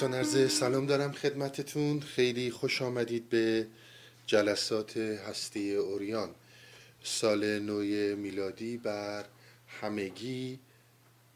[0.00, 2.00] دوستان عرض سلام دارم خدمتتون.
[2.00, 3.66] خیلی خوش آمدید به
[4.26, 6.34] جلسات هستی اوریان.
[7.02, 7.78] سال نو
[8.16, 9.24] میلادی بر
[9.66, 10.58] همگی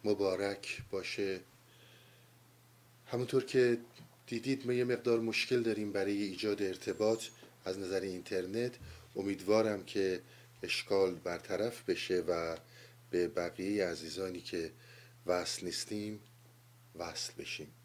[0.04, 1.40] مبارک باشه.
[3.06, 3.78] همونطور که
[4.26, 7.24] دیدید ما یه مقدار مشکل داریم برای ایجاد ارتباط
[7.64, 8.72] از نظر اینترنت.
[9.16, 10.20] امیدوارم که
[10.62, 12.56] اشکال برطرف بشه و
[13.10, 14.70] به بقیه عزیزانی که
[15.26, 16.20] وصل نیستیم
[16.98, 17.83] وصل بشیم.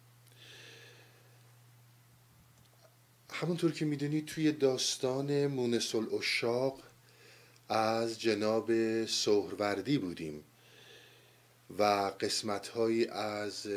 [3.31, 6.83] همونطور که می‌دونید توی داستان مونس الاشاق
[7.69, 8.71] از جناب
[9.05, 10.43] سهروردی بودیم
[11.79, 11.83] و
[12.19, 12.77] قسمت
[13.11, 13.67] از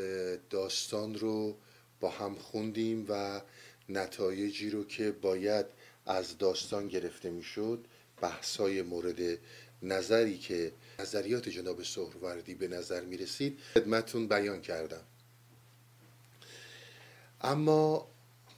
[0.51, 1.57] داستان رو
[2.01, 3.41] با هم خوندیم و
[3.88, 5.66] نتایجی رو که باید
[6.07, 7.84] از داستان گرفته می‌شد
[8.21, 9.38] بحثای مورد
[9.82, 15.02] نظری که نظریات جناب سهروردی به نظر می رسید خدمتون بیان کردم.
[17.40, 18.12] اما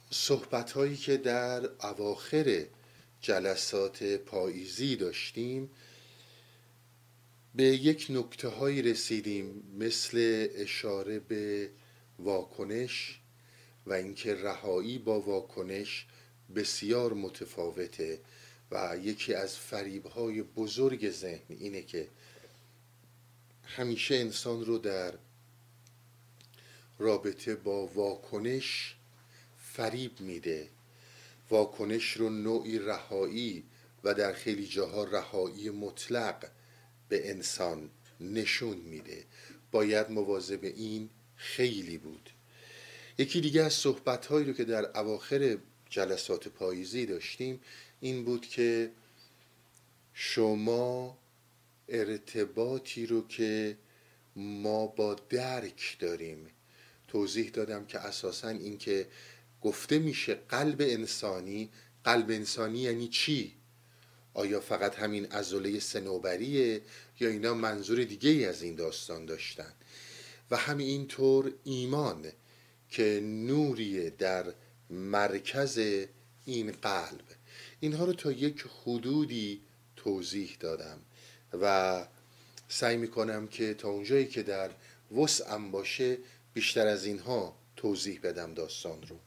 [0.09, 2.65] صحبت هایی که در اواخر
[3.21, 5.69] جلسات پاییزی داشتیم
[7.55, 11.69] به یک نکته هایی رسیدیم مثل اشاره به
[12.19, 13.19] واکنش
[13.85, 16.05] و اینکه رهایی با واکنش
[16.55, 18.19] بسیار متفاوته
[18.71, 22.07] و یکی از فریبهای بزرگ ذهن اینه که
[23.63, 25.13] همیشه انسان رو در
[26.99, 28.94] رابطه با واکنش
[29.75, 30.69] فریب میده.
[31.49, 33.63] واکنش رو نوعی رهایی
[34.03, 36.51] و در خیلی جاها رهایی مطلق
[37.09, 39.23] به انسان نشون میده.
[39.71, 42.29] باید مواظب این خیلی بود.
[43.17, 45.57] یکی دیگه از صحبت هایی رو که در اواخر
[45.89, 47.61] جلسات پاییزی داشتیم
[47.99, 48.91] این بود که
[50.13, 51.17] شما
[51.89, 53.77] ارتباطی رو که
[54.35, 56.47] ما با درک داریم
[57.07, 59.07] توضیح دادم که اساسا این که
[59.65, 61.69] گفته میشه قلب انسانی
[62.03, 63.53] قلب انسانی یعنی چی؟
[64.33, 66.81] آیا فقط همین ازوله سنوبریه
[67.19, 69.73] یا اینا منظور دیگه ای از این داستان داشتن؟
[70.51, 72.25] و همینطور ایمان
[72.89, 74.53] که نوریه در
[74.89, 75.77] مرکز
[76.45, 77.25] این قلب.
[77.79, 79.61] اینها رو تا یک حدودی
[79.95, 80.99] توضیح دادم
[81.61, 82.07] و
[82.67, 84.71] سعی می‌کنم که تا اونجایی که در
[85.17, 86.17] وسعم باشه
[86.53, 89.19] بیشتر از اینها توضیح بدم داستان رو.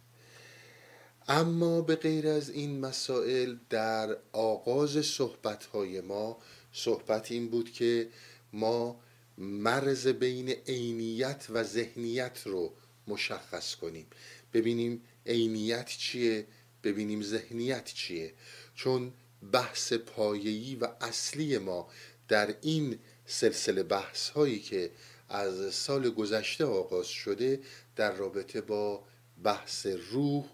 [1.28, 6.39] اما به غیر از این مسائل در آغاز صحبت های ما
[6.72, 8.09] صحبت این بود که
[8.53, 9.00] ما
[9.39, 12.72] مرز بین عینیت و ذهنیت رو
[13.06, 14.06] مشخص کنیم.
[14.53, 16.47] ببینیم عینیت چیه
[16.84, 18.33] ببینیم ذهنیت چیه.
[18.75, 19.12] چون
[19.53, 21.89] بحث پایه‌ای و اصلی ما
[22.28, 24.91] در این سلسله بحث هایی که
[25.28, 27.60] از سال گذشته آغاز شده
[27.97, 29.05] در رابطه با
[29.43, 30.45] بحث روح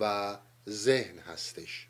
[0.00, 0.36] و
[0.68, 1.86] ذهن هستش.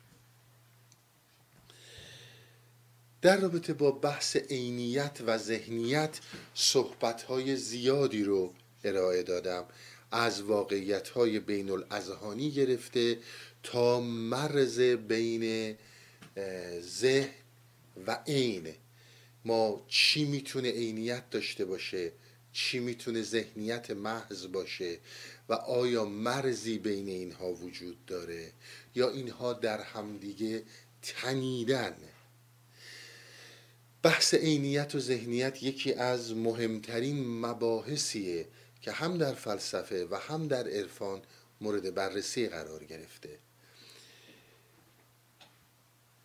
[3.21, 6.19] در رابطه با بحث عینیت و ذهنیت
[6.53, 8.53] صحبت های زیادی رو
[8.83, 9.65] ارائه دادم.
[10.11, 13.19] از واقعیت های بین الاذهانی گرفته
[13.63, 15.75] تا مرز بین
[16.81, 17.33] ذهن
[18.07, 18.73] و عین.
[19.45, 22.11] ما چی می‌تونه عینیت داشته باشه؟
[22.53, 24.97] چی می‌تونه ذهنیت محض باشه؟
[25.49, 28.51] و آیا مرزی بین اینها وجود داره
[28.95, 30.63] یا اینها در همدیگه
[31.01, 31.97] تنیدن؟
[34.03, 38.47] بحث عینیت و ذهنیت یکی از مهمترین مباحثیه
[38.81, 41.21] که هم در فلسفه و هم در عرفان
[41.61, 43.39] مورد بررسی قرار گرفته.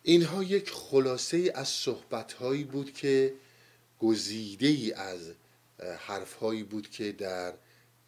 [0.03, 3.33] اینها یک خلاصه از صحبتهایی بود که
[3.99, 5.31] گزیده ای از
[5.97, 7.53] حرفهایی بود که در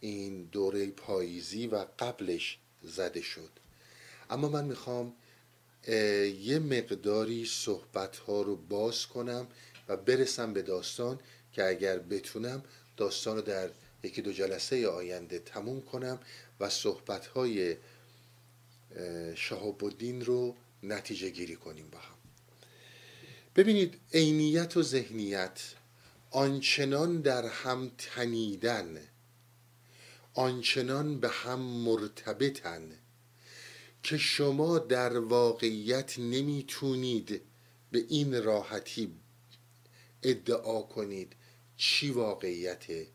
[0.06, 3.50] این دوره پاییزی و قبلش زده شد.
[4.30, 5.14] اما من می‌خوام
[6.40, 9.48] یه مقداری صحبت ها رو باز کنم
[9.88, 11.20] و برسم به داستان
[11.54, 12.64] که اگر بتونم
[12.98, 13.70] داستان رو در
[14.04, 16.20] یکی دو جلسه آینده تموم کنم
[16.60, 17.78] و صحبت های
[19.36, 22.16] شهاب الدین رو نتیجه گیری کنیم با هم.
[23.56, 25.60] ببینید عینیت و ذهنیت
[26.32, 28.98] آنچنان در هم تنیدن
[30.36, 32.92] آنچنان به هم مرتبطن
[34.04, 37.42] که شما در واقعیت نمی‌تونید
[37.92, 39.12] به این راحتی
[40.24, 41.34] ادعا کنید
[41.78, 43.08] چی واقعیته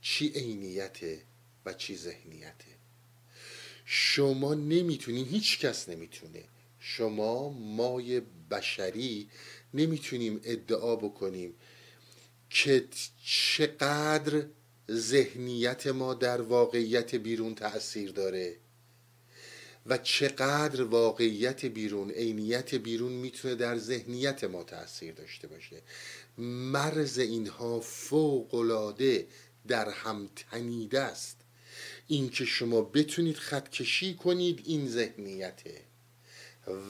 [0.00, 1.22] چی عینیته
[1.66, 2.74] و چی ذهنیته
[3.84, 6.44] شما نمی‌تونید هیچ کس نمی‌تونه.
[6.78, 8.20] شما مای
[8.50, 9.28] بشری
[9.74, 11.54] نمی‌تونیم ادعا بکنیم
[12.50, 12.88] که
[13.24, 14.46] چقدر
[14.90, 18.56] ذهنیت ما در واقعیت بیرون تأثیر داره.
[19.86, 25.82] و چقدر واقعیت بیرون عینیت بیرون می‌تونه در ذهنیت ما تاثیر داشته باشه.
[26.38, 29.26] مرز اینها فوقالعاده
[29.68, 31.36] در هم تنیده است.
[32.08, 35.80] اینکه شما بتونید خطکشی کنید این ذهنیته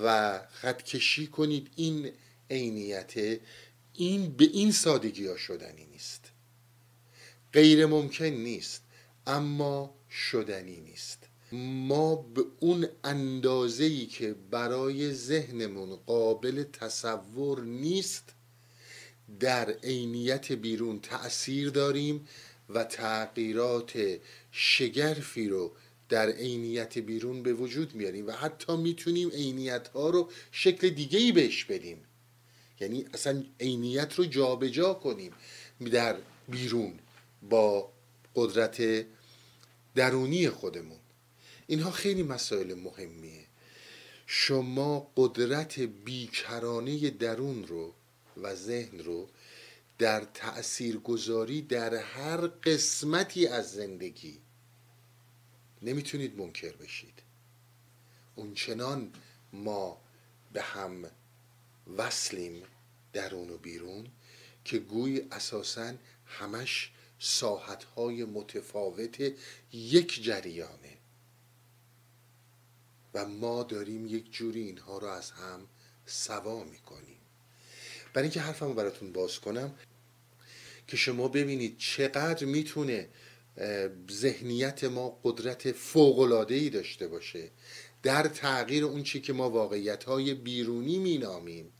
[0.02, 2.12] و خطکشی کنید این
[2.50, 3.40] عینیته
[3.92, 6.23] این به این سادگی ها شدنی نیست.
[7.54, 8.82] غیر ممکن نیست
[9.26, 11.18] اما شدنی نیست.
[11.52, 18.34] ما به اون اندازه ای که برای ذهنمون قابل تصور نیست
[19.40, 22.28] در عینیت بیرون تأثیر داریم
[22.68, 24.18] و تغییرات
[24.52, 25.72] شگرفی رو
[26.08, 31.32] در عینیت بیرون به وجود میاریم و حتی می‌تونیم عینیت ها رو شکل دیگه ای
[31.32, 31.98] بهش بدیم.
[32.80, 35.32] یعنی اصلا عینیت رو جابجا جا کنیم
[35.92, 36.16] در
[36.48, 36.98] بیرون.
[37.50, 37.92] با
[38.34, 39.06] قدرت
[39.94, 40.98] درونی خودمون.
[41.66, 43.44] اینها خیلی مسائل مهمیه.
[44.26, 47.94] شما قدرت بیکرانه درون رو
[48.36, 49.28] و ذهن رو
[49.98, 54.38] در تأثیر گذاری در هر قسمتی از زندگی
[55.82, 57.22] نمی‌تونید منکر بشید.
[58.34, 59.12] اونچنان
[59.52, 60.00] ما
[60.52, 61.04] به هم
[61.96, 62.62] وصلیم
[63.12, 64.06] درون و بیرون
[64.64, 65.94] که گوی اساسا
[66.26, 66.90] همش
[67.24, 69.32] ساحتهای متفاوت
[69.72, 70.98] یک جریانه.
[73.14, 75.66] و ما داریم یک جوری اینها رو از هم
[76.06, 77.18] سوا می‌کنیم.
[78.14, 79.74] برای اینکه حرفمو براتون باز کنم
[80.86, 83.08] که شما ببینید چقدر می‌تونه
[84.10, 85.74] ذهنیت ما قدرت
[86.48, 87.50] ای داشته باشه
[88.02, 91.72] در تغییر اون چی که ما واقعیت های بیرونی مینامیم.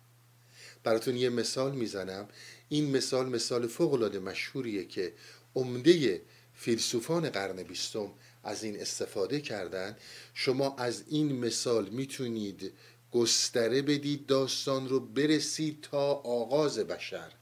[0.85, 2.29] براتون یه مثال می‌زنم.
[2.69, 5.12] این مثال مثال فوقلاده مشهوریه که
[5.55, 6.23] عمده
[6.55, 8.11] فیلسوفان قرن بیستم
[8.45, 9.97] از این استفاده کردن
[10.35, 12.73] شما از این مثال می‌تونید
[13.12, 17.33] گستره بدید داستان رو برسید تا آغاز بشر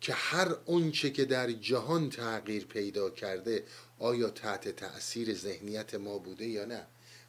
[0.00, 3.64] که هر اونچه که در جهان تغییر پیدا کرده
[3.98, 6.86] آیا تحت تأثیر ذهنیت ما بوده یا نه؟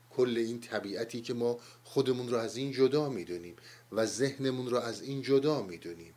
[0.09, 3.55] کل این طبیعتی که ما خودمون رو از این جدا می‌دونیم
[3.91, 6.13] و ذهنمون رو از این جدا می‌دونیم.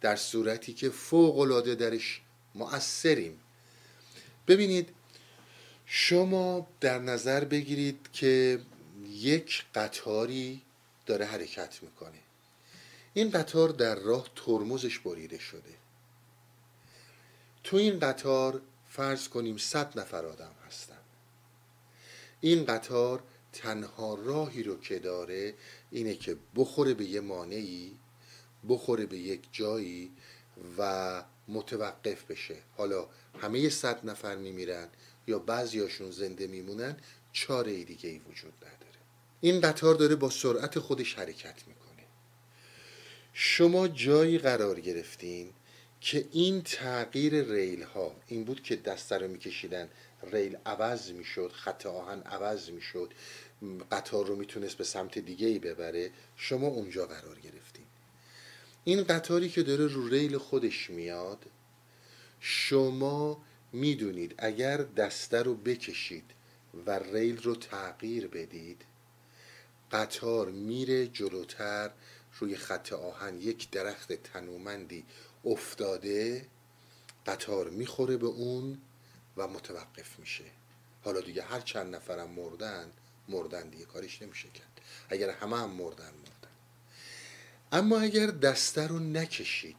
[0.00, 2.21] در صورتی که فوق العاده درش
[2.54, 3.40] مؤثریم.
[4.48, 4.88] ببینید
[5.86, 8.60] شما در نظر بگیرید که
[9.10, 10.62] یک قطاری
[11.06, 12.18] داره حرکت می‌کنه.
[13.14, 15.74] این قطار در راه ترمزش بریده شده.
[17.64, 18.60] تو این قطار
[18.90, 20.98] فرض کنیم صد نفر آدم هستن.
[22.40, 23.22] این قطار
[23.52, 25.54] تنها راهی رو که داره
[25.90, 27.96] اینه که بخوره به یه مانعی
[28.68, 30.10] بخوره به یک جایی
[30.78, 32.56] و متوقف بشه.
[32.76, 33.08] حالا
[33.40, 34.88] همه صد نفر میمیرن
[35.26, 36.96] یا بعضیاشون زنده میمونن
[37.32, 38.98] چاره دیگه ای وجود نداره.
[39.40, 42.06] این قطار داره با سرعت خودش حرکت می‌کنه.
[43.32, 45.52] شما جایی قرار گرفتین
[46.00, 49.88] که این تغییر ریل ها این بود که دسته رو میکشیدن
[50.32, 53.14] ریل عوض می‌شد خط آهن عوض می‌شد
[53.92, 57.71] قطار رو می‌تونست به سمت دیگه ای ببره شما اونجا قرار گرفتین.
[58.84, 61.46] این قطاری که داره رو ریل خودش میاد
[62.40, 66.30] شما می‌دونید اگر دسته رو بکشید
[66.86, 68.84] و ریل رو تغییر بدید
[69.92, 71.90] قطار میره جلوتر
[72.40, 75.04] روی خط آهن یک درخت تنومندی
[75.44, 76.46] افتاده
[77.26, 78.78] قطار می‌خوره به اون
[79.36, 80.44] و متوقف میشه.
[81.04, 82.92] حالا دیگه هر چند نفرم مردن
[83.28, 84.80] مردن دیگه کارش نمیشه کرد.
[85.08, 86.12] اگر همه هم مردن
[87.72, 89.76] اما اگر دسته رو نکشید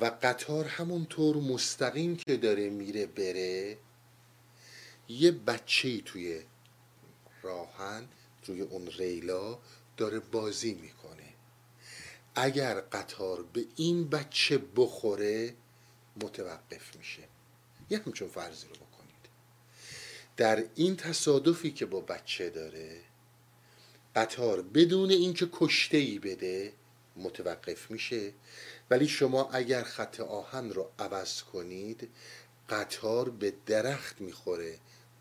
[0.00, 3.78] و قطار همونطور مستقیم که داره میره بره
[5.08, 6.40] یه بچه ای توی
[7.42, 8.08] راهن
[8.46, 9.58] روی اون ریلا
[9.96, 11.34] داره بازی می‌کنه.
[12.34, 15.54] اگر قطار به این بچه بخوره
[16.22, 17.22] متوقف میشه.
[17.90, 19.28] یه همچون فرضی رو بکنید.
[20.36, 23.00] در این تصادفی که با بچه داره
[24.14, 26.72] قطار بدون اینکه کشته ای بده
[27.16, 28.32] متوقف میشه.
[28.90, 32.08] ولی شما اگر خط آهن رو عوض کنید
[32.68, 34.78] قطار به درخت می‌خوره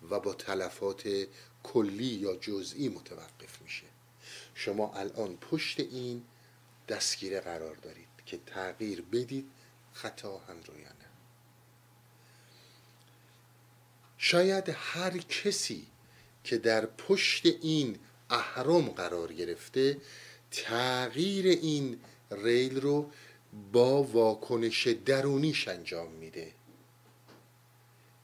[0.09, 1.27] و با تلفات
[1.63, 3.87] کلی یا جزئی متوقف میشه.
[4.55, 6.23] شما الان پشت این
[6.87, 9.51] دستگیره قرار دارید که تغییر بدید
[9.93, 11.11] خط آهن رو یا نه.
[14.17, 15.87] شاید هر کسی
[16.43, 19.97] که در پشت این اهرم قرار گرفته
[20.51, 21.99] تغییر این
[22.31, 23.11] ریل رو
[23.71, 26.51] با واکنش درونیش انجام میده.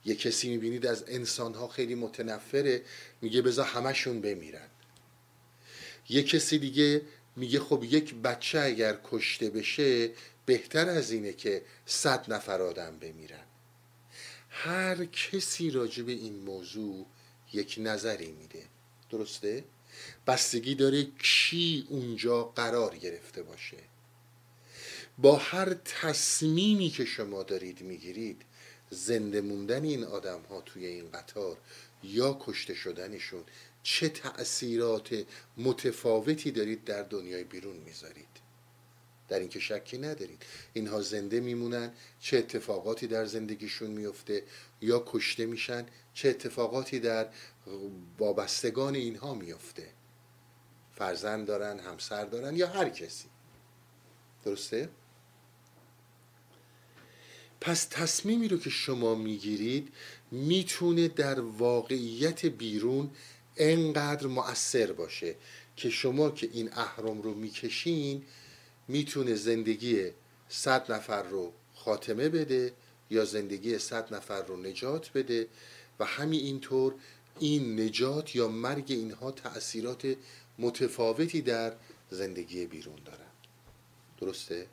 [0.05, 2.81] یه کسی می‌بینید از انسانها خیلی متنفره
[3.21, 4.67] میگه بذار همشون بمیرن.
[6.09, 7.01] یه کسی دیگه
[7.35, 10.11] میگه خب یک بچه اگر کشته بشه
[10.45, 13.43] بهتر از اینه که صد نفر آدم بمیرن.
[14.49, 17.05] هر کسی راجع به این موضوع
[17.53, 18.63] یک نظری میده.
[19.09, 19.63] درسته؟
[20.27, 23.77] بستگی داره کی اونجا قرار گرفته باشه.
[25.17, 28.41] با هر تصمیمی که شما دارید می‌گیرید
[28.89, 31.57] زنده موندن این آدم ها توی این قطار
[32.03, 33.43] یا کشته شدنشون
[33.83, 35.25] چه تأثیرات
[35.57, 38.47] متفاوتی دارید در دنیای بیرون می‌ذارید؟
[39.29, 40.43] در اینکه شکی ندارید.
[40.73, 44.43] اینها زنده میمونن چه اتفاقاتی در زندگیشون میفته
[44.81, 47.29] یا کشته میشن چه اتفاقاتی در
[48.19, 49.96] وابستگان اینها میفته
[50.97, 53.25] فرزند دارن همسر دارن یا هر کسی
[54.45, 54.89] درسته؟
[57.61, 59.93] پس تصمیمی رو که شما می‌گیرید
[60.31, 63.11] می‌تونه در واقعیت بیرون
[63.57, 65.35] انقدر مؤثر باشه
[65.75, 68.23] که شما که این اهرام رو می‌کشین
[68.87, 70.11] می‌تونه زندگی
[70.49, 72.73] صد نفر رو خاتمه بده
[73.09, 75.47] یا زندگی صد نفر رو نجات بده
[75.99, 76.93] و همین اینطور
[77.39, 80.15] این نجات یا مرگ اینها تأثیرات
[80.59, 81.73] متفاوتی در
[82.09, 83.31] زندگی بیرون دارن.
[84.17, 84.67] درسته؟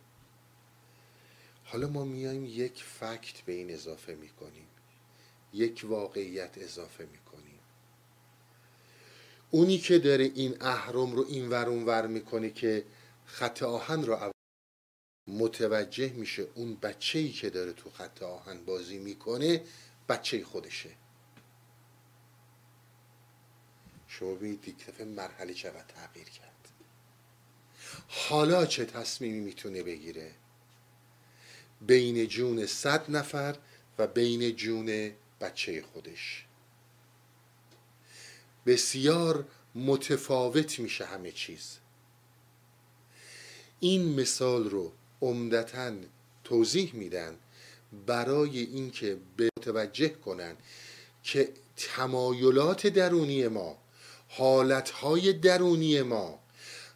[1.64, 4.66] حالا ما میایم یک فکت به این اضافه می‌کنیم.
[5.52, 7.60] یک واقعیت اضافه می‌کنیم.
[9.50, 12.84] اونی که داره این اهرم رو این ور ور می‌کنه که
[13.26, 14.32] خط آهن رو
[15.26, 19.64] متوجه میشه اون بچه ای که داره تو خط آهن بازی می‌کنه
[20.08, 20.90] بچه خودشه.
[24.18, 26.68] شما ببینید یک دفعه مرحله چقدر تغییر کرد.
[28.08, 30.30] حالا چه تصمیمی می‌تونه بگیره؟
[31.80, 33.56] بین جون صد نفر
[33.98, 36.44] و بین جون بچه خودش.
[38.66, 39.44] بسیار
[39.74, 41.78] متفاوت میشه همه چیز.
[43.80, 44.92] این مثال رو
[45.22, 45.92] عمدتا
[46.44, 47.36] توضیح میدن
[48.06, 50.56] برای اینکه به متوجه کنن
[51.22, 53.83] که تمایلات درونی ما
[54.36, 56.38] حالتهای درونی ما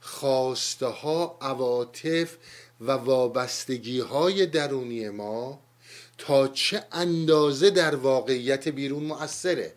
[0.01, 2.37] خواسته ها عواطف
[2.81, 5.61] و وابستگی های درونی ما
[6.19, 9.75] تا چه اندازه در واقعیت بیرون مؤثره.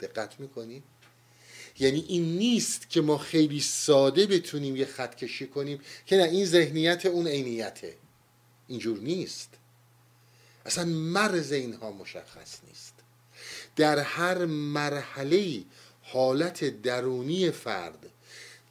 [0.00, 0.82] دقت می‌کنیم
[1.78, 6.46] یعنی این نیست که ما خیلی ساده بتونیم یه خط کشی کنیم که نه این
[6.46, 7.96] ذهنیت اون عینیته.
[8.68, 9.54] اینجور نیست.
[10.66, 12.94] اصلا مرز اینها مشخص نیست.
[13.80, 15.64] در هر مرحله
[16.02, 18.10] حالت درونی فرد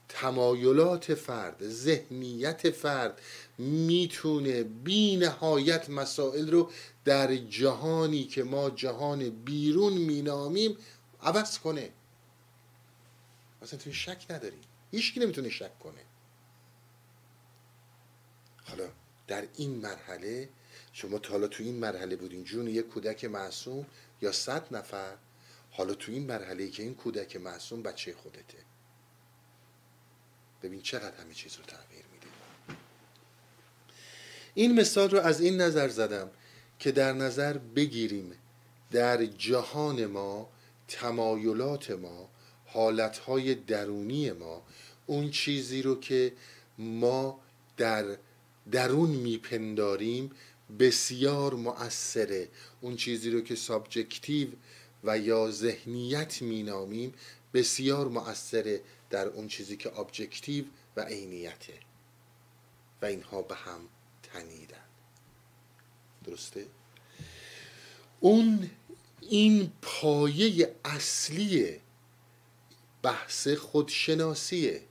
[0.09, 3.21] تمایلات فرد ذهنیت فرد
[3.57, 6.71] می‌تونه بی نهایت مسائل رو
[7.05, 10.77] در جهانی که ما جهان بیرون مینامیم
[11.21, 11.89] عوض کنه.
[13.61, 14.61] اصلا توی شک نداریم
[14.91, 16.01] هیچکی نمی‌تونه شک کنه.
[18.63, 18.89] حالا
[19.27, 20.49] در این مرحله
[20.93, 23.85] شما تا حالا تو این مرحله بودین جون یک کودک معصوم
[24.21, 25.17] یا صد نفر
[25.71, 28.57] حالا تو این مرحله که این کودک معصوم بچه خودته.
[30.63, 32.27] ببین چقدر همه چیز رو تغییر میده
[34.53, 36.29] این مثال رو از این نظر زدم
[36.79, 38.31] که در نظر بگیریم
[38.91, 40.49] در جهان ما
[40.88, 42.29] تمایلات ما
[42.65, 44.63] حالتهای درونی ما
[45.05, 46.33] اون چیزی رو که
[46.77, 47.39] ما
[47.77, 48.17] در
[48.71, 50.31] درون میپنداریم
[50.79, 52.49] بسیار مؤثره.
[52.81, 54.47] اون چیزی رو که سابجکتیو
[55.03, 57.13] و یا ذهنیت مینامیم
[57.53, 61.73] بسیار مؤثره در اون چیزی که ابجکتیو و عینیته.
[63.01, 63.79] و اینها به هم
[64.23, 64.77] تنیدن.
[66.25, 66.65] درسته؟
[68.19, 68.69] اون
[69.21, 71.79] این پایه اصلی
[73.01, 74.81] بحث خودشناسیه.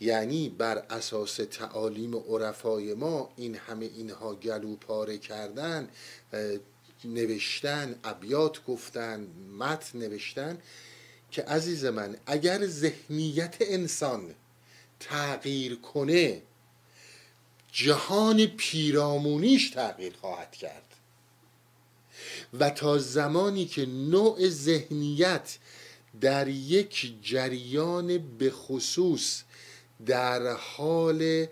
[0.00, 5.88] یعنی بر اساس تعالیم عرفای ما این همه اینها گلو پاره کردن
[7.04, 9.26] نوشتن ابیات گفتن
[9.58, 10.58] متن نوشتن
[11.30, 14.34] که عزیز من اگر ذهنیت انسان
[15.00, 16.42] تغییر کنه
[17.72, 20.82] جهان پیرامونیش تغییر خواهد کرد.
[22.60, 25.58] و تا زمانی که نوع ذهنیت
[26.20, 29.42] در یک جریان به خصوص
[30.06, 31.46] در حال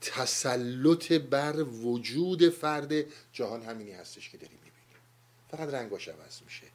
[0.00, 2.92] تسلط بر وجود فرد
[3.32, 4.72] جهان همینی هستش که داریم می‌بینیم.
[5.50, 6.66] فقط رنگاش عوض میشه.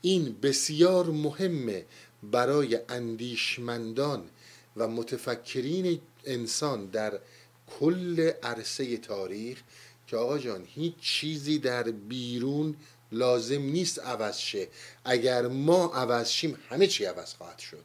[0.00, 1.86] این بسیار مهمه
[2.22, 4.30] برای اندیشمندان
[4.76, 7.18] و متفکرین انسان در
[7.80, 9.62] کل عرصه تاریخ
[10.06, 12.76] که آقا جان هیچ چیزی در بیرون
[13.12, 14.68] لازم نیست عوض شه.
[15.04, 17.84] اگر ما عوض شیم همه چی عوض خواهد شد.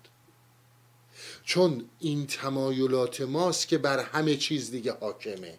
[1.47, 5.57] چون این تمایلات ماست که بر همه چیز دیگه حاکمه.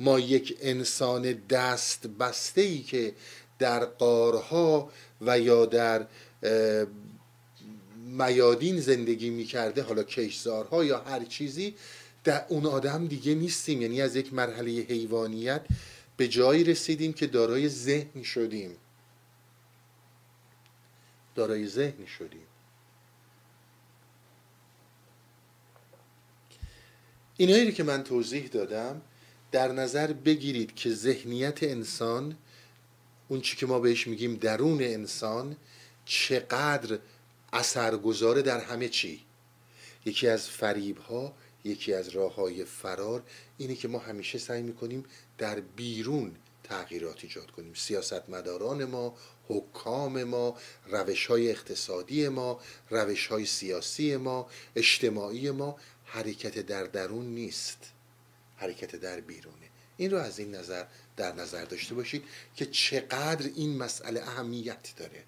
[0.00, 3.14] ما یک انسان دست بسته ای که
[3.58, 4.90] در قارها
[5.20, 6.06] و یا در
[7.96, 11.74] میادین زندگی می‌کرده حالا کشزارها یا هر چیزی
[12.24, 13.82] در اون آدم دیگه نیستیم.
[13.82, 15.66] یعنی از یک مرحله حیوانیت
[16.16, 18.76] به جایی رسیدیم که دارای ذهن شدیم.
[21.34, 22.46] دارای ذهن شدیم.
[27.36, 29.02] اینایی که من توضیح دادم
[29.52, 32.36] در نظر بگیرید که ذهنیت انسان
[33.28, 35.56] اون چی که ما بهش میگیم درون انسان
[36.04, 36.98] چقدر
[37.52, 39.20] اثرگذاره در همه چی.
[40.04, 43.22] یکی از فریب ها یکی از راه های فرار
[43.58, 45.04] اینه که ما همیشه سعی می‌کنیم
[45.38, 46.32] در بیرون
[46.64, 47.74] تغییرات ایجاد کنیم.
[47.74, 49.16] سیاستمداران ما
[49.48, 52.60] حکام ما روش های اقتصادی ما
[52.90, 55.76] روش های سیاسی ما اجتماعی ما
[56.14, 57.78] حرکت در درون نیست.
[58.56, 59.70] حرکت در بیرونه.
[59.96, 60.84] این رو از این نظر
[61.16, 62.24] در نظر داشته باشید
[62.56, 65.24] که چقدر این مسئله اهمیت داره.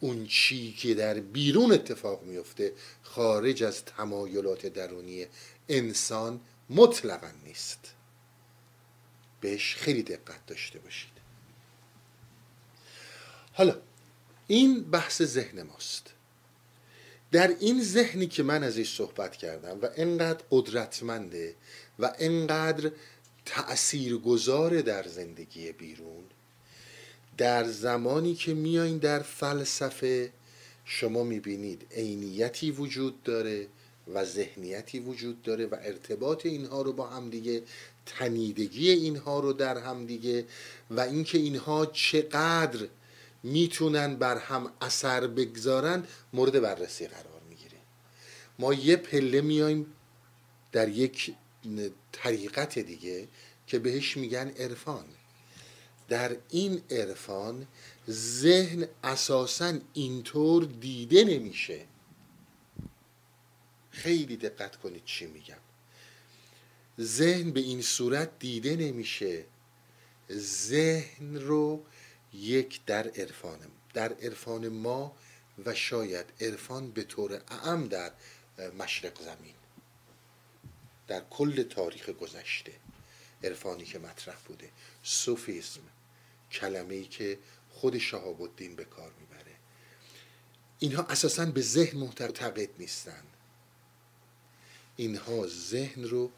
[0.00, 5.26] اون چی که در بیرون اتفاق میفته خارج از تمایلات درونی
[5.68, 6.40] انسان
[6.70, 7.94] مطلقا نیست.
[9.40, 11.12] بهش خیلی دقت داشته باشید.
[13.52, 13.76] حالا
[14.46, 16.11] این بحث ذهن ماست.
[17.32, 21.54] در این ذهنی که من ازش صحبت کردم و انقدر قدرتمنده
[21.98, 22.90] و انقدر
[23.44, 26.24] تأثیر گذاره در زندگی بیرون
[27.38, 30.32] در زمانی که میایین در فلسفه
[30.84, 33.66] شما می‌بینید عینیتی وجود داره
[34.14, 37.62] و ذهنیتی وجود داره و ارتباط اینها رو با همدیگه
[38.06, 40.44] تنیدگی اینها رو در همدیگه
[40.90, 42.88] و اینکه اینها چقدر
[43.42, 47.78] می‌تونن بر هم اثر بگذارن مورد بررسی قرار می‌گیره.
[48.58, 49.86] ما یه پله میایم
[50.72, 51.34] در یک
[52.12, 53.28] طریقت دیگه
[53.66, 55.04] که بهش میگن عرفان.
[56.08, 57.66] در این عرفان
[58.10, 61.84] ذهن اساسا اینطور دیده نمیشه.
[63.90, 65.56] خیلی دقت کنید چی میگم.
[67.00, 69.44] ذهن به این صورت دیده نمیشه.
[70.32, 71.84] ذهن رو
[72.32, 73.58] یک در عرفان
[73.94, 75.16] در عرفان ما
[75.64, 78.12] و شاید عرفان به طور اعم در
[78.78, 79.54] مشرق زمین.
[81.08, 82.72] در کل تاریخ گذشته
[83.44, 84.70] عرفانی که مطرح بوده.
[85.02, 85.80] صوفیسم
[86.52, 87.38] کلمه ای که
[87.70, 89.56] خود شهاب الدین به کار می‌بره.
[90.78, 93.22] اینها اساسا به ذهن معتقد نیستن.
[94.96, 96.30] اینها ذهن رو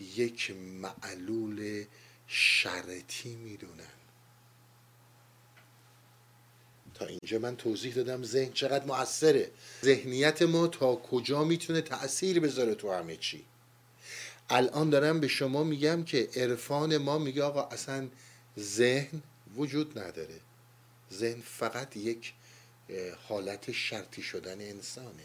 [0.00, 1.84] یک معلول
[2.26, 3.93] شرطی می‌دونن.
[6.94, 9.50] تا اینجا من توضیح دادم ذهن چقدر موثره.
[9.84, 13.44] ذهنیت ما تا کجا می‌تونه تأثیر بذاره تو همه چی؟
[14.50, 18.08] الان دارم به شما میگم که عرفان ما میگه آقا اصلا
[18.58, 19.22] ذهن
[19.56, 20.40] وجود نداره.
[21.12, 22.32] ذهن فقط یک
[23.28, 25.24] حالت شرطی شدن انسانه.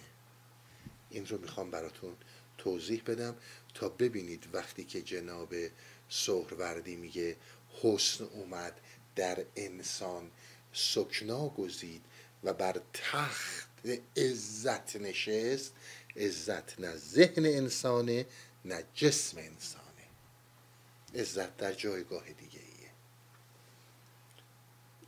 [1.09, 2.13] این رو می‌خوام براتون
[2.57, 3.35] توضیح بدم
[3.73, 5.53] تا ببینید وقتی که جناب
[6.09, 7.35] سهروردی میگه
[7.81, 8.81] حسن اومد
[9.15, 10.31] در انسان.
[10.73, 12.01] سکنا گزید
[12.43, 13.69] و بر تخت
[14.17, 15.73] عزت نشست.
[16.15, 18.25] عزت نه ذهن انسانه
[18.65, 19.85] نه جسم انسانه.
[21.15, 22.89] عزت در جایگاه دیگه ایه.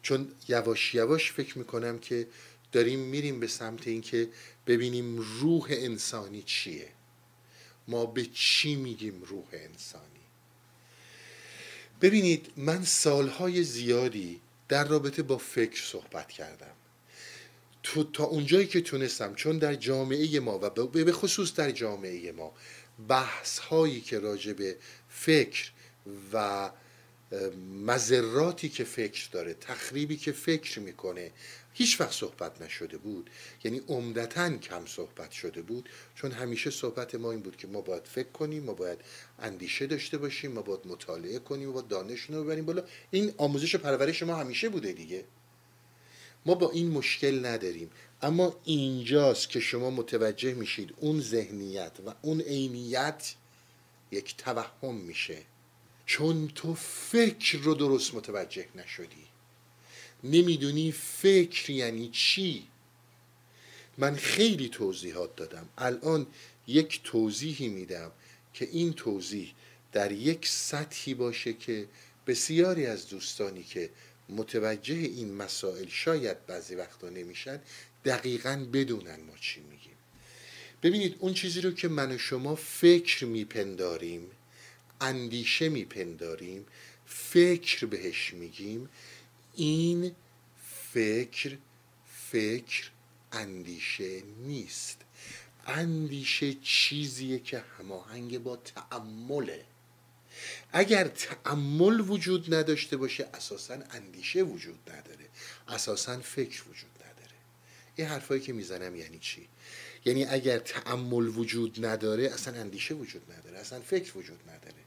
[0.02, 2.28] چون یواش یواش فکر می‌کنم که
[2.72, 4.30] داریم میریم به سمت اینکه
[4.68, 6.90] ببینیم روح انسانی چیه.
[7.88, 10.06] ما به چی میگیم روح انسانی؟
[12.02, 14.42] ببینید من سالهای زیادی
[14.72, 16.76] در رابطه با فکر صحبت کردم.
[17.84, 22.54] تو تا اونجایی که تونستم چون در جامعه ما و به خصوص در جامعه ما
[23.08, 24.78] بحث هایی که راجع به
[25.10, 25.72] فکر
[26.34, 26.70] و
[27.86, 31.32] مذراتی که فکر داره تخریبی که فکر می‌کنه
[31.74, 33.30] هیچ وقت صحبت نشده بود.
[33.64, 35.90] یعنی عمدتا کم صحبت شده بود.
[36.16, 39.00] چون همیشه صحبت ما این بود که ما باید فکر کنیم ما باید
[39.40, 42.84] اندیشه داشته باشیم ما باید مطالعه کنیم ما باید دانش رو ببریم بالا.
[43.12, 45.26] این آموزش و پرورش ما همیشه بوده دیگه.
[46.46, 47.90] ما با این مشکل نداریم.
[48.22, 53.36] اما اینجاست که شما متوجه میشید اون ذهنیت و اون عینیت
[54.12, 55.38] یک توهم میشه.
[56.06, 59.28] چون تو فکر رو درست متوجه نشدی.
[60.24, 62.68] نمی‌دونی فکر یعنی چی؟
[63.98, 65.70] من خیلی توضیحات دادم.
[65.78, 66.28] الان
[66.68, 68.12] یک توضیحی میدم
[68.54, 69.54] که این توضیح
[69.92, 71.88] در یک سطحی باشه که
[72.28, 73.90] بسیاری از دوستانی که
[74.30, 77.62] متوجه این مسائل شاید بعضی وقتا نمیشن
[78.06, 79.96] دقیقا بدونن ما چی میگیم.
[80.84, 84.32] ببینید اون چیزی رو که من و شما فکر میپنداریم
[85.02, 86.66] اندیشه میپنداریم
[87.06, 88.90] فکر بهش میگیم
[89.62, 90.16] این
[90.92, 91.58] فکر
[92.32, 92.90] فکر
[93.32, 94.98] اندیشه نیست.
[95.68, 99.66] اندیشه چیزیه که هماهنگ با تعمله
[100.72, 105.26] اگر تعمل وجود نداشته باشه اساسا اندیشه وجود نداره.
[105.68, 107.36] اساسا فکر وجود نداره.
[107.96, 109.48] این حرفایی که می‌زنم یعنی چی؟
[110.06, 113.58] یعنی اگر تعمل وجود نداره اصلا اندیشه وجود نداره.
[113.58, 114.84] اصلا فکر وجود نداره.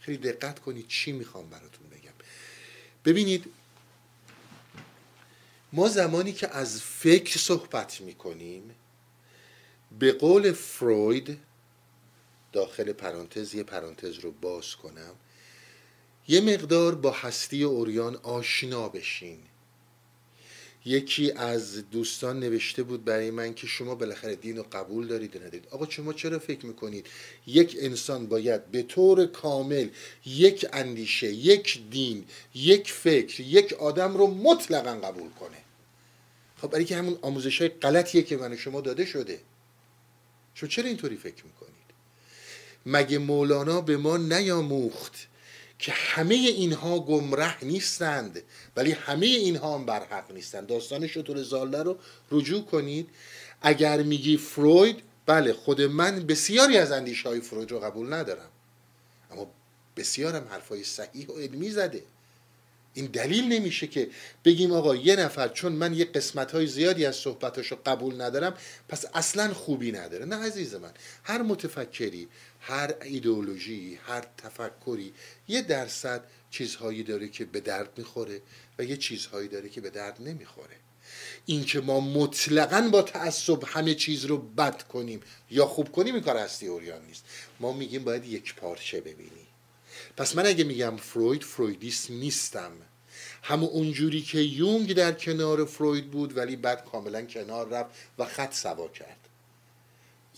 [0.00, 2.07] خیلی دقت کنید چی می‌خوام براتون بگم.
[3.08, 3.44] ببینید
[5.72, 8.74] ما زمانی که از فکر صحبت می‌کنیم
[9.98, 11.38] به قول فروید
[12.52, 15.14] داخل پرانتز یه پرانتز رو باز کنم
[16.28, 19.38] یه مقدار با هستی اوریان آشنا بشین.
[20.84, 25.38] یکی از دوستان نوشته بود برای من که شما بالاخره دین رو قبول دارید و
[25.38, 27.06] ندید آقا شما چرا فکر می‌کنید
[27.46, 29.88] یک انسان باید به طور کامل
[30.26, 35.56] یک اندیشه یک دین یک فکر یک آدم رو مطلقا قبول کنه؟
[36.56, 39.40] خب برای که همون آموزش های غلطیه که من شما داده شده.
[40.54, 41.74] شما چرا اینطوری فکر می‌کنید؟
[42.86, 45.28] مگه مولانا به ما نیاموخت
[45.78, 48.42] که همه اینها گمره نیستند
[48.76, 50.66] ولی همه اینها هم برحق نیستند.
[50.66, 51.98] داستان شطور زالده رو
[52.30, 53.08] رجوع کنید.
[53.62, 58.48] اگر میگی فروید بله خود من بسیاری از اندیشه های فروید رو قبول ندارم.
[59.30, 59.50] اما
[59.96, 62.02] بسیارم حرفای صحیح و علمی زده.
[62.94, 64.08] این دلیل نمیشه که
[64.44, 68.54] بگیم آقا یه نفر چون من یه قسمت های زیادی از صحبتاشو قبول ندارم
[68.88, 70.24] پس اصلا خوبی نداره.
[70.24, 70.90] نه عزیز من
[71.22, 72.28] هر متفکری
[72.68, 75.14] هر ایدئولوژی هر تفکری
[75.48, 78.42] یه درصد چیزهایی داره که به درد می‌خوره
[78.78, 80.76] و یه چیزهایی داره که به درد نمی‌خوره.
[81.46, 86.36] اینکه ما مطلقا با تعصب همه چیز رو بد کنیم یا خوب کنیم این کار
[86.36, 87.24] هستی اوریان نیست.
[87.60, 89.46] ما میگیم باید یک پارچه ببینیم.
[90.16, 92.72] پس من اگه میگم فروید فرویدیست نیستم.
[93.42, 98.54] همون اونجوری که یونگ در کنار فروید بود ولی بعد کاملا کنار رفت و خط
[98.54, 99.17] سوا کرد.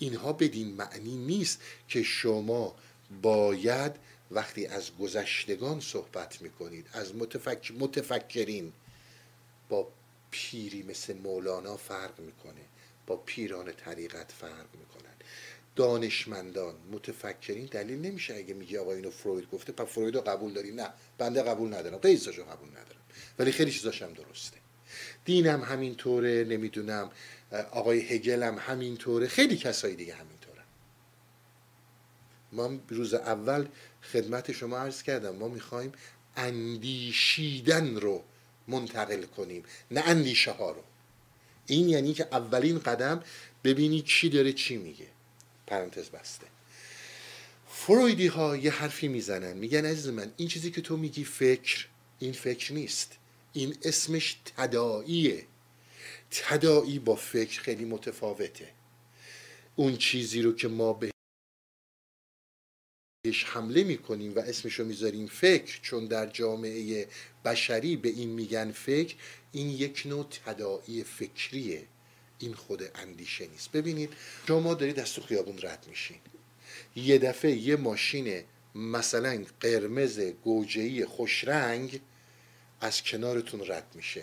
[0.00, 2.74] اینها بدین معنی نیست که شما
[3.22, 3.92] باید
[4.30, 7.72] وقتی از گذشتگان صحبت می‌کنید از متفک...
[7.78, 8.72] متفکرین
[9.68, 9.88] با
[10.30, 12.60] پیری مثل مولانا فرق می‌کنه
[13.06, 15.14] با پیران طریقت فرق می‌کنن.
[15.76, 20.72] دانشمندان متفکرین دلیل نمیشه اگه میگی آقا اینو فروید گفته پس فروید رو قبول داری؟
[20.72, 20.88] نه.
[21.18, 21.98] بنده قبول ندارم.
[21.98, 23.00] قیزاشو قبول ندارم.
[23.38, 24.56] ولی خیلی چیزاش هم درسته.
[25.24, 27.10] دینم همینطوره نمی‌دونم
[27.70, 30.62] آقای هگل هم همینطوره خیلی کسایی دیگه همینطوره.
[32.52, 33.66] ما روز اول
[34.12, 35.92] خدمت شما عرض کردم ما می‌خوایم
[36.36, 38.24] اندیشیدن رو
[38.68, 40.82] منتقل کنیم نه اندیشه ها رو.
[41.66, 43.22] این یعنی که اولین قدم
[43.64, 45.06] ببینی چی داره چی میگه.
[45.66, 46.46] پرانتز بسته.
[47.68, 51.86] فرویدی ها یه حرفی می‌زنن میگن عزیز من این چیزی که تو میگی فکر
[52.18, 53.16] این فکر نیست.
[53.52, 55.46] این اسمش تداعیه.
[56.30, 58.72] تداعی با فکر خیلی متفاوته.
[59.76, 61.00] اون چیزی رو که ما
[63.24, 67.08] بهش حمله می‌کنیم و اسمش رو می‌ذاریم فکر چون در جامعه
[67.44, 69.16] بشری به این میگن فکر
[69.52, 71.86] این یک نوع تداعی فکریه.
[72.38, 73.72] این خود اندیشه نیست.
[73.72, 74.12] ببینید
[74.48, 76.18] شما دارید از تو خیابون رد میشین.
[76.96, 82.00] یه دفعه یه ماشین مثلا قرمز گوجهی خوشرنگ
[82.80, 84.22] از کنارتون رد میشه.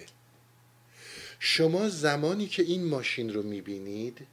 [1.39, 4.28] شما زمانی که این ماشین رو می‌بینید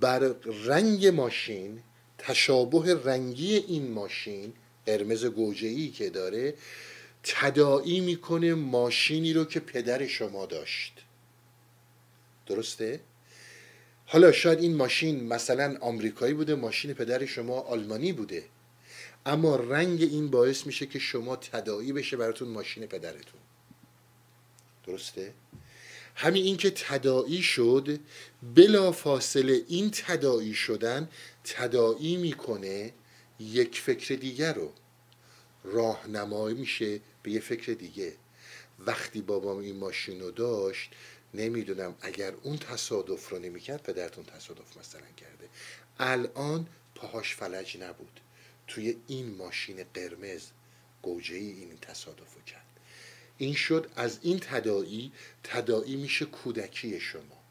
[0.00, 1.82] بر رنگ ماشین
[2.18, 4.52] تشابه رنگی این ماشین
[4.86, 6.54] قرمز گوجهی که داره
[7.22, 11.04] تداعی می‌کنه ماشینی رو که پدر شما داشت.
[12.46, 13.00] درسته؟
[14.06, 18.44] حالا شاید این ماشین مثلا آمریکایی بوده ماشین پدر شما آلمانی بوده.
[19.28, 23.40] اما رنگ این باعث میشه که شما تداعی بشه براتون ماشین پدرتون.
[24.86, 25.34] درسته؟
[26.14, 28.00] همین اینکه تداعی شد
[28.54, 31.08] بلا فاصله این تداعی شدن
[31.44, 32.92] تداعی می‌کنه
[33.40, 34.72] یک فکر دیگر رو.
[35.64, 38.12] راهنمایی میشه به یه فکر دیگه.
[38.78, 40.90] وقتی بابام این ماشین رو داشت
[41.34, 45.48] نمی‌دونم اگر اون تصادف رو نمی‌کرد پدرتون تصادف مثلا کرده.
[45.98, 48.20] الان پاهاش فلج نبود.
[48.68, 50.42] توی این ماشین قرمز
[51.02, 52.66] گوجه ای این تصادف رو کرد.
[53.38, 55.12] این شد از این تداعی
[55.44, 57.42] تداعی میشه کودکی شما.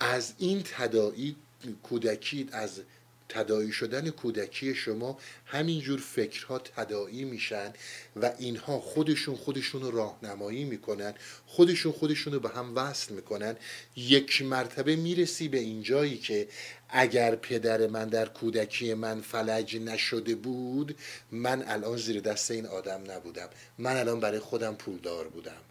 [0.00, 1.36] از این تداعی
[1.82, 2.80] کودکی از
[3.28, 7.72] تدایی شدن کودکی شما همینجور فکرها تدایی میشن
[8.16, 11.14] و اینها خودشون خودشون رو راهنمایی می‌کنن
[11.46, 13.56] خودشون خودشون رو به هم وصل می‌کنن.
[13.96, 16.48] یک مرتبه می‌رسی به اینجایی که
[16.88, 20.96] اگر پدر من در کودکی من فلج نشده بود
[21.32, 23.48] من الان زیر دست این آدم نبودم.
[23.78, 25.67] من الان برای خودم پولدار بودم.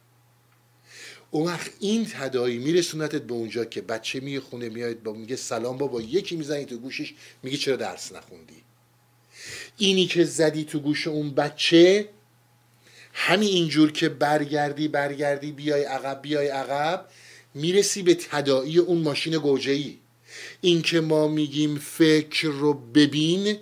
[1.32, 5.78] اون وقت این تدایی میرسونتت به اونجا که بچه میگه خونه میاد با میگه سلام
[5.78, 7.14] بابا یکی می‌زنی تو گوشش
[7.44, 8.64] میگه چرا درس نخوندی؟
[9.78, 12.10] اینی که زدی تو گوش اون بچه
[13.14, 17.06] همین اینجور که برگردی برگردی بیای عقب بیای عقب
[17.54, 19.98] می‌رسی به تدایی اون ماشین گوجه ای
[20.62, 23.58] این که ما میگیم فکر رو ببین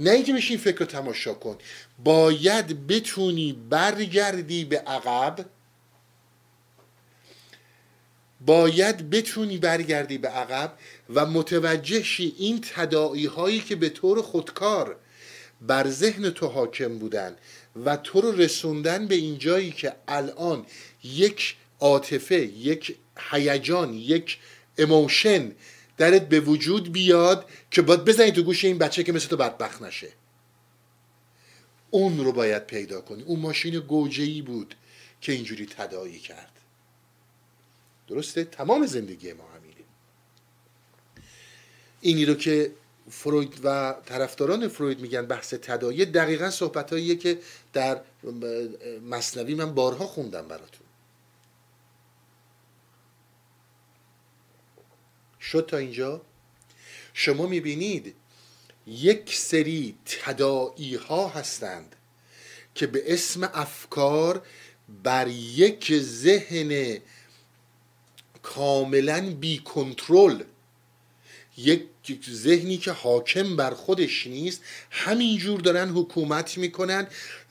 [0.00, 1.58] نه اینکه بشین فکر رو تماشا کن
[2.04, 5.46] باید بتونی برگردی به عقب
[8.46, 10.72] باید بتونی برگردی به عقب
[11.14, 14.96] و متوجه شی این تداعی هایی که به طور خودکار
[15.60, 17.36] بر ذهن تو حاکم بودن
[17.84, 20.66] و تو رو رسوندن به این جایی که الان
[21.04, 22.96] یک عاطفه یک
[23.30, 24.38] هیجان یک
[24.78, 25.52] اموشن
[25.96, 29.82] درت به وجود بیاد که باید بزنی تو گوش این بچه که مثل تو بدبخت
[29.82, 30.08] نشه.
[31.90, 33.22] اون رو باید پیدا کنی.
[33.22, 34.74] اون ماشین گوجهی بود
[35.20, 36.55] که اینجوری تداعی کرد.
[38.08, 39.76] درسته؟ تمام زندگی ما همینه.
[42.00, 42.72] اینی رو که
[43.10, 47.38] فروید و طرفداران فروید میگن بحث تدایی دقیقا صحبت که
[47.72, 48.00] در
[49.10, 50.86] مصنوی من بارها خوندم براتون.
[55.40, 56.22] شد تا اینجا؟
[57.14, 58.14] شما می‌بینید
[58.86, 61.96] یک سری تدائی ها هستند
[62.74, 64.42] که به اسم افکار
[65.02, 67.00] بر یک ذهن
[68.54, 70.42] کاملا بی کنترل.
[71.56, 71.88] یک
[72.30, 77.06] ذهنی که حاکم بر خودش نیست همینجور دارن حکومت می‌کنن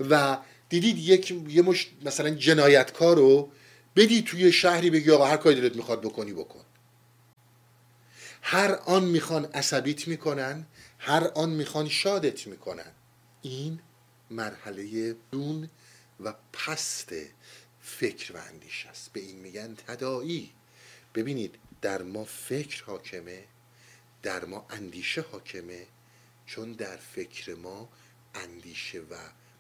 [0.10, 0.38] و
[0.70, 3.52] دیدید یک یه مش مثلا جنایتکار رو
[3.96, 6.66] بدی توی شهری بگی آقا هر کاری دلت می‌خواد بکنی بکن.
[8.42, 10.68] هر آن می‌خوان عصبیت می‌کنن
[11.00, 12.92] هر آن می‌خوان شادت می‌کنن.
[13.42, 13.80] این
[14.32, 15.70] مرحله دون
[16.20, 17.14] و پست
[17.82, 19.14] فکر و اندیش است.
[19.14, 20.52] به این میگن تدایی
[21.16, 23.44] ببینید در ما فکر حاکمه
[24.24, 25.88] در ما اندیشه حاکمه
[26.46, 27.90] چون در فکر ما
[28.36, 29.16] اندیشه و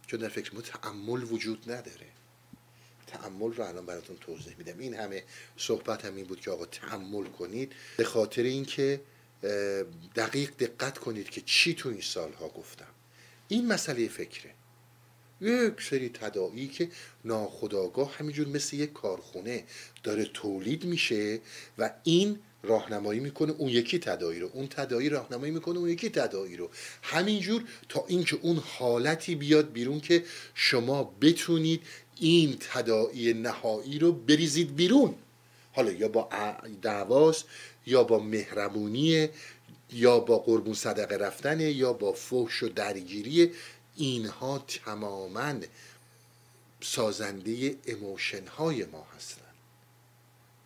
[0.07, 2.07] چون در فکر ما تعمل وجود نداره.
[3.07, 4.79] تعمل رو الان براتون توضیح میدم.
[4.79, 5.23] این همه
[5.57, 7.73] صحبت هم این بود که آقا تعمل کنید.
[7.97, 9.01] به خاطر اینکه
[10.15, 12.93] دقیق دقت کنید که چی تو این سالها گفتم.
[13.47, 14.54] این مسئله فکره.
[15.45, 16.89] یک سری تداعی که
[17.25, 19.63] ناخداگاه همینجور مثل یک کارخونه
[20.03, 21.39] داره تولید میشه
[21.77, 24.49] و این راهنمایی می‌کنه اون یکی تداعی رو.
[24.53, 26.69] اون تداعی راهنمایی می‌کنه اون یکی تداعی رو.
[27.01, 31.81] همینجور تا اینکه اون حالتی بیاد بیرون که شما بتونید
[32.19, 35.15] این تداعی نهایی رو بریزید بیرون.
[35.73, 36.29] حالا یا با
[36.81, 37.45] دعواست
[37.85, 39.29] یا با مهربونی
[39.93, 43.51] یا با قربون صدقه رفتن یا با فحش و درگیری
[43.95, 45.55] اینها تماما
[46.81, 49.55] سازنده اموشن های ما هستند.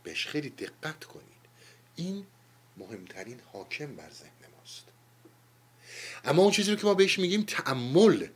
[0.03, 1.25] بهش خیلی دقت کنید.
[1.95, 2.25] این
[2.77, 4.83] مهمترین حاکم بر ذهن ماست.
[6.25, 8.27] اما اون چیزی رو که ما بهش میگیم تعمل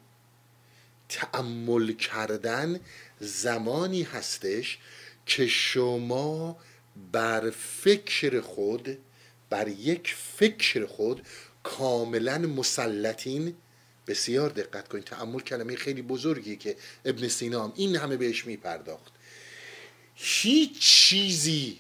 [1.10, 2.80] تعمل کردن
[3.20, 4.80] زمانی هستش
[5.26, 6.58] که شما
[7.12, 8.98] بر فکر خود
[9.50, 11.28] بر یک فکر خود
[11.64, 13.56] کاملا مسلطین
[14.08, 15.04] بسیار دقت کنید.
[15.04, 19.14] تعمل کلمه خیلی بزرگی که ابن سینا هم این همه بهش میپرداخت.
[20.16, 21.78] هیچ چیزی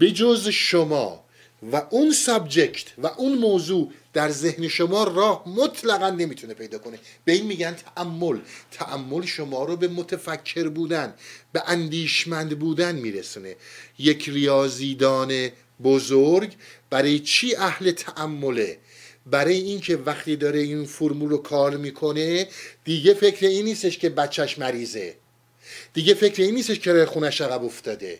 [0.00, 1.24] بجز شما
[1.72, 6.98] و اون سابجکت و اون موضوع در ذهن شما راه مطلقا نمی‌تونه پیدا کنه.
[7.24, 8.38] به این میگن تعمل
[8.70, 11.14] تعمل شما رو به متفکر بودن
[11.52, 13.56] به اندیشمند بودن میرسونه.
[13.98, 15.48] یک ریاضیدان
[15.82, 16.52] بزرگ
[16.90, 18.78] برای چی اهل تامله
[19.30, 22.48] برای اینکه وقتی داره این فرمول رو کار می‌کنه
[22.84, 25.16] دیگه فکر این نیستش که بچهش مریضه.
[25.92, 28.18] دیگه فکر این نیستش که خونش عقب افتاده.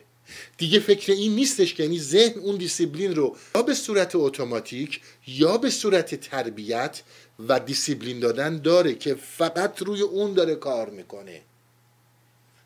[0.59, 5.59] دیگه فکر این نیستش که یعنی ذهن اون دیسیبلین رو یا به صورت اتوماتیک یا
[5.59, 7.03] به صورت تربیت
[7.49, 11.41] و دیسیبلین دادن داره که فقط روی اون داره کار می‌کنه.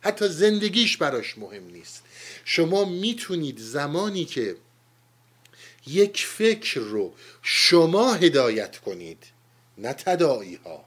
[0.00, 2.02] حتی زندگیش براش مهم نیست.
[2.44, 4.57] شما می‌تونید زمانی که
[5.87, 9.25] یک فکر رو شما هدایت کنید
[9.79, 10.85] نه تداعی ها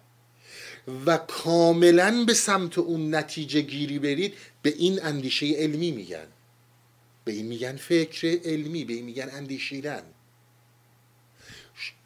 [1.05, 6.27] و کاملا به سمت اون نتیجه گیری برید به این اندیشه علمی میگن.
[7.25, 10.03] به این میگن فکر علمی به این میگن اندیشیدن.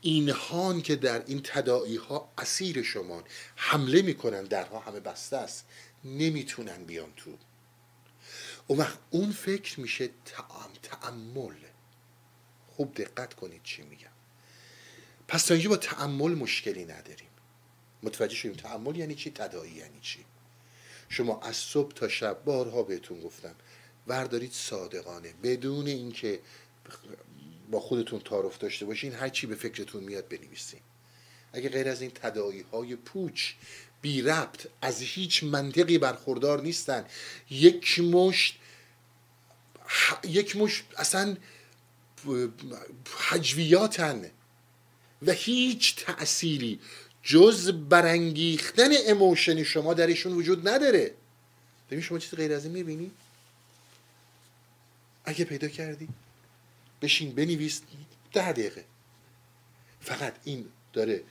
[0.02, 3.24] اینهان که در این تدائی ها اسیر شما
[3.56, 5.66] حمله می‌کنن درها همه بسته است
[6.04, 7.38] نمی‌تونن بیان تو.
[8.68, 11.54] اون وقت اون فکر میشه تعم تعمل.
[12.80, 14.08] خوب دقت کنید چی میگم.
[15.28, 17.30] پس تا اینجا با تعمل مشکلی نداریم.
[18.04, 20.26] متوجه شدیم تعمل یعنی چی؟ تدایی یعنی چی؟
[21.10, 23.56] شما از صبح تا شب بارها بهتون گفتم
[24.08, 26.40] وردارید صادقانه بدون اینکه
[27.72, 30.82] با خودتون تعارف داشته باشین هر چی به فکرتون میاد بنویسین.
[31.54, 33.54] اگه غیر از این تدایی های پوچ
[34.02, 37.06] بی ربط از هیچ منطقی برخوردار نیستن.
[37.50, 38.60] یک مشت
[40.24, 41.38] یک مشت اصلا
[43.18, 44.32] حجویاتن.
[45.22, 46.80] و هیچ تأثیری
[47.24, 51.16] جز برانگیختن اموشن شما درشون وجود نداره.
[51.90, 53.12] ببین شما چیز غیر از این می‌بینی؟
[55.26, 56.08] اگه پیدا کردی
[57.02, 57.82] بشین بنویس
[58.34, 58.86] ده دقیقه.
[60.02, 61.24] فقط این داره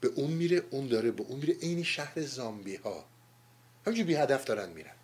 [0.00, 1.54] به اون میره اون داره به اون میره.
[1.54, 3.04] عین شهر زامبی ها
[3.86, 4.94] همینجور بی هدف دارن میرن.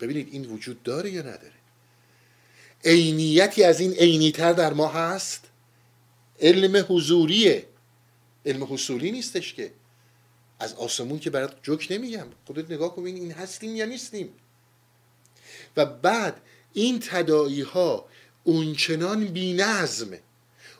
[0.00, 1.52] ببینید این وجود داره یا نداره؟
[2.84, 5.44] عینیتی از این عینیتر در ما هست؟
[6.40, 7.66] علم حضوریه.
[8.46, 9.72] علم حصولی نیستش که.
[10.60, 12.26] از آسمون که برات جوک نمیگم.
[12.46, 14.28] خودت نگاه کن این هستیم یا نیستیم.
[15.76, 16.40] و بعد
[16.72, 18.06] این تدایی ها
[18.44, 20.18] اونچنان بی نظم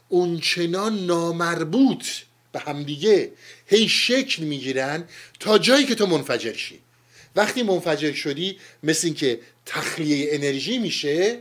[0.08, 2.04] اونچنان نامربوط
[2.52, 3.32] به همدیگه
[3.66, 5.08] هی شکل می‌گیرن
[5.40, 6.80] تا جایی که تو منفجر شی.
[7.36, 11.38] وقتی منفجر شدی مثل اینکه تخلیه انرژی میشه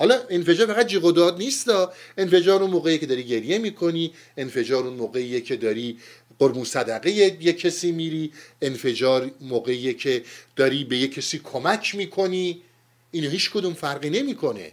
[0.00, 1.70] حالا انفجار فقط جیغ و داد نیست
[2.18, 5.98] انفجار اون موقعی که داری گریه می‌کنی انفجار اون موقعی که داری
[6.38, 8.32] قربون صدقه یه کسی میری
[8.62, 10.22] انفجار موقعی که
[10.56, 12.62] داری به یه کسی کمک می‌کنی.
[13.10, 14.72] اینو هیچ کدوم فرقی نمی‌کنه.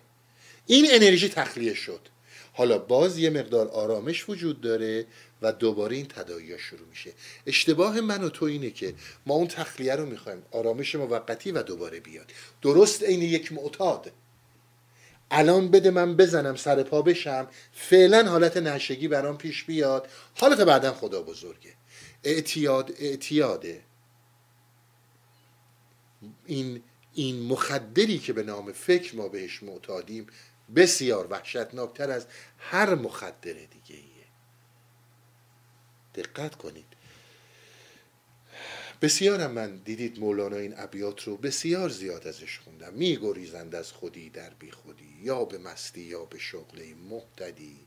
[0.66, 2.00] این انرژی تخلیه شد.
[2.54, 5.06] حالا باز یه مقدار آرامش وجود داره
[5.42, 7.12] و دوباره این تداعی شروع میشه.
[7.48, 8.94] اشتباه من و تو اینه که
[9.26, 10.42] ما اون تخلیه رو می‌خوایم.
[10.52, 12.32] آرامش موقتی و دوباره بیاد.
[12.62, 14.12] درست عین یک معتاد.
[15.32, 20.08] الان بده من بزنم سر پا بشم فعلا حالت نشگی برام پیش بیاد.
[20.36, 21.74] حالت بعدا خدا بزرگه.
[22.24, 23.84] اعتیاد اعتیاده.
[26.46, 30.28] این این مخدری که به نام فکر ما بهش معتادیم
[30.76, 34.28] بسیار وحشتناکتر از هر مخدر دیگه ایه
[36.16, 36.86] دقت کنید.
[39.02, 42.94] بسیارم من دیدید مولانا این ابیات رو بسیار زیاد ازش خوندم.
[42.94, 47.78] میگریزند از خودی در بی خودی یا به مستی یا به شغل محتدی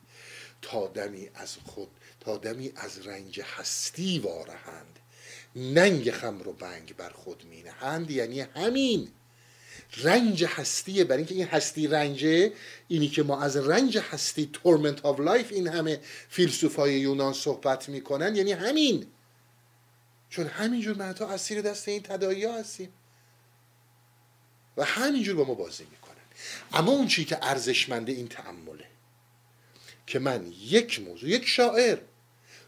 [0.63, 1.89] تا دمی از خود
[2.21, 4.99] تا دمی از رنج هستی وارهند.
[5.57, 8.11] ننگ خمر و بنگ بر خود مینهند.
[8.11, 9.09] یعنی همین
[9.97, 12.53] رنج هستیه برای اینکه این هستی رنجه
[12.89, 18.37] اینی که ما از رنج هستی torment of life این همه فیلسوفای یونان صحبت می‌کنن
[18.37, 19.07] یعنی همین.
[20.31, 22.89] چون همینجور تو اسیر دست این تداعی هستیم.
[24.77, 26.15] و همینجور با ما بازی می‌کنن.
[26.73, 28.87] اما اون چی که ارزشمنده این تعمله
[30.07, 31.99] که من یک موضوع یک شاعر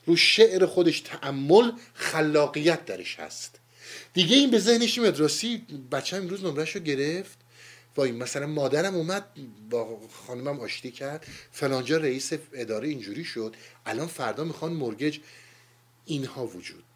[0.07, 3.59] رو شعر خودش تعمل خلاقیت درش هست.
[4.13, 5.21] دیگه این به ذهنش میاد.
[5.21, 7.39] راستی بچه امروز نمرش رو گرفت.
[7.97, 9.27] وای مثلا مادرم اومد
[9.71, 11.27] با خانمم آشتی کرد.
[11.53, 13.57] فلانجا رئیس اداره اینجوری شد.
[13.87, 15.19] الان فردا می‌خوان مرگج
[16.05, 16.92] اینها وجود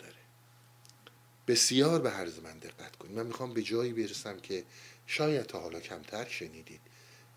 [1.46, 3.16] بسیار به هر من دقت کنید.
[3.16, 4.64] من می‌خوام به جایی برسم که
[5.06, 6.80] شاید تا حالا کمتر شنیدید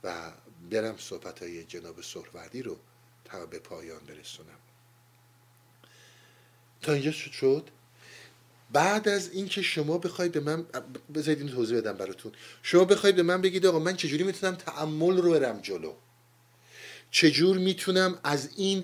[0.04, 0.32] و
[0.72, 2.78] برم صحبت های جناب سهروردی رو
[3.26, 4.60] تا به پایان برسونم.
[6.82, 7.69] تا اینجا شد
[8.72, 10.65] بعد از اینکه شما بخواید به من
[11.13, 12.32] بذارید این توضیح بدم براتون.
[12.63, 15.93] شما بخواید به من بگید آقا من چجوری می‌تونم تعمل رو برم جلو؟
[17.12, 18.84] چجور می‌تونم از این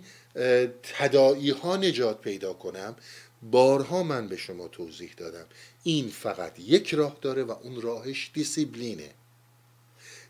[0.83, 2.95] تدائی ها نجات پیدا کنم؟
[3.51, 5.45] بارها من به شما توضیح دادم.
[5.83, 9.09] این فقط یک راه داره و اون راهش دیسیبلینه.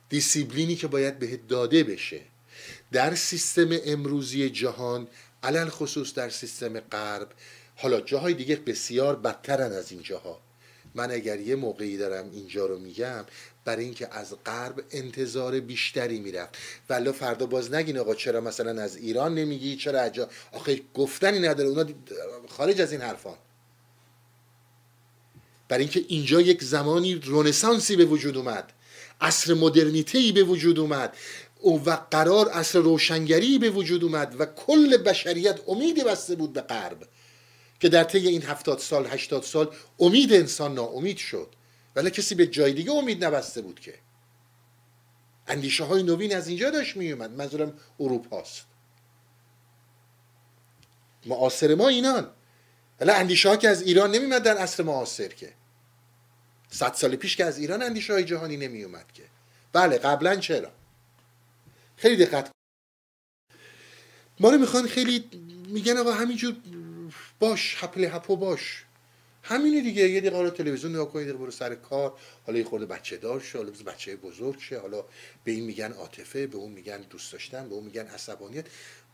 [0.09, 2.21] دیسیبلینی که باید بهت داده بشه.
[2.91, 5.07] در سیستم امروزی جهان
[5.43, 7.31] علل خصوص در سیستم غرب
[7.75, 10.41] حالا جاهای دیگه بسیار بدترن از این جاها
[10.95, 13.25] من اگر یه موقعی دارم اینجا رو میگم
[13.65, 16.57] برای اینکه از غرب انتظار بیشتری می‌رفت.
[16.89, 21.69] ولی فردا باز نگین آقا چرا مثلا از ایران نمیگی؟ چرا اجا آخه گفتنی نداره.
[21.69, 21.85] اونا
[22.49, 23.35] خارج از این حرفان
[25.67, 28.73] برای اینکه اینجا یک زمانی رونسانسی به وجود اومد.
[29.21, 31.13] عصر مدرنیته به وجود اومد.
[31.85, 37.07] و قرار عصر روشنگری به وجود اومد و کل بشریت امیدی بسته بود به غرب
[37.79, 41.47] که در طی این هفتاد سال هشتاد سال امید انسان ناامید شد.
[41.95, 43.99] ولی کسی به جای دیگه امید نبسته بود که.
[45.47, 48.65] اندیشه های نوین از اینجا داشت می اومد منظورم اروپاست.
[51.25, 52.31] معاصر ما اینان.
[52.99, 55.53] ولی اندیشه ها که از ایران نمیمد در عصر معاصر که.
[56.69, 59.23] صد سال پیش که از ایران اندیشه های جهانی نمیومد که.
[59.73, 60.71] بله قبلا چرا؟
[61.97, 62.51] خیلی دقت
[64.39, 65.29] ما رو می‌خوان خیلی
[65.67, 66.55] میگن آقا همینجور
[67.39, 68.85] باش هپله هپو باش.
[69.47, 70.09] همینه دیگه.
[70.09, 72.13] یه دقیقه تلویزیون نگاه کنید برو سر کار.
[72.45, 74.79] حالا یه خورده بچه دار شه حالا بچه بزرگ شه.
[74.79, 75.05] حالا
[75.43, 78.65] به این میگن عاطفه به اون میگن دوست داشتن به اون میگن عصبانیت.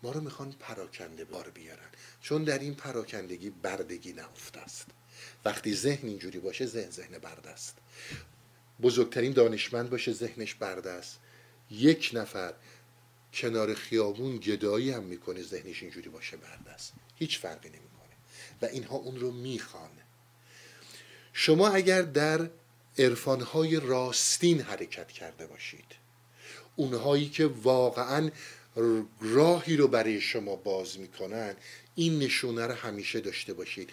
[0.03, 1.89] ما رو می‌خوان پراکنده بار بیارن.
[2.21, 4.85] چون در این پراکندگی بردگی نهفته است.
[5.45, 7.77] وقتی ذهن اینجوری باشه ذهن ذهن برده است.
[8.81, 11.19] بزرگترین دانشمند باشه ذهنش برده است.
[11.71, 12.53] یک نفر
[13.33, 16.93] کنار خیابون گدایی هم می‌کنه ذهنش اینجوری باشه برده است.
[17.15, 18.15] هیچ فرقی نمی‌کنه.
[18.61, 19.89] و اینها اون رو می‌خوان.
[21.33, 22.49] شما اگر در
[22.97, 25.85] عرفانهای راستین حرکت کرده باشید
[26.75, 28.29] اونهایی که واقعا
[29.21, 31.55] راهی رو برای شما باز می‌کنن
[31.95, 33.89] این نشونه رو همیشه داشته باشید.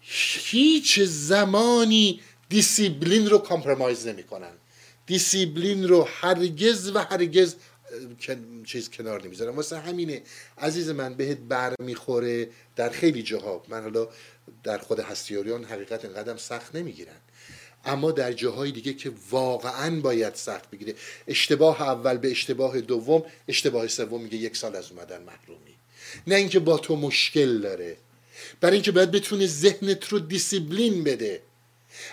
[0.00, 4.52] هیچ زمانی دیسیبلین رو compromise نمی‌کنن.
[5.06, 7.54] دیسیبلین رو هرگز و هرگز
[8.66, 10.22] چیز کنار نمی‌ذارم واسه همینه
[10.58, 13.64] عزیز من بهت بر می‌خوره در خیلی جاها.
[13.68, 14.08] من حالا
[14.62, 17.20] در خود هستیاریان حقیقت اینقدر سخت نمی‌گیرن.
[17.84, 20.94] اما در جاهای دیگه که واقعا باید سخت بگیره
[21.28, 25.74] اشتباه اول به اشتباه دوم اشتباه سوم میگه یک سال از اومدن محرومی.
[26.26, 27.96] نه اینکه با تو مشکل داره
[28.60, 31.42] برای اینکه باید بتونه ذهنت رو دیسیبلین بده.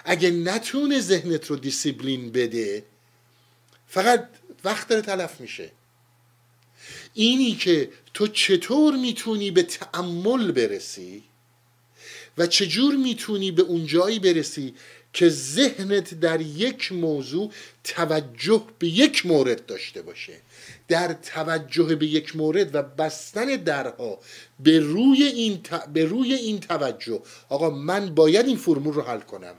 [0.06, 2.86] اگه نتونه ذهنت رو دیسیبلین بده
[3.88, 4.30] فقط
[4.64, 5.72] وقت داره تلف میشه.
[7.14, 11.24] اینی که تو چطور می‌تونی به تعمل برسی؟
[12.38, 14.74] و چجور می‌تونی به اون جایی برسی
[15.14, 17.52] که ذهنت در یک موضوع
[17.84, 20.34] توجه به یک مورد داشته باشه؟
[20.88, 24.20] در توجه به یک مورد و بستن درها
[24.60, 25.60] به روی این,
[25.94, 27.22] به روی این توجه.
[27.50, 29.56] آقا من باید این فرمول رو حل کنم.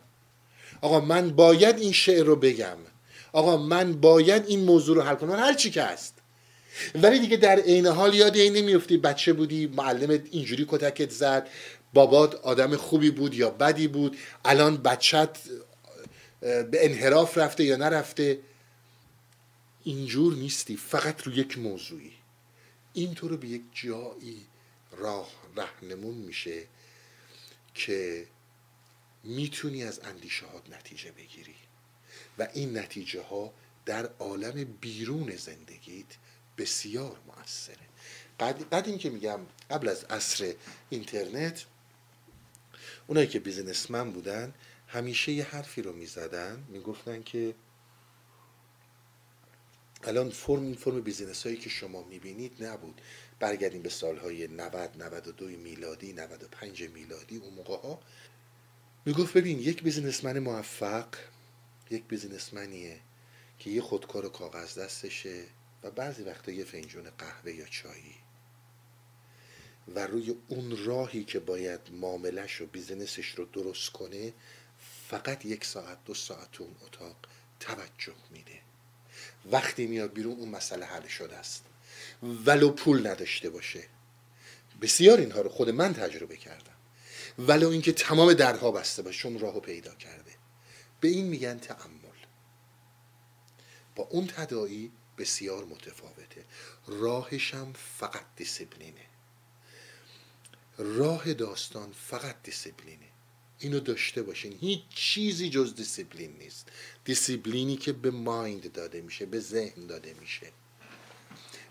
[0.81, 2.77] آقا من باید این شعر رو بگم.
[3.33, 5.31] آقا من باید این موضوع رو حل کنم.
[5.31, 6.15] هر چی که هست.
[6.95, 11.49] ولی دیگه در عین حال یاد این نمیفتی بچه بودی معلم اینجوری کتکت زد.
[11.93, 15.39] بابات آدم خوبی بود یا بدی بود الان بچت
[16.41, 18.41] به انحراف رفته یا نرفته.
[19.85, 22.13] اینجور نیستی فقط رو یک موضوعی.
[22.93, 24.47] این تو رو به یک جایی
[24.93, 26.63] راه رهنمون میشه
[27.75, 28.27] که
[29.25, 31.55] می‌تونی از اندیشه نتیجه بگیری.
[32.39, 33.53] و این نتیجه ها
[33.87, 36.07] در عالم بیرون زندگیت
[36.59, 37.77] بسیار موثره.
[38.39, 39.41] بعد, بعد این که میگم
[39.71, 40.55] قبل از عصر
[40.91, 41.65] اینترنت
[43.13, 44.55] اونایی که بیزنسمن بودن
[44.87, 47.55] همیشه یه حرفی رو می‌زدن می‌گفتن که
[50.05, 53.01] الان فرم این فرم business هایی که شما می‌بینید نبود.
[53.41, 58.01] برگردیم به سالهای 90 92 میلادی 95 میلادی اون موقع ها.
[59.07, 61.07] می‌گفت ببین یک businessman موفق
[61.91, 63.01] یک businessman یه
[63.59, 65.45] که یه خودکار و کاغذ دستشه
[65.83, 68.15] و بعضی وقتا یه فنجون قهوه یا چایی.
[69.89, 74.33] و روی اون راهی که باید معاملش و business ش رو درست کنه
[75.09, 77.17] فقط یک ساعت دو ساعت اون اتاق
[77.61, 78.61] توجه میده.
[79.51, 81.65] وقتی میاد بیرون اون مسئله حل شده است.
[82.23, 83.85] ولو پول نداشته باشه.
[84.83, 86.73] بسیار اینها رو خود من تجربه کردم.
[87.39, 90.33] ولو اینکه تمام درها بسته باشه چون راهو پیدا کرده.
[91.01, 92.03] به این میگن تعمل
[93.97, 96.45] با اون تدایی بسیار متفاوته.
[96.87, 99.12] راهشم فقط دیسیپلینه.
[100.79, 103.07] راه داستان فقط دیسیپلینه.
[103.59, 104.59] اینو داشته باشین.
[104.61, 106.69] هیچ چیزی جز دیسیپلین نیست.
[107.05, 110.47] دیسیپلینی که به mind داده میشه به ذهن داده میشه.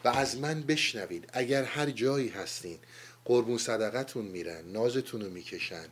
[0.03, 1.29] و از من بشنوید.
[1.33, 2.79] اگر هر جایی هستین
[3.25, 5.87] قربون صدقتون میرن نازتون رو می‌کشن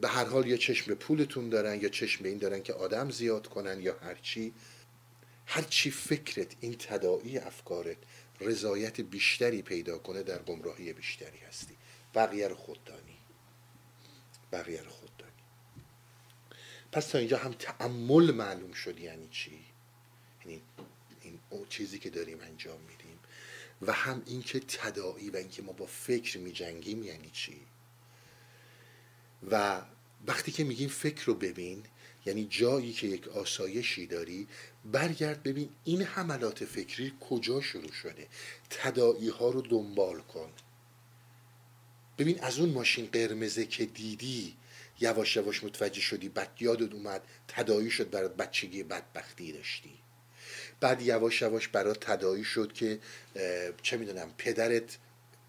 [0.00, 3.10] به هر حال یا چشم به پولتون دارن یا چشم به این دارن که آدم
[3.10, 4.52] زیاد کنن یا هرچی
[5.46, 7.96] هرچی فکرت این تداعی افکارت
[8.40, 11.73] رضایت بیشتری پیدا کنه در گمراهی بیشتری هستی.
[12.14, 13.18] بقیه رو خوددانی
[14.52, 15.32] بقیه رو خوددانی
[16.92, 19.64] پس تا اینجا هم تعمل معلوم شد یعنی چی؟
[20.44, 20.62] یعنی
[21.22, 21.38] این
[21.68, 23.18] چیزی که داریم انجام میدیم.
[23.82, 27.60] و هم اینکه تداعی و اینکه ما با فکر میجنگیم یعنی چی؟
[29.50, 29.82] و
[30.26, 31.84] وقتی که میگیم فکر رو ببین
[32.26, 34.48] یعنی جایی که یک آسایشی داری
[34.84, 38.28] برگرد ببین این حملات فکری کجا شروع شده.
[38.70, 40.50] تدائی ها رو دنبال کن.
[42.18, 44.56] ببین از اون ماشین قرمزه که دیدی
[45.00, 49.94] یواش یواش متوجه شدی بعد یادت اومد تدایی شد برات بچگی بدبختی داشتی.
[50.80, 53.00] بعد یواش یواش برات تدایی شد که
[53.82, 54.98] چه می‌دونم پدرت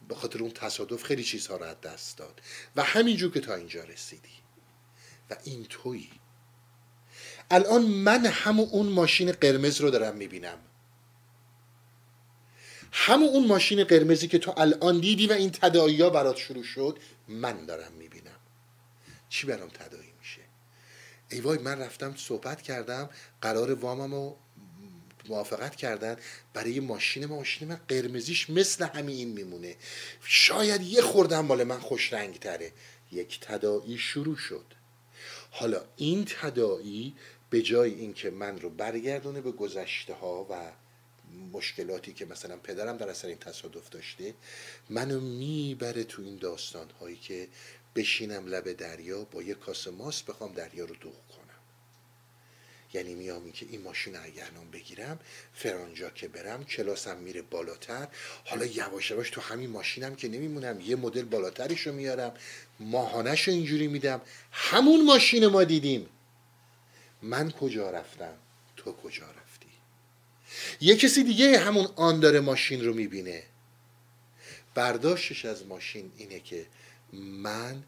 [0.07, 2.41] به خاطر اون تصادف خیلی چیزها رو از دست داد.
[2.76, 4.30] و همینجور که تا اینجا رسیدی.
[5.30, 6.09] و این تویی.
[7.51, 10.57] الان من همون اون ماشین قرمز رو دارم می‌بینم.
[12.98, 17.00] همون اون ماشین قرمزی که تو الان دیدی و این تدایی ها برات شروع شد
[17.28, 18.39] من دارم می‌بینم.
[19.30, 20.41] چی برام تدایی میشه؟
[21.32, 23.10] ای وای من رفتم صحبت کردم
[23.41, 24.38] قرار وامم رو
[25.30, 26.18] موافقت کردن.
[26.54, 29.76] برای ماشین ما ماشین من قرمزیش مثل همین میمونه.
[30.24, 32.72] شاید یه خوردم مال من خوش رنگ تره
[33.12, 34.66] یک تدایی شروع شد.
[35.52, 37.16] حالا این تدایی
[37.50, 40.72] به جای اینکه من رو برگردونه به گذشته ها و
[41.52, 44.34] مشکلاتی که مثلا پدرم در اثر این تصادف داشته
[44.90, 47.48] منو می‌بره تو این داستان هایی که
[47.96, 51.46] بشینم لب دریا با یه کاسه ماست بخوام دریا رو دوغ کنم.
[52.94, 55.20] یعنی میام که این ماشین اگر الان بگیرم
[55.54, 58.08] فرانجا که برم کلاسم میره بالاتر.
[58.46, 62.34] حالا یواش یواش تو همین ماشینم که نمیمونم یه مدل بالاترش رو میارم.
[62.80, 64.22] ماهانش رو اینجوری میدم.
[64.52, 66.10] همون ماشین ما دیدیم.
[67.22, 68.34] من کجا رفتم؟
[68.78, 69.45] تو کجا رفتی؟
[70.82, 73.43] یه کسی دیگه همون آن داره ماشین رو می‌بینه.
[74.76, 76.66] برداشتش از ماشین اینه که
[77.13, 77.84] من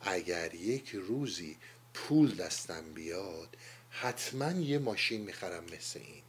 [0.00, 1.56] اگر یک روزی
[1.94, 3.56] پول دستم بیاد
[3.90, 6.22] حتما یه ماشین می‌خرم مثل این.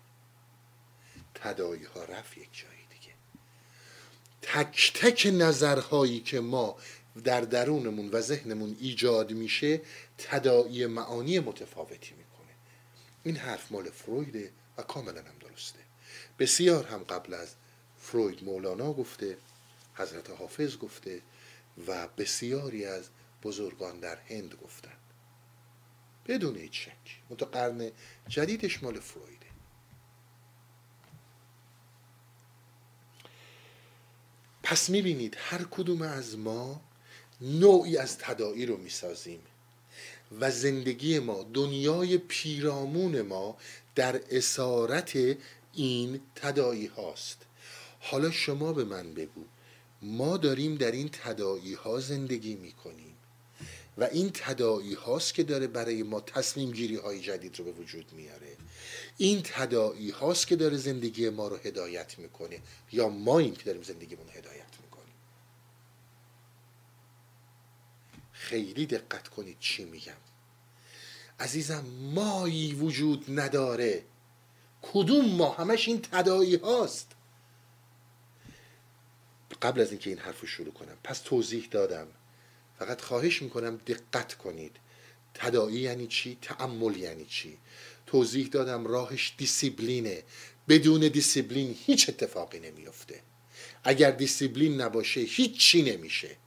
[1.35, 3.13] تدایی ها رفت یک جایی دیگه.
[4.41, 6.77] تک تک نظرهایی که ما
[7.23, 9.81] در درونمون و ذهنمون ایجاد میشه
[10.17, 12.55] تدایی معانی متفاوتی می‌کنه.
[13.23, 15.37] این حرف مال فرویده و کاملا هم
[16.41, 17.55] بسیار هم قبل از
[17.99, 19.37] فروید مولانا گفته
[19.95, 21.21] حضرت حافظ گفته
[21.87, 23.09] و بسیاری از
[23.43, 24.97] بزرگان در هند گفتن
[26.27, 27.91] بدون هیچ شک منتها قرن
[28.27, 29.45] جدیدش مال فرویده.
[34.63, 36.81] پس می‌بینید هر کدوم از ما
[37.41, 39.41] نوعی از تدائی رو می‌سازیم
[40.39, 43.57] و زندگی ما دنیای پیرامون ما
[43.95, 45.37] در اسارت
[45.73, 47.37] این تدائی هاست
[47.99, 49.45] حالا شما به من بگو.
[50.01, 53.15] ما داریم در این تدائی ها زندگی می‌کنیم.
[53.97, 58.13] و این تدائی هاست که داره برای ما تصمیم گیری های جدید رو به وجود
[58.13, 58.57] میاره.
[59.17, 62.59] این تدائی هاست که داره زندگی ما رو هدایت می‌کنه.
[62.91, 65.15] یا ما این که داریم زندگیمون هدایت می‌کنیم.
[68.31, 70.13] خیلی دقت کنید چی میگم.
[71.39, 74.03] عزیزم مایی وجود نداره.
[74.81, 77.11] کدوم ما؟ همش این تدائی هاست.
[79.61, 82.07] قبل از اینکه این حرف رو شروع کنم پس توضیح دادم.
[82.79, 84.77] فقط خواهش می‌کنم دقت کنید.
[85.33, 87.57] تداعی یعنی چی؟ تامل یعنی چی؟
[88.05, 90.23] توضیح دادم راهش دیسیبلینه.
[90.67, 93.21] بدون دیسیبلین هیچ اتفاقی نمیفته
[93.83, 96.37] اگر دیسیبلین نباشه هیچ چی نمیشه.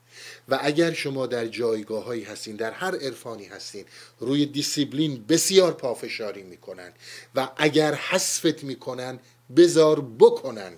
[0.49, 3.85] و اگر شما در جایگاه هایی هستین در هر عرفانی هستین
[4.20, 6.93] روی دیسیبلین بسیار پافشاری می‌کنن
[7.35, 9.18] و اگر حذفت می‌کنن
[9.57, 10.72] بزار بکنن.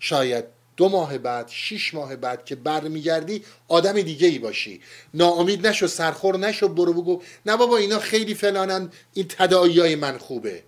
[0.00, 0.44] شاید
[0.76, 4.80] دو ماه بعد شیش ماه بعد که برمیگردی آدم دیگه ای باشی.
[5.14, 10.62] ناامید نشو سرخور نشو برو بگو نه بابا اینا خیلی فلانن این تدایی من خوبه.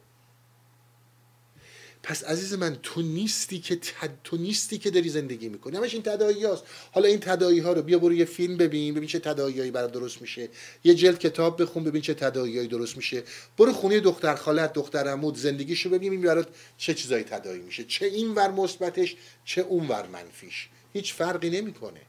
[2.06, 4.10] پس عزیز من تو نیستی که تد...
[4.24, 5.76] تو نیستی که داری زندگی می‌کنی.
[5.76, 6.64] همش این تدایی هاست.
[6.92, 10.22] حالا این تدایی ها رو بیا برو یه فیلم ببین ببین چه تدایی برای درست
[10.22, 10.48] میشه.
[10.84, 13.22] یه جلد کتاب بخون ببین چه تدایی درست میشه.
[13.58, 16.48] برو خونه دختر خالت دختر عمود زندگیشو ببین این برات
[16.78, 17.84] چه چیزایی تدایی میشه.
[17.84, 20.68] چه این ور مثبتش چه اون ور منفیش.
[20.92, 22.00] هیچ فرقی نمی‌کنه.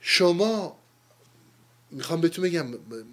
[0.00, 0.78] شما
[1.90, 2.66] می‌خوام بهتون بگم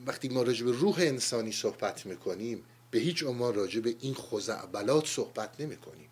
[0.05, 5.07] وقتی ما راجع به روح انسانی صحبت می‌کنیم به هیچ عنوان راجع به این خزعبلات
[5.07, 6.09] صحبت نمی کنیم.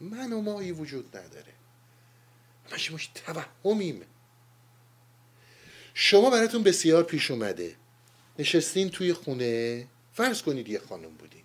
[0.00, 1.52] من و مایی وجود نداره.
[2.70, 4.02] همش مش توهمیم.
[5.94, 7.76] شما براتون بسیار پیش اومده.
[8.38, 9.86] نشستین توی خونه.
[10.12, 11.44] فرض کنید یه خانم بودین.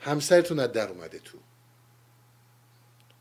[0.00, 1.38] همسرتون از در اومده تو.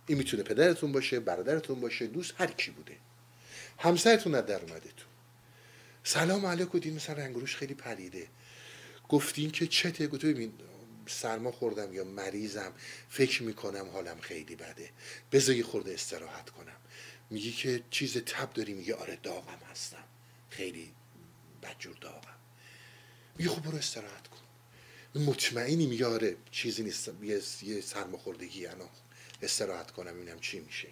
[0.08, 2.98] این می‌تونه پدرتون باشه برادرتون باشه دوست هر کی بوده.
[3.80, 5.06] همسرتون از در اومده تو.
[6.04, 8.28] سلام علیکم دین مثلا رنگروش خیلی پریده.
[9.10, 10.54] گفتین که چته گفت ببین
[11.08, 12.74] سرما خوردم یا مریضم
[13.10, 14.90] فکر می‌کنم حالم خیلی بده.
[15.32, 16.78] بذار خورده استراحت کنم.
[17.30, 20.04] میگی که چیز تب داری میگه آره داغم هستم.
[20.50, 20.94] خیلی
[21.64, 22.36] بدجور داغم.
[23.38, 24.38] میگه خب برو استراحت کن.
[25.22, 27.12] مطمئنی؟ میگه آره چیزی نیست.
[27.64, 28.90] یه سرماخوردگی الان
[29.42, 30.88] استراحت کنم اینم چی میشه.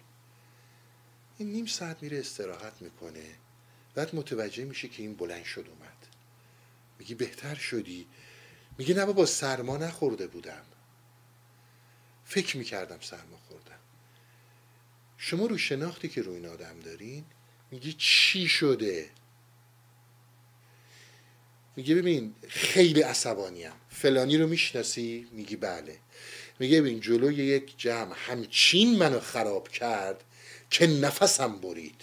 [1.38, 3.24] این نیم ساعت میره استراحت می‌کنه.
[3.94, 5.93] بعد متوجه میشه که این بلند شد اومد.
[6.98, 8.06] میگی بهتر شدی.
[8.78, 10.62] میگه نه با سرما نخورده بودم.
[12.24, 13.78] فکر می‌کردم سرما خوردم.
[15.16, 17.24] شما رو شناختی که روی این آدم دارین
[17.70, 19.10] میگی چی شده؟
[21.76, 23.72] میگه ببین خیلی عصبانیم.
[23.88, 25.98] فلانی رو می‌شناسی؟ میگی بله.
[26.60, 30.24] میگه ببین جلوی یک جمع همچین منو خراب کرد
[30.70, 32.02] که نفسم برید.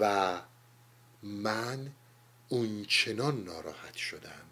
[0.00, 0.40] و
[1.22, 1.92] من
[2.48, 4.46] اونچنان ناراحت شدم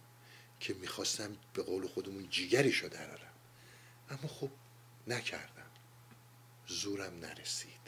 [0.60, 3.34] که می‌خواستم به قول خودمون جیگریشو درارم.
[4.10, 4.50] اما خب
[5.06, 5.70] نکردم.
[6.66, 7.84] زورم نرسید.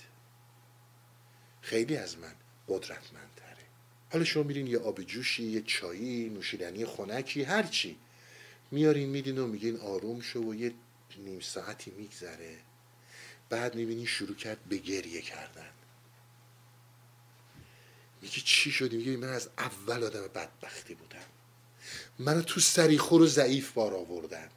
[1.61, 2.35] خیلی از من
[2.69, 3.65] قدرتمندتره.
[4.13, 7.99] حالا شما میرین یه آب جوشی یه چایی نوشیدنی خنکی هرچی
[8.71, 10.75] میارین میدین و میگین آروم شو و یه
[11.19, 12.59] نیم ساعتی میگذره.
[13.49, 15.71] بعد می‌بینی شروع کرد به گریه کردن.
[18.27, 21.19] میگه چی شدی میگه من از اول آدم بدبختی بودم.
[22.19, 24.49] منو تو سریخور و ضعیف بار آوردن.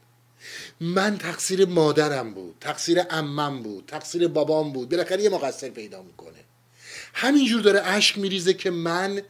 [0.82, 4.90] من تقصیر مادرم بود تقصیر امم بود تقصیر بابام بود.
[4.90, 6.40] بالاخره یه مقصر پیدا می‌کنه.
[7.14, 9.22] همینجور داره اشک میریزه که من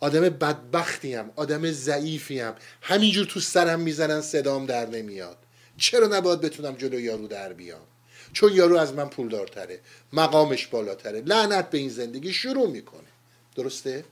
[0.00, 2.52] آدم بدبختیم آدم ضعیفیم.
[2.82, 5.38] همینجور تو سرم می‌زنن صدام در نمیاد.
[5.76, 7.86] چرا نباید بتونم جلو یارو در بیام؟
[8.32, 9.80] چون یارو از من پولدارتره
[10.12, 11.20] مقامش بالاتره.
[11.20, 13.08] لعنت به این زندگی شروع می‌کنه.
[13.54, 14.04] درسته؟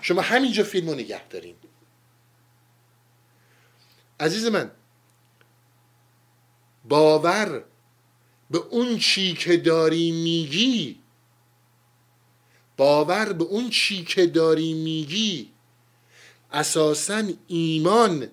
[0.00, 1.54] شما همینجا فیلم رو نگه دارین.
[4.20, 4.70] عزیز من
[6.84, 7.64] باور
[8.50, 10.98] به اون چی که داری میگی
[12.76, 15.50] باور به اون چی که داری میگی
[16.52, 18.28] اساسا ایمان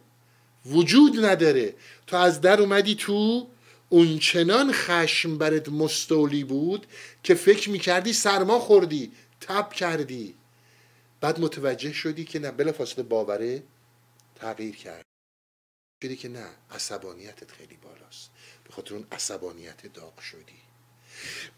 [0.66, 1.76] وجود نداره.
[2.08, 3.48] تو از در اومدی تو
[3.92, 6.88] اون چنان خشم برت مستولی بود
[7.24, 9.12] که فکر می‌کردی سرما خوردی
[9.42, 10.36] تب کردی.
[11.22, 13.64] بعد متوجه شدی که نه بلا فاصله باوره
[14.36, 15.04] تغییر کرد.
[16.04, 18.30] شدی که نه عصبانیتت خیلی بالاست.
[18.64, 20.62] به خاطر اون عصبانیت داغ شدی.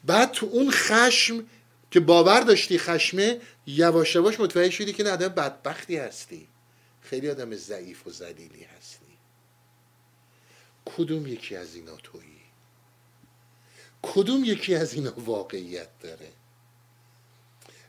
[0.04, 1.46] بعد تو اون خشم
[1.92, 6.48] که باور داشتی خشمه یواش یواش متوجه شدی که نه آدم بدبختی هستی.
[7.02, 9.03] خیلی آدم ضعیف و ذلیلی هستی.
[10.86, 12.42] کدوم یکی از اینا تویی؟
[14.02, 16.32] کدوم یکی از اینا واقعیت داره؟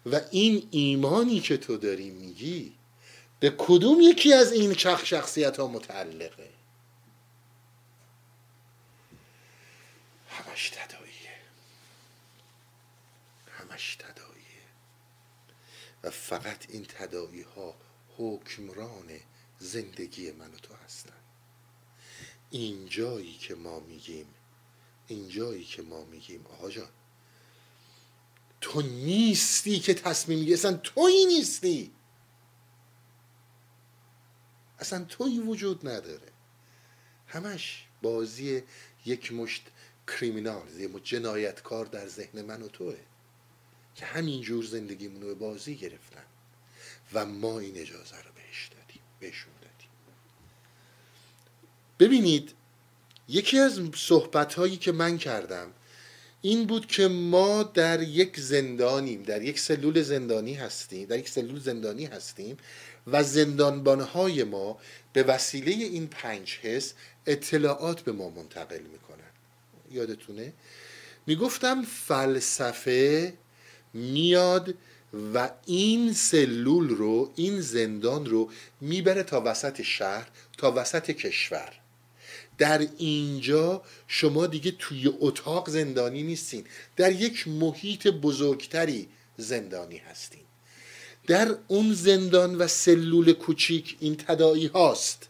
[0.07, 2.75] و این ایمانی که تو داری میگی
[3.41, 6.51] به کدوم یکی از این چخ شخصیت ها متعلقه؟
[10.29, 11.35] همش تداییه
[13.51, 14.65] همش تداییه
[16.03, 17.75] و فقط این تدایی ها
[18.17, 19.11] حکمران
[19.59, 21.24] زندگی من و تو هستن.
[22.55, 24.27] این جایی که ما میگیم
[25.07, 26.47] این جایی که ما میگیم.
[26.47, 26.89] آقا جان
[28.61, 31.93] تو نیستی که تصمیم میگی اصلا تویی نیستی.
[34.79, 36.33] اصلا تویی وجود نداره.
[37.27, 38.63] همش بازی
[39.07, 39.63] یک مشت
[40.07, 42.97] کریمینال یه مشت جنایتکار در ذهن من و توه
[43.95, 46.25] که همینجور زندگیمون رو به بازی گرفتن.
[47.13, 49.03] و ما این اجازه رو بهش دادیم.
[49.21, 49.54] بهشون.
[51.99, 52.55] ببینید
[53.29, 55.67] یکی از صحبت هایی که من کردم
[56.43, 61.61] این بود که ما در یک زندانیم در یک سلول زندانی هستیم در یک سلول
[61.61, 62.57] زندانی هستیم
[63.07, 64.79] و زندانبانهای ما
[65.13, 66.95] به وسیله این پنج حس
[67.27, 69.31] اطلاعات به ما منتقل می‌کنن.
[69.91, 70.53] یادتونه؟
[71.27, 73.35] می‌گفتم فلسفه
[73.95, 74.75] میاد
[75.35, 80.29] و این سلول رو این زندان رو می‌بره تا وسط شهر
[80.59, 81.73] تا وسط کشور.
[82.59, 86.65] در اینجا شما دیگه توی اتاق زندانی نیستین.
[86.97, 90.41] در یک محیط بزرگتری زندانی هستین.
[91.27, 95.29] در اون زندان و سلول کوچیک این تدایی هاست.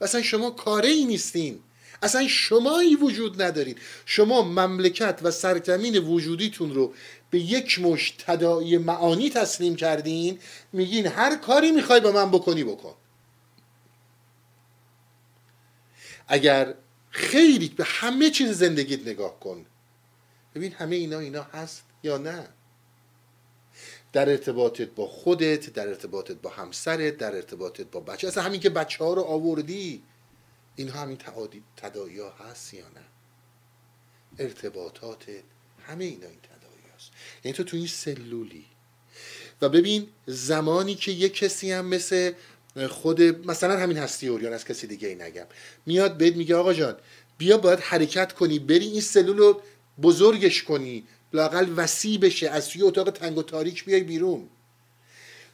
[0.00, 1.58] اصلا شما کاره ای نیستین.
[2.02, 3.74] اصلا شمایی وجود ندارین.
[4.06, 6.94] شما مملکت و سرزمین وجودیتون رو
[7.30, 10.38] به یک مش تدایی معانی تسلیم کردین.
[10.72, 12.94] میگین هر کاری می‌خوای با من بکنی بکن.
[16.28, 16.74] اگر
[17.10, 19.66] خیلی به همه چیز زندگیت نگاه کن.
[20.54, 22.48] ببین همه اینا اینا هست یا نه؟
[24.12, 28.28] در ارتباطت با خودت در ارتباطت با همسرت در ارتباطت با بچه.
[28.28, 30.02] اصلا همین که بچه ها رو آوردی
[30.76, 31.18] اینها همین
[31.76, 33.04] تدایی ها هست یا نه؟
[34.38, 35.42] ارتباطاتت
[35.86, 37.10] همه اینا این تدایی هست.
[37.44, 38.64] یعنی تو تو این سلولی.
[39.62, 42.32] و ببین زمانی که یه کسی هم مثل
[42.88, 45.46] خود مثلا همین هستی اوریان از کسی دیگه ای نگم.
[45.86, 46.96] میاد بهت میگه آقا جان
[47.38, 49.62] بیا باید حرکت کنی بری این سلول رو
[50.02, 54.48] بزرگش کنی لاقل وسیع بشه از توی اتاق تنگ و تاریک بیای بیرون.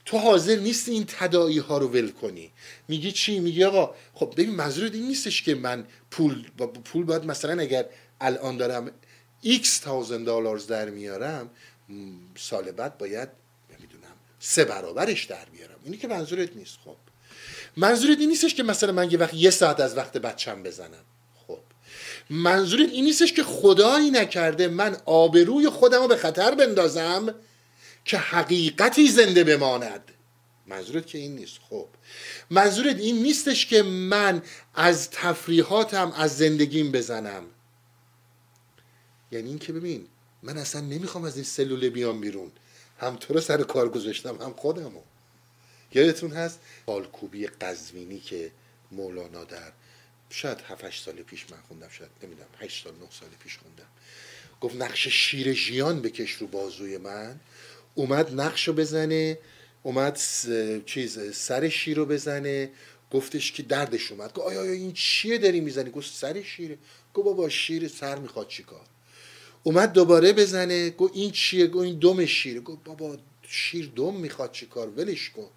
[0.05, 2.53] تو حاضر نیست این تدایی ها رو ول کنی.
[2.89, 7.25] میگی چی؟ میگی آقا خب ببین منظور این نیستش که من پول با پول باید
[7.25, 7.87] مثلا اگر
[8.21, 8.91] الان دارم
[9.45, 11.51] x تاوزن دلارز در میارم
[12.37, 13.29] سال بعد باید
[13.71, 15.79] نمی‌دونم سه برابرش در بیارم.
[15.85, 16.97] اینی که منظورت نیست خب.
[17.77, 21.05] منظورت این نیستش که مثلا من یه وقت یه ساعت از وقت بچم بزنم.
[21.47, 21.59] خب.
[22.31, 27.35] منظورت این نیستش که خدایی نکرده من آبروی خودم رو به خطر بندازم
[28.05, 30.13] که حقیقتی زنده بماند.
[30.67, 31.59] منظورت که این نیست.
[31.71, 31.89] خب.
[32.51, 34.43] منظورت این نیستش که من
[34.75, 37.43] از تفریحاتم از زندگیم بزنم.
[39.33, 40.07] یعنی این که ببین
[40.43, 42.53] من اصلا نمی‌خوام از این سلوله بیام بیرون.
[42.99, 45.01] هم تو رو سر کار گذاشتم هم خودمو.
[45.95, 48.51] یادتون هست؟ بالکوبی قزوینی که
[48.93, 49.73] مولانا در
[50.31, 53.87] شاید 7 سال پیش من خوندم شاید نمی‌دونم 8 سال 9 سال پیش خوندم.
[54.61, 57.41] گفت نقش شیر ژیان بکش رو بازوی من.
[57.95, 59.39] اومد نقش رو بزنه
[59.83, 60.21] اومد
[60.87, 62.71] چیز سر شیر رو بزنه.
[63.11, 64.33] گفتش که دردش اومد.
[64.33, 66.79] گفت آیا, آیا این چیه داری می‌زنی؟ گفت سر شیره
[67.15, 68.87] گفت بابا شیر سر می‌خواد چیکار
[69.63, 70.91] اومد دوباره بزنه.
[70.91, 75.49] گفت این چیه؟ گفت این دم شیره گفت بابا شیر دم می‌خواد چیکار ولش کن.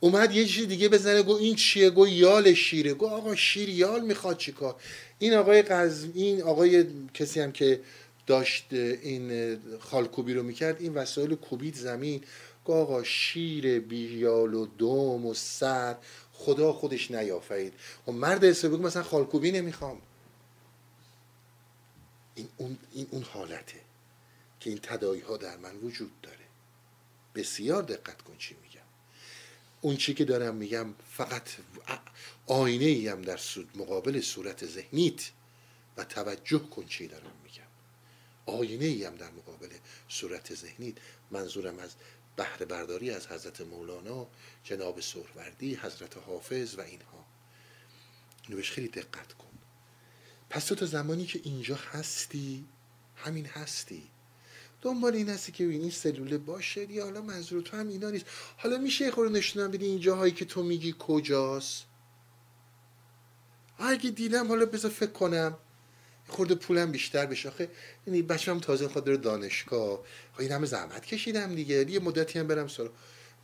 [0.00, 2.94] اومد یه چیز دیگه بزنه گفت این چیه؟ گفت یال شیره.
[2.94, 4.80] گفت آقا شیر یال می‌خواد چیکار
[5.18, 7.80] این آقای قز این آقای کسی هم که
[8.26, 12.20] داشت این خالکوبی رو می‌کرد این وسایل کوبید زمین.
[12.64, 15.96] گفت آقا شیر بیال و دم و سر
[16.32, 17.72] خدا خودش نیافرید.
[17.72, 17.76] و
[18.06, 20.02] خب مرد حسابی مثلا خالکوبی نمی‌خوام.
[22.34, 23.80] این اون, این اون حالته
[24.60, 26.36] که این تدایی ها در من وجود داره.
[27.34, 28.67] بسیار دقت کن چی میگم
[29.80, 31.50] اون چی که دارم میگم فقط
[32.46, 33.40] آینه ای هم در
[33.74, 35.30] مقابل صورت ذهنیت
[35.96, 37.62] و توجه کن چی دارم میگم.
[38.46, 39.68] آینه ای هم در مقابل
[40.08, 40.94] صورت ذهنیت.
[41.30, 41.90] منظورم از
[42.36, 44.26] بهره برداری از حضرت مولانا
[44.64, 47.26] جناب سهروردی حضرت حافظ و اینها.
[48.48, 49.58] اینو خیلی دقت کن.
[50.50, 52.64] پس تو تا زمانی که اینجا هستی
[53.16, 54.10] همین هستی.
[54.82, 58.26] دنبال این هستی که این سلوله باشه یا حالا منظور تو هم اینا نیست.
[58.56, 61.84] حالا میشه یه خورده نشونم بدی این جاهایی که تو میگی کجاست؟
[63.78, 65.56] اگه دیدم حالا بذار فکر کنم.
[66.28, 67.48] خورده پولم بیشتر بشه.
[67.48, 67.70] آخه
[68.06, 70.00] یعنی بچه‌م تازه خود داره دانشگاه.
[70.38, 71.90] این همه زحمت کشیدم دیگه.
[71.90, 72.90] یه مدتی هم برم سر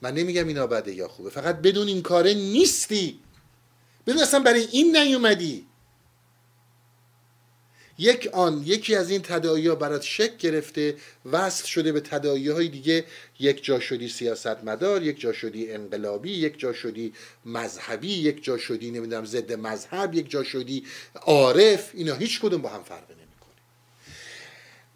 [0.03, 1.31] من نمیگم اینا بده یا خوبه.
[1.31, 3.21] فقط بدون این کاره نیستی.
[4.07, 5.67] بدون اصلا برای این نیومدی.
[7.99, 10.97] یک آن یکی از این تداعی ها برات شک گرفته
[11.33, 13.05] وصل شده به تداعی های دیگه.
[13.41, 17.13] یک جا شدی سیاست مدار یک جا شدی انقلابی یک جا شدی
[17.45, 20.85] مذهبی یک جا شدی نمی‌دونم ضد مذهب یک جا شدی
[21.15, 21.91] عارف.
[21.95, 23.25] اینا هیچ کدوم با هم فرق نمی‌کنه.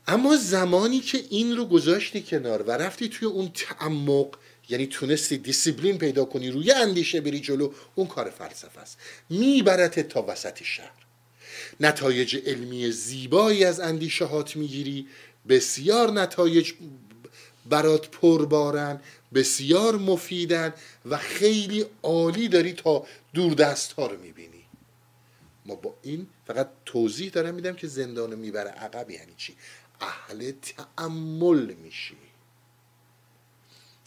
[0.06, 4.36] اما زمانی که این رو گذاشتی کنار و رفتی توی اون تعمق
[4.68, 8.98] یعنی تونستی دیسیپلین پیدا کنی روی اندیشه بری جلو اون کار فلسفه است.
[9.30, 11.07] میبرت تا وسط شهر.
[11.80, 15.06] نتایج علمی زیبایی از اندیشهات می‌گیری.
[15.48, 16.72] بسیار نتایج
[17.66, 19.00] برات پربارن
[19.34, 20.74] بسیار مفیدن
[21.04, 24.64] و خیلی عالی داری تا دور دست ها رو می‌بینی.
[25.66, 29.54] ما با این فقط توضیح دارم میدم که زندان می‌بره عقب یعنی چی؟
[30.00, 32.16] اهل تعمل میشی.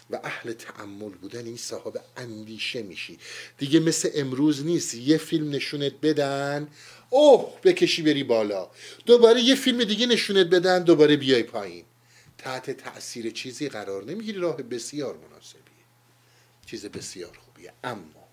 [0.10, 3.18] و اهل تعمل بودن این صاحب اندیشه میشی.
[3.58, 4.96] دیگه مثل امروز نیست.
[4.96, 6.68] یه فیلم نشونت بدن.
[7.14, 8.70] اوه بکشی بری بالا.
[9.06, 11.86] دوباره یه فیلم دیگه نشونت بدن دوباره بیای پایین.
[12.38, 15.62] تحت تاثیر چیزی قرار نمی‌گیری راه بسیار مناسبیه.
[16.66, 17.74] چیز بسیار خوبیه.
[17.84, 18.28] اما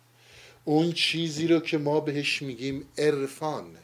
[0.65, 3.77] اون چیزی رو که ما بهش میگیم عرفان.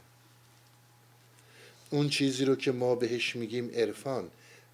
[1.91, 4.31] اون چیزی رو که ما بهش میگیم عرفان.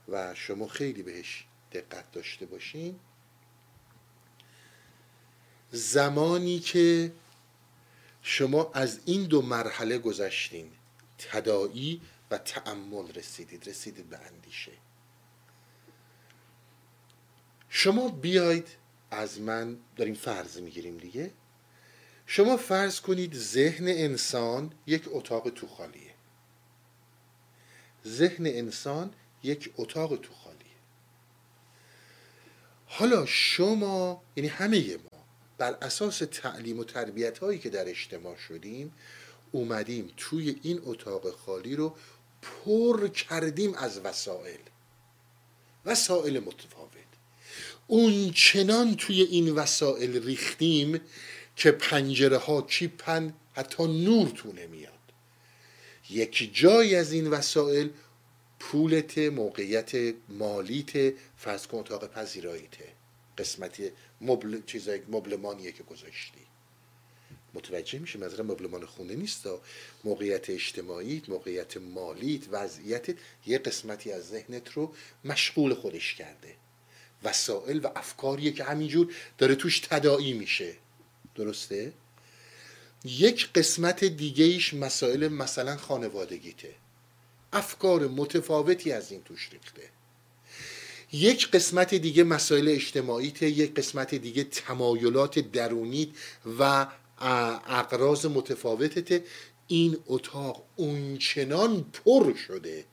[0.09, 2.97] و شما خیلی بهش دقت داشته باشین.
[5.73, 7.12] زمانی که
[8.23, 10.73] شما از این دو مرحله گذشتین.
[11.18, 12.01] تدائی
[12.31, 13.68] و تعمل رسیدید.
[13.68, 14.73] رسیدید به اندیشه.
[17.68, 18.68] شما بیاید
[19.11, 21.31] از من داریم فرض می‌گیریم دیگه.
[22.27, 26.14] شما فرض کنید ذهن انسان یک اتاق تو خالیه.
[28.07, 30.61] ذهن انسان یک اتاق تو خالیه.
[32.87, 35.09] حالا شما یعنی همه ما
[35.61, 38.92] بر اساس تعلیم و تربیت هایی که در اجتماع شدیم
[39.52, 41.94] اومدیم توی این اتاق خالی رو
[42.42, 44.61] پر کردیم از وسایل
[45.84, 46.90] وسایل متفاوت.
[47.86, 51.00] اون چنان توی این وسایل ریختیم
[51.56, 54.92] که پنجره ها کیپن حتی نور تو نمیاد
[56.11, 57.90] یک جای از این وسایل
[58.61, 62.88] پولت موقعیت مالیت فرض کن اتاق پذیراییته
[63.38, 63.90] قسمتی
[64.21, 66.41] مبل چیزای مبلمانیه که گذاشتی.
[67.55, 69.49] متوجه میشه مثلا مبلمان خونه نیست؟
[70.05, 73.07] موقعیت اجتماعی موقعیت مالیت وضعیت
[73.47, 74.95] یه قسمتی از ذهنت رو
[75.25, 76.55] مشغول خودش کرده.
[77.25, 80.75] وسائل و افکاریه که همینجور داره توش تداعی میشه.
[81.35, 81.93] درسته؟
[83.05, 86.75] یک قسمت دیگه ایش مسائل مثلا خانوادگیته.
[87.53, 89.83] افکار متفاوتی از این توش ریخته.
[91.12, 96.08] یک قسمت دیگه مسائل اجتماعیته یک قسمت دیگه تمایلات درونیت
[96.58, 96.86] و
[97.66, 99.24] اقراض متفاوتته.
[99.66, 102.84] این اتاق اونچنان پر شده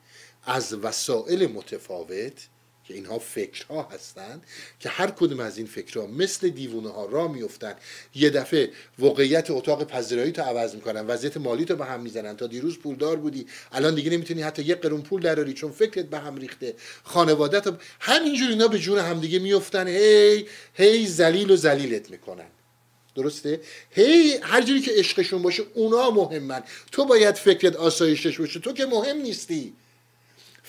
[0.44, 2.48] از وسایل متفاوت
[2.88, 4.46] که اینها فکرها هستند
[4.80, 7.74] که هر کدوم از این فکرها مثل دیوونه ها را میفتن
[8.14, 11.06] یه دفعه واقعیت اتاق پذیرایی تو عوض می‌کنن.
[11.06, 12.36] وضعیت مالی تو به هم می‌زنن.
[12.36, 13.46] تا دیروز پولدار بودی.
[13.72, 16.74] الان دیگه نمی‌تونی حتی یک قرون پول دراری چون فکرت به هم ریخته.
[17.02, 22.48] خانوادت همینجور اینا به جون همدیگه میفتن هی هی زلیل و زلیلت می‌کنن.
[23.14, 23.60] درسته؟
[23.90, 26.62] هی هر جوری که عشقشون باشه اونا مهمن.
[26.92, 28.60] تو باید فکرت آسایشش باشه.
[28.60, 29.72] تو که مهم نیستی.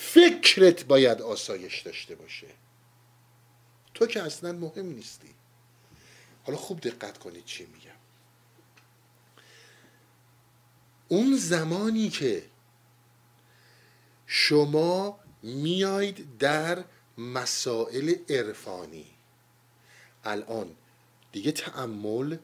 [0.00, 2.46] فکرت باید آسایش داشته باشه.
[3.94, 5.34] تو که اصلا مهم نیستی.
[6.44, 7.90] حالا خوب دقت کنید چی میگم.
[11.08, 12.42] اون زمانی که
[14.26, 16.84] شما میاید در
[17.18, 19.06] مسائل عرفانی
[20.24, 20.76] الان
[21.32, 22.36] دیگه تعمل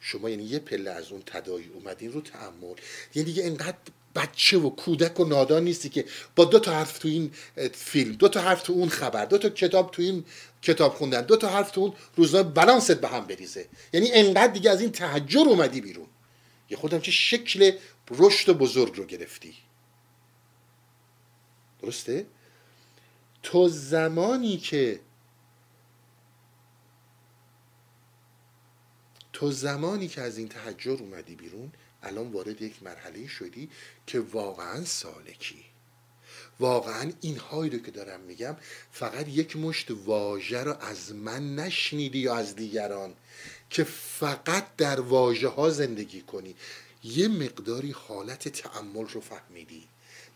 [0.00, 2.74] شما یعنی یه پله از اون تدایی اومدین رو تعمل
[3.14, 3.78] یعنی دیگه انقدر
[4.14, 6.04] بچه و کودک و نادان نیستی که
[6.36, 7.32] با دو تا حرف تو این
[7.72, 10.24] فیلم دو تا حرف تو اون خبر دو تا کتاب تو این
[10.62, 13.68] کتاب خوندن دو تا حرف تو اون روزنامه بلانست به هم بریزه.
[13.92, 16.06] یعنی انقدر دیگه از این تحجر اومدی بیرون.
[16.70, 17.72] یه خودم چه شکل
[18.10, 19.54] رشد و بزرگ رو گرفتی.
[21.82, 22.26] درسته؟
[23.42, 25.00] تو زمانی که
[29.32, 31.72] تو زمانی که از این تحجر اومدی بیرون
[32.02, 33.68] الان وارد یک مرحله شدی
[34.06, 35.64] که واقعا سالکی.
[36.60, 38.56] واقعا این هایی رو که دارم میگم
[38.92, 43.14] فقط یک مشت واژه رو از من نشنیدی یا از دیگران
[43.70, 46.54] که فقط در واژه ها زندگی کنی.
[47.04, 49.82] یه مقداری حالت تعمل رو فهمیدی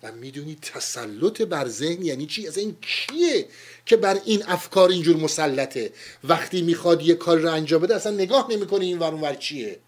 [0.03, 3.49] و می‌دونی تسلط بر ذهن یعنی چی؟ از این کیه
[3.87, 5.93] که بر این افکار اینجور مسلطه؟
[6.25, 9.81] وقتی می‌خواد یه کار رو انجام بده اصلا نگاه نمی‌کنه این ور چیه؟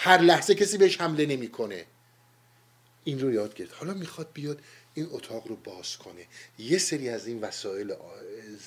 [0.00, 1.86] هر لحظه کسی بهش حمله نمی‌کنه.
[3.04, 3.74] این رو یاد گرفت.
[3.74, 4.62] حالا می‌خواد بیاد
[4.94, 6.26] این اتاق رو باز کنه.
[6.58, 7.94] یه سری از این وسایل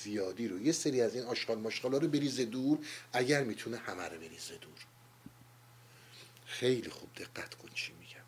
[0.02, 2.78] زیادی رو یه سری از این آشغال ماشغالا رو بریزه دور
[3.12, 4.86] اگر می‌تونه همه رو بریزه دور.
[6.46, 8.24] خیلی خوب دقت کن چی میگم.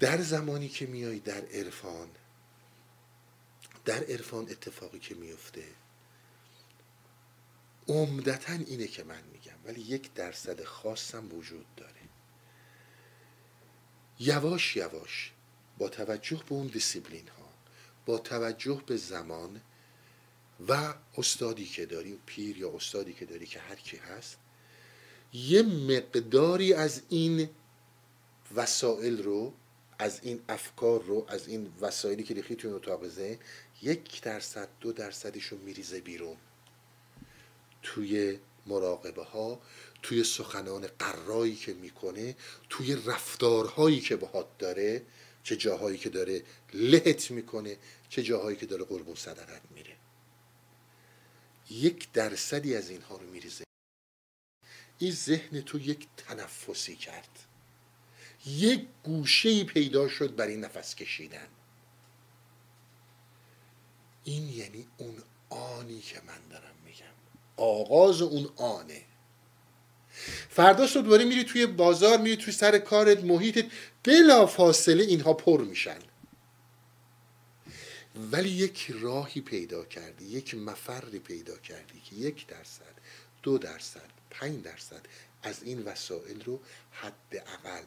[0.00, 2.08] در زمانی که میای در عرفان
[3.84, 5.64] در عرفان اتفاقی که میفته
[7.88, 9.37] عمدتا اینه که من میگم
[9.68, 11.92] ولی یک درصد خاصم وجود داره.
[14.20, 15.32] یواش یواش
[15.78, 17.48] با توجه به اون دیسیپلین ها
[18.06, 19.60] با توجه به زمان
[20.68, 24.38] و استادی که داری پیر یا استادی که داری که هر کی هست
[25.32, 27.50] یه مقداری از این
[28.54, 29.52] وسایل رو
[29.98, 33.38] از این افکار رو از این وسایلی که ریخی توی اتاق ذهن
[33.82, 36.36] یک درصد دو درصدش رو میریزه بیرون.
[37.82, 38.38] توی
[38.68, 39.60] مراقبه ها
[40.02, 42.36] توی سخنان قرایی که می‌کنه
[42.68, 45.02] توی رفتارهایی که باهات داره
[45.42, 46.42] چه جاهایی که داره
[46.74, 47.76] لهت می‌کنه
[48.08, 49.96] چه جاهایی که داره قربون صدقت میره.
[51.70, 53.64] یک درصدی از اینها رو میریزه.
[54.98, 57.38] این ذهن تو یک تنفسی کرد.
[58.46, 61.48] یک گوشه پیدا شد برای نفس کشیدن.
[64.24, 66.74] این یعنی اون آنی که من دارم.
[67.58, 69.02] آغاز اون آنه.
[70.48, 73.64] فردا صبح دوباره میری توی بازار میری توی سر کارت محیطت
[74.04, 75.98] بلا فاصله اینها پر میشن.
[78.32, 82.94] ولی یک راهی پیدا کردی یک مفری پیدا کردی که یک درصد
[83.42, 85.00] دو درصد پنج درصد
[85.42, 87.82] از این وسایل رو حداقل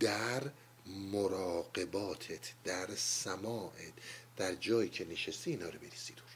[0.00, 0.42] در
[0.86, 3.92] مراقباتت در سماعت
[4.36, 6.26] در جایی که نشستی اینا رو بریزی دور.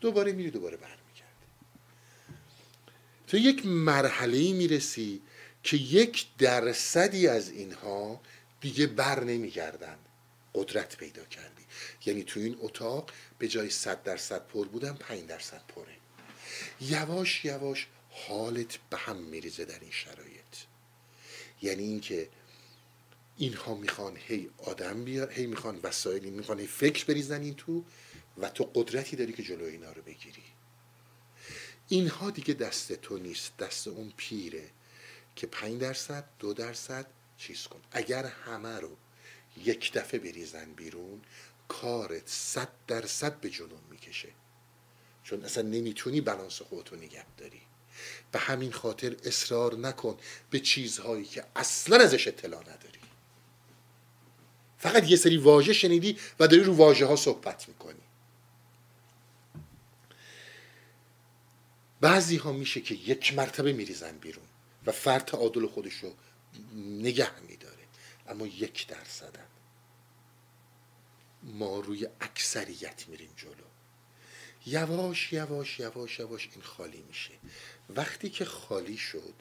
[0.00, 0.99] دوباره میری دوباره برمیگردی.
[3.30, 5.22] تو یک مرحله می‌رسی
[5.62, 8.20] که یک درصدی از اینها
[8.60, 9.98] دیگه بر نمیگردن.
[10.54, 11.62] قدرت پیدا کردی.
[12.06, 15.96] یعنی تو این اتاق به جای صد درصد پر بودن پنج درصد پره.
[16.80, 20.54] یواش یواش حالت به هم میریزه در این شرایط.
[21.62, 22.28] یعنی اینکه
[23.36, 27.84] اینها می‌خوان هی آدم بیار هی می‌خوان وسایلی می‌خوان هی فکر بریزن این تو
[28.38, 30.42] و تو قدرتی داری که جلو اینا رو بگیری.
[31.92, 34.70] اینها دیگه دست تو نیست دست اون پیره
[35.36, 37.06] که پنج درصد دو درصد
[37.38, 37.80] چیز کن.
[37.92, 38.96] اگر همه رو
[39.64, 41.20] یک دفعه بریزن بیرون
[41.68, 44.28] کارت صد درصد به جنون می‌کشه.
[45.24, 47.60] چون اصلا نمی‌تونی بلانس خودتو نگه داری.
[48.32, 50.18] به همین خاطر اصرار نکن
[50.50, 53.00] به چیزهایی که اصلا ازش اطلاع نداری.
[54.78, 58.00] فقط یه سری واژه شنیدی و داری رو واژه ها صحبت می‌کنی.
[62.00, 64.46] بعضی ها میشه که یک مرتبه میریزن بیرون
[64.86, 66.14] و فرد تعادل خودش رو
[66.74, 67.76] نگه میداره.
[68.28, 69.46] اما یک درصدن
[71.42, 73.52] ما روی اکثریت میریم جلو.
[74.66, 77.32] یواش یواش یواش یواش این خالی میشه.
[77.96, 79.34] وقتی که خالی شد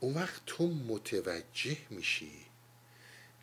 [0.00, 2.32] اون وقت تو متوجه میشی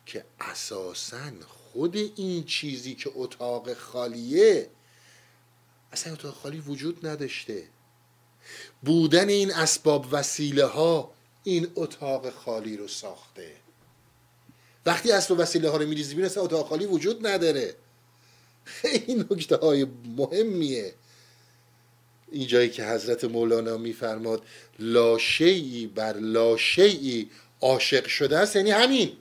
[0.06, 4.70] که اساسا خود این چیزی که اتاق خالیه
[5.92, 7.62] اصلا اتاق خالی وجود نداشته.
[8.82, 11.12] بودن این اسباب وسیله ها
[11.44, 13.52] این اتاق خالی رو ساخته.
[14.86, 17.74] وقتی اسباب وسیله ها رو میریزی بیرون اصلا اتاق خالی وجود نداره.
[18.64, 19.86] خیلی نکته های
[20.16, 20.94] مهمیه.
[22.32, 24.42] این جایی که حضرت مولانا میفرماد
[24.78, 27.30] لاشیعی بر لاشیعی
[27.60, 29.12] عاشق شده است یعنی همین.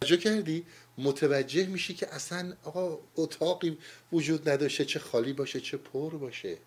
[0.00, 0.64] توجه کردی؟
[1.04, 3.78] متوجه میشی که اصلا آقا اتاقی
[4.12, 6.58] وجود نداشته چه خالی باشه چه پر باشه.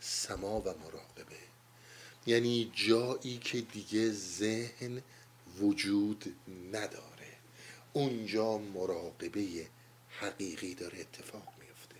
[0.00, 1.42] سما و مراقبه.
[2.26, 5.02] یعنی جایی که دیگه ذهن
[5.60, 6.36] وجود
[6.72, 7.32] نداره.
[7.92, 9.66] اونجا مراقبه
[10.08, 11.96] حقیقی داره اتفاق میفته.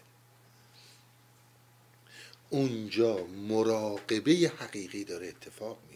[2.51, 5.92] اونجا مراقبه حقیقی داره اتفاق میفته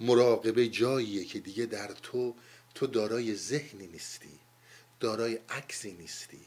[0.00, 2.34] مراقبه جاییه که دیگه در تو
[2.74, 4.38] تو دارای ذهنی نیستی
[5.00, 6.40] دارای عکسی نیستی.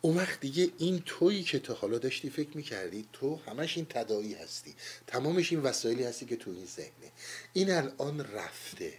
[0.00, 4.34] اون وقت دیگه این تویی که تا حالا داشتی فکر می‌کردی تو همش این تدایی
[4.34, 4.74] هستی.
[5.06, 7.12] تمامش این وسایلی هستی که تو این ذهنه.
[7.52, 8.92] این الان رفته.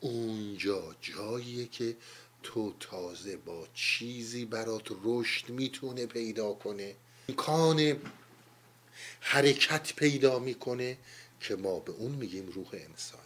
[0.00, 1.96] اونجا جاییه که
[2.42, 6.94] تو تازه با چیزی برات رشد می‌تونه پیدا کنه.
[7.28, 7.96] امکان
[9.20, 10.98] حرکت پیدا می‌کنه.
[11.40, 13.24] که ما به اون میگیم روح انسانی.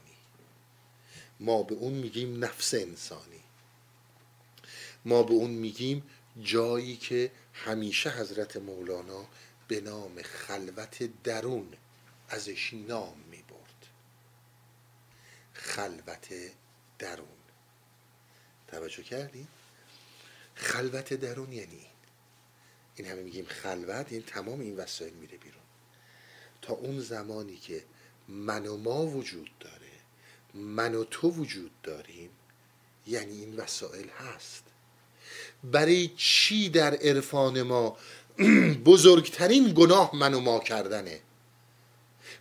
[1.40, 3.40] ما به اون میگیم نفس انسانی.
[5.04, 6.10] ما به اون میگیم
[6.42, 9.26] جایی که همیشه حضرت مولانا
[9.68, 11.72] به نام خلوت درون
[12.28, 13.86] ازش نام می برد
[15.52, 16.28] خلوت
[16.98, 17.26] درون.
[18.68, 19.46] توجه کردی؟
[20.54, 21.86] خلوت درون یعنی این.
[22.96, 25.62] این همه میگیم خلوت یعنی تمام این وسایل میره بیرون.
[26.62, 27.84] تا اون زمانی که
[28.28, 29.74] من و ما وجود داره.
[30.54, 32.30] من و تو وجود داریم.
[33.06, 34.64] یعنی این وسایل هست.
[35.64, 37.96] برای چی در عرفان ما
[38.84, 41.20] بزرگترین گناه من و ما کردنه؟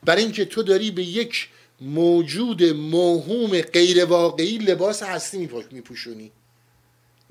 [0.03, 1.49] برای اینکه تو داری به یک
[1.81, 6.31] موجود موهوم غیر واقعی لباس هستی میپوشونی.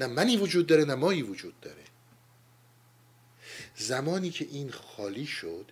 [0.00, 1.82] نه منی وجود داره نه مایی وجود داره.
[3.76, 5.64] زمانی که این خالی شد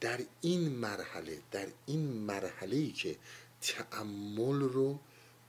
[0.00, 3.16] در این مرحله در این مرحله ای که
[3.60, 4.98] تعمل رو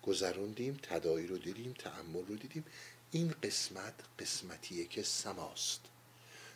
[0.03, 2.65] گذروندیم تدایی رو دیدیم تعمل رو دیدیم
[3.11, 5.81] این قسمت قسمتیه که سماست.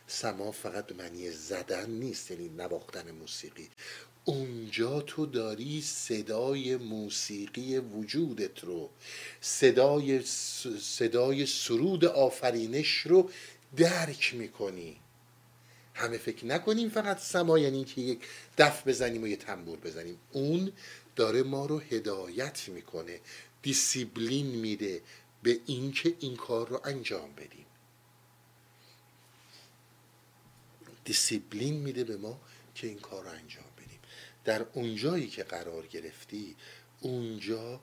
[0.06, 3.68] سما فقط به معنی زدن نیست یعنی نواختن موسیقی.
[4.24, 8.90] اونجا تو داری صدای موسیقی وجودت رو
[9.40, 10.22] صدای
[10.80, 13.30] صدای سرود آفرینش رو
[13.76, 15.01] درک می‌کنی.
[15.94, 18.20] همه فکر نکنیم فقط سما یعنی که یک
[18.58, 20.18] دف بزنیم و یه تنبور بزنیم.
[20.32, 20.72] اون
[21.16, 23.20] داره ما رو هدایت می‌کنه
[23.62, 25.02] دیسیبلین میده
[25.42, 27.66] به اینکه این کار رو انجام بدیم.
[31.04, 32.40] دیسیبلین میده به ما
[32.74, 34.00] که این کار رو انجام بدیم.
[34.44, 36.56] در اونجایی که قرار گرفتی
[37.00, 37.80] اونجا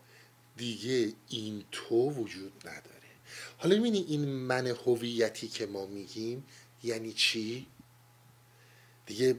[0.57, 3.09] دیگه این تو وجود نداره.
[3.57, 6.45] حالا می‌بینی این من هویتی که ما میگیم
[6.83, 7.67] یعنی چی؟
[9.09, 9.35] دیگه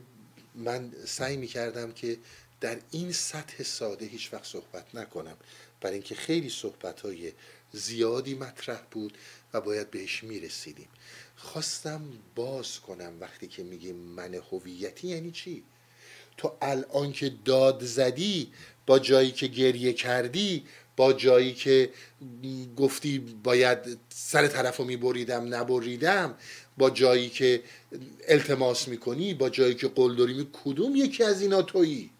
[0.55, 2.19] من سعی می‌کردم که
[2.61, 5.37] در این سطح ساده هیچ وقت صحبت نکنم.
[5.81, 7.33] برای اینکه خیلی صحبت های
[7.73, 9.19] زیادی مطرح بود
[9.53, 10.89] و باید بهش می‌رسیدیم.
[11.37, 12.03] خواستم
[12.35, 15.63] باز کنم وقتی که میگیم من هویتی یعنی چی؟
[16.37, 18.53] تو الان که داد زدی
[18.87, 20.65] با جایی که گریه کردی
[20.97, 21.91] با جایی که
[22.77, 26.35] گفتی باید سر طرف رو میبریدم نبریدم
[26.81, 27.63] با جایی که
[28.29, 32.11] التماس می‌کنی با جایی که قلدری می کدوم یکی از اینا تویی؟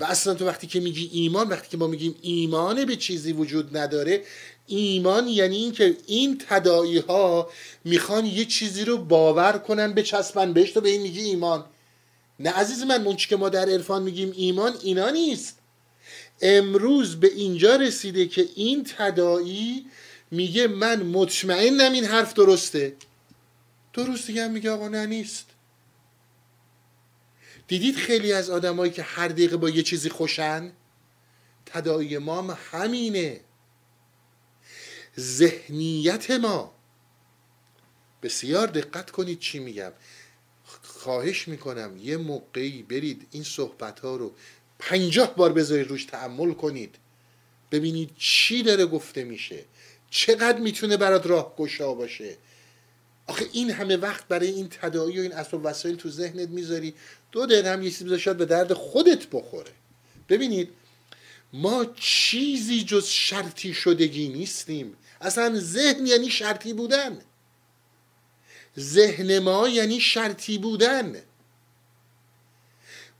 [0.00, 3.76] و اصلا تو وقتی که میگی ایمان وقتی که ما میگیم ایمان به چیزی وجود
[3.76, 4.22] نداره
[4.66, 7.50] ایمان یعنی اینکه این تداعی ها
[7.84, 11.64] می‌خوان یه چیزی رو باور کنن به چسبن بهش تو به این میگی ایمان.
[12.40, 15.58] نه عزیز من منچی که ما در عرفان میگیم ایمان اینا نیست.
[16.40, 19.86] امروز به اینجا رسیده که این تداعی
[20.30, 22.96] میگه من مطمئنم این حرف درسته.
[23.92, 25.46] درست دیگه هم میگه آقا نه نیست.
[27.68, 30.72] دیدید خیلی از آدمایی که هر دقیقه با یه چیزی خوشن؟
[31.66, 33.40] تداعی ما هم همینه.
[35.18, 36.74] ذهنیت ما.
[38.22, 39.92] بسیار دقت کنید چی میگم.
[40.82, 44.34] خواهش می‌کنم یه موقعی برید این صحبت ها رو
[44.78, 46.94] پنجاه بار بذارید روش تعمل کنید.
[47.70, 49.64] ببینید چی داره گفته میشه.
[50.10, 52.36] چقدر می‌تونه برات راه گشا باشه؟
[53.26, 56.94] آخه این همه وقت برای این تداعی و این اسباب وسایل تو ذهنت می‌ذاری.
[57.32, 59.70] دو دقیقه هم یه چیزی شاید به درد خودت بخوره.
[60.28, 60.68] ببینید
[61.52, 64.96] ما چیزی جز شرطی شدگی نیستیم.
[65.20, 67.18] اصلا ذهن یعنی شرطی بودن.
[68.78, 71.16] ذهن ما یعنی شرطی بودن.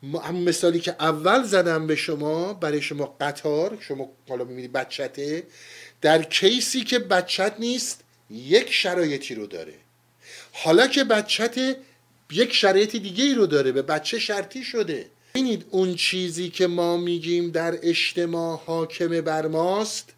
[0.02, 5.42] هم مثالی که اول زدم به شما برای شما قطار شما حالا می‌بینید بچته
[6.06, 9.74] در کیسی که بچت نیست یک شرایطی رو داره.
[10.52, 11.76] حالا که بچت
[12.32, 15.06] یک شرایط دیگه ای رو داره به بچه شرطی شده.
[15.34, 20.12] ببینید اون چیزی که ما میگیم در اجتماع حاکم بر ماست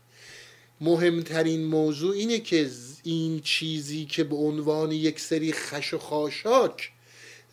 [0.80, 2.70] مهمترین موضوع اینه که
[3.04, 6.90] این چیزی که به عنوان یک سری خش و خاشاک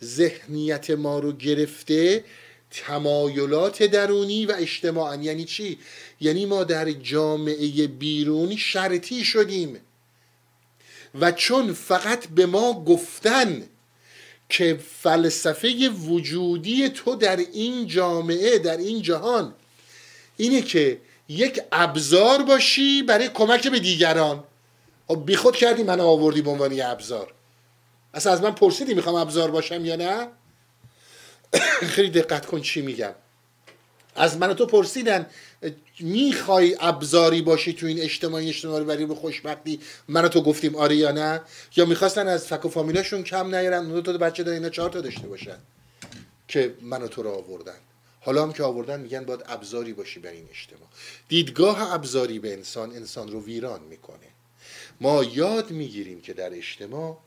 [0.04, 2.24] ذهنیت ما رو گرفته
[2.70, 5.24] تمایلات درونی و اجتماعی.
[5.24, 5.78] یعنی چی؟
[6.20, 9.80] یعنی ما در جامعه بیرونی شرطی شدیم.
[11.20, 13.62] و چون فقط به ما گفتن
[14.48, 19.54] که فلسفه وجودی تو در این جامعه در این جهان
[20.36, 24.44] اینه که یک ابزار باشی برای کمک به دیگران.
[25.08, 27.32] خب بیخود کردی من آوردی به عنوان ابزار.
[28.14, 30.28] اصلا از من پرسیدی می‌خوام ابزار باشم یا نه؟
[31.94, 33.14] خیلی دقت کن چی میگم.
[34.16, 35.26] از من تو پرسیدن
[36.00, 41.10] می‌خوای ابزاری باشی تو این اجتماعی اجتماعی برای به خوشبختی؟ من تو گفتیم آره یا
[41.10, 41.40] نه؟
[41.76, 45.00] یا می‌خواستن از فک و فامیلاشون کم نیارن؟ دو تا بچه دارن اینا چهار تا
[45.00, 45.58] داشته باشن
[46.48, 47.76] که من تو رو آوردن.
[48.20, 50.88] حالا هم که آوردن میگن باید ابزاری باشی برای این اجتماع.
[51.28, 54.26] دیدگاه ابزاری به انسان انسان رو ویران می‌کنه.
[55.00, 57.18] ما یاد می‌گیریم که در اجتماع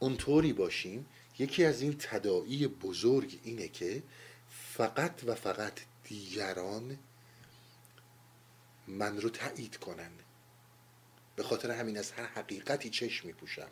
[0.00, 1.06] اونطوری باشیم
[1.38, 4.02] یکی از این تداعی بزرگ اینه که
[4.76, 6.98] فقط و فقط دیگران
[8.86, 10.10] من رو تایید کنن.
[11.36, 13.68] به خاطر همین از هر حقیقتی چشم میپوشم.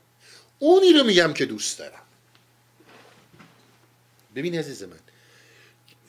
[0.58, 2.02] اونی رو میگم که دوست دارم.
[4.34, 5.00] ببین عزیز من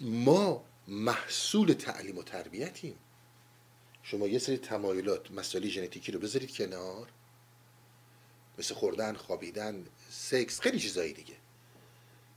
[0.02, 2.96] ما محصول تعلیم و تربیتیم.
[4.04, 7.08] شما یه سری تمایلات مسائل ژنتیکی رو بذارید کنار.
[8.60, 11.36] مثل خوردن خوابیدن سکس خیلی چیزایی دیگه.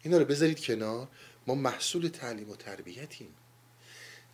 [0.03, 1.09] اینا رو بذارید کنار.
[1.47, 3.35] ما محصول تعلیم و تربیتیم.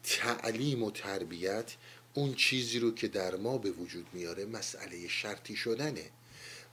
[0.03, 1.75] تعلیم و تربیت
[2.15, 6.11] اون چیزی رو که در ما به وجود میاره مسئله شرطی شدنه.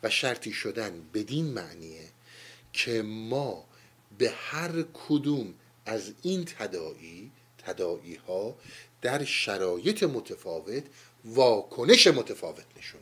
[0.03, 2.09] و شرطی شدن بدین معنیه
[2.74, 3.66] که ما
[4.18, 5.53] به هر کدوم
[5.86, 8.55] از این تداعی تداعی ها
[9.01, 10.84] در شرایط متفاوت
[11.26, 13.01] واکنش متفاوت نشون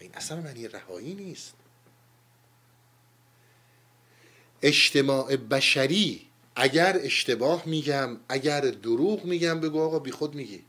[0.00, 1.54] این اصلا معنی رهایی نیست.
[4.62, 10.64] اجتماع بشری اگر اشتباه میگم اگر دروغ میگم بگو آقا بی خود میگی.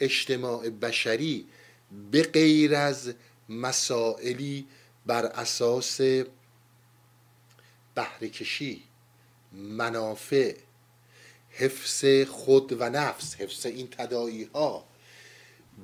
[0.00, 1.46] اجتماع بشری
[2.10, 3.14] به غیر از
[3.48, 4.66] مسائلی
[5.06, 6.00] بر اساس
[7.94, 8.82] بهرهکشی
[9.52, 10.56] منافع
[11.50, 14.88] حفظ خود و نفس حفظ این تدایی ها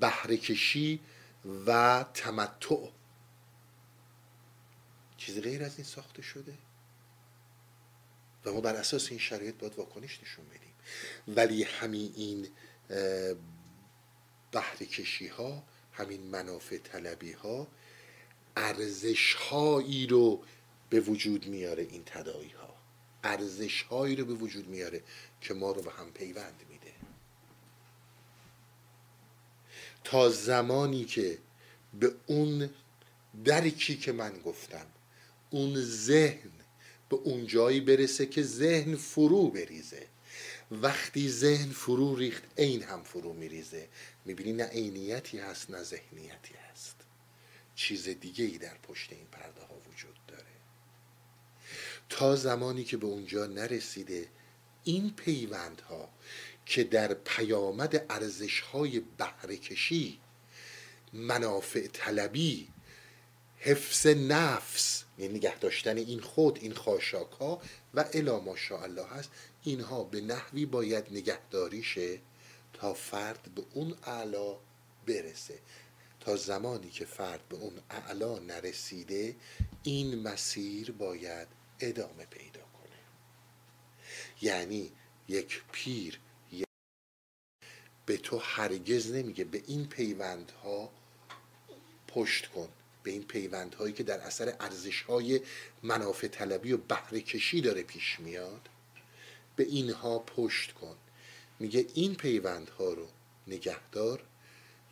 [0.00, 1.00] بهرهکشی
[1.66, 2.88] و تمتع.
[5.16, 6.58] چیزی غیر از این ساخته شده.
[8.44, 10.74] و ما بر اساس این شرایط باید واکنش نشون بدیم.
[11.28, 12.48] ولی همین این
[14.50, 15.62] بهره کشی ها
[15.92, 17.68] همین منافع طلبی ها
[18.56, 20.44] ارزش هایی رو
[20.90, 22.74] به وجود میاره این تدایی ها
[23.24, 25.02] ارزش هایی رو به وجود میاره
[25.40, 26.73] که ما رو به هم پیوند میده
[30.04, 31.38] تا زمانی که
[32.00, 32.70] به اون
[33.44, 34.86] درکی که من گفتم
[35.50, 36.50] اون ذهن
[37.08, 40.06] به اون جایی برسه که ذهن فرو بریزه.
[40.70, 43.88] وقتی ذهن فرو ریخت عین هم فرو میریزه.
[44.24, 46.96] می‌بینی نه عینیتی هست نه ذهنیتی هست.
[47.74, 50.44] چیز دیگه ای در پشت این پرده ها وجود داره.
[52.08, 54.28] تا زمانی که به اونجا نرسیده
[54.84, 56.08] این پیوندها
[56.66, 60.20] که در پیامد ارزش های بهرهکشی
[61.12, 62.68] منافع طلبی
[63.58, 67.60] حفظ نفس یعنی نگه داشتن این خود این خاشاک ها
[67.94, 69.30] و الا ماشاءالله هست
[69.62, 72.20] اینها به نحوی باید نگهداری شه
[72.72, 74.56] تا فرد به اون اعلا
[75.06, 75.58] برسه.
[76.20, 79.36] تا زمانی که فرد به اون اعلا نرسیده
[79.82, 81.48] این مسیر باید
[81.80, 82.98] ادامه پیدا کنه.
[84.42, 84.92] یعنی
[85.28, 86.20] یک پیر
[88.06, 89.44] به تو هرگز نمیگه.
[89.44, 90.90] به این پیوندها
[92.08, 92.68] پشت کن.
[93.02, 95.40] به این پیوندهایی که در اثر ارزشهای
[95.82, 98.68] منافع طلبی و بهره کشی داره پیش میاد
[99.56, 100.96] به اینها پشت کن.
[101.58, 103.08] میگه این پیوندها رو
[103.46, 104.22] نگهدار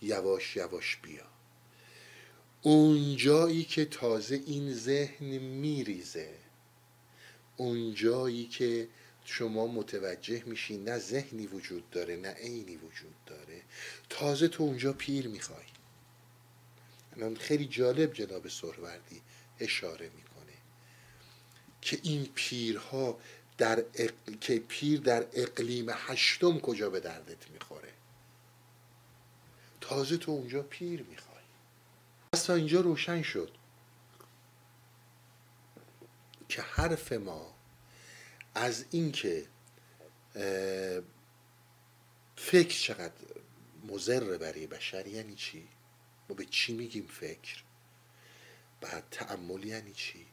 [0.02, 1.26] یواش یواش بیا.
[2.62, 6.34] اون جایی که تازه این ذهن میریزه
[7.56, 8.88] اون جایی که
[9.24, 13.62] شما متوجه میشی نه ذهنی وجود داره نه عینی وجود داره.
[14.10, 15.64] تازه تو اونجا پیر می‌خوای.
[17.16, 19.22] الان خیلی جالب جناب سهروردی
[19.60, 20.52] اشاره می‌کنه
[21.80, 23.20] که این پیرها
[23.58, 23.84] در
[24.40, 27.92] که پیر در اقلیم هشتم کجا به دردت می‌خوره؟
[29.80, 31.42] تازه تو اونجا پیر می‌خوای.
[32.32, 33.50] پس تا اینجا روشن شد
[36.48, 37.54] که حرف ما
[38.54, 39.46] از اینکه
[42.36, 43.14] فکر چقدر
[43.84, 45.68] مزر برای بشر یعنی چی؟
[46.28, 47.62] ما به چی میگیم فکر؟
[48.80, 50.26] بعد تعمل یعنی چی؟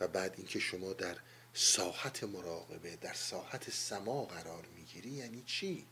[0.00, 1.16] و بعد اینکه شما در
[1.52, 5.86] ساحت مراقبه در ساحت سما قرار می‌گیری یعنی چی؟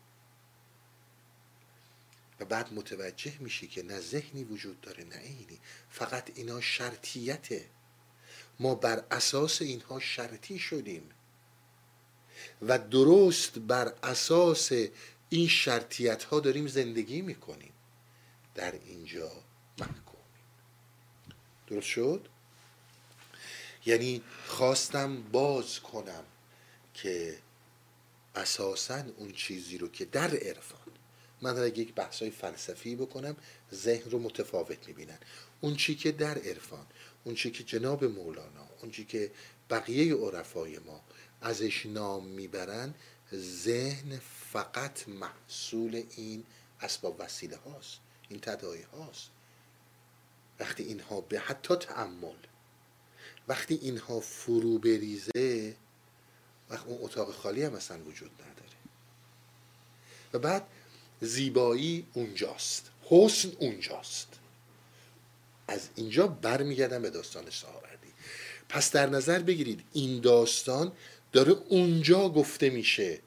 [2.41, 7.69] و بعد متوجه میشی که نه ذهنی وجود داره نه اینی فقط اینا شرطیته.
[8.61, 11.11] ما بر اساس اینها شرطی شدیم.
[12.63, 14.73] و درست بر اساس
[15.29, 17.73] این شرطیت ها داریم زندگی می‌کنیم.
[18.55, 19.31] در اینجا
[19.79, 20.07] محکومیم
[21.67, 22.29] درست شد؟
[23.87, 26.25] یعنی خواستم باز کنم
[26.95, 27.39] که
[28.35, 30.81] اساسا اون چیزی رو که در عرفان
[31.43, 33.37] من اگه یک بحثای فلسفی بکنم
[33.75, 35.19] ذهن رو متفاوت می‌بینن.
[35.61, 36.87] اون چی که در عرفان
[37.25, 39.31] اون چی که جناب مولانا اون چی که
[39.71, 41.01] بقیه عرفای ما
[41.43, 42.95] ازش نام می‌برن
[43.35, 44.21] ذهن
[44.53, 46.45] فقط محصول این
[46.81, 47.99] اسباب وسیله هاست
[48.29, 49.31] این تدایی هاست.
[50.61, 52.37] وقتی اینها به حتی تعمل
[53.49, 55.77] وقتی اینها فرو بریزه
[56.71, 58.77] وقت اون اتاق خالی هم اصلا وجود نداره.
[60.33, 60.67] و بعد
[61.21, 64.29] زیبایی اونجاست حسن اونجاست.
[65.69, 68.13] از اینجا برمیگردم به داستان سهاوردی.
[68.69, 70.93] پس در نظر بگیرید این داستان
[71.37, 73.19] داره اونجا گفته میشه.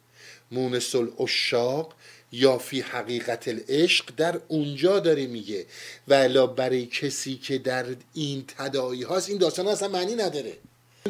[0.52, 1.94] مونس الاشاق
[2.32, 5.66] یا فی حقیقت العشق در اونجا داره میگه.
[6.08, 10.58] و برای کسی که در این تدایی هاست این داستان اصلا معنی نداره.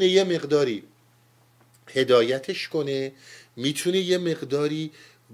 [0.01, 0.83] یه مقداری
[1.87, 3.11] هدایتش کنه
[3.55, 4.91] می‌تونه یه مقداری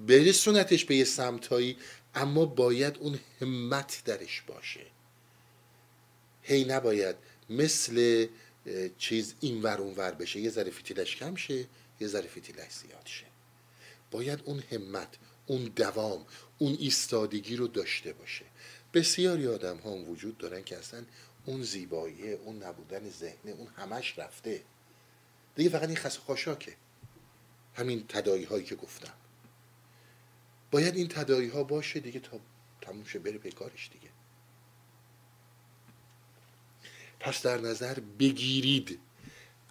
[0.07, 1.77] برسونتش به یه سمتایی
[2.15, 4.85] اما باید اون همت درش باشه.
[6.43, 7.15] هی نباید
[7.49, 8.27] مثل
[8.97, 11.65] چیز این ور اون ور بشه یه ذره فیتیلش کم شه
[11.99, 13.25] یه ذره فیتیلش زیاد شه.
[14.11, 16.25] باید اون همت اون دوام
[16.57, 18.45] اون ایستادگی رو داشته باشه.
[18.93, 21.05] بسیاری آدم ها وجود دارن که اصلا
[21.45, 24.63] اون زیبایی اون نبودن ذهن اون همش رفته.
[25.55, 26.75] دیگه فقط این خس خاشاکه.
[27.73, 29.13] همین تدایی هایی که گفتم.
[30.71, 32.39] باید این تدایی ها باشه دیگه تا
[32.81, 34.09] تموم شه بره پیکارش دیگه.
[37.19, 38.99] پس در نظر بگیرید.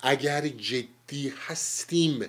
[0.03, 2.27] اگر جدی هستیم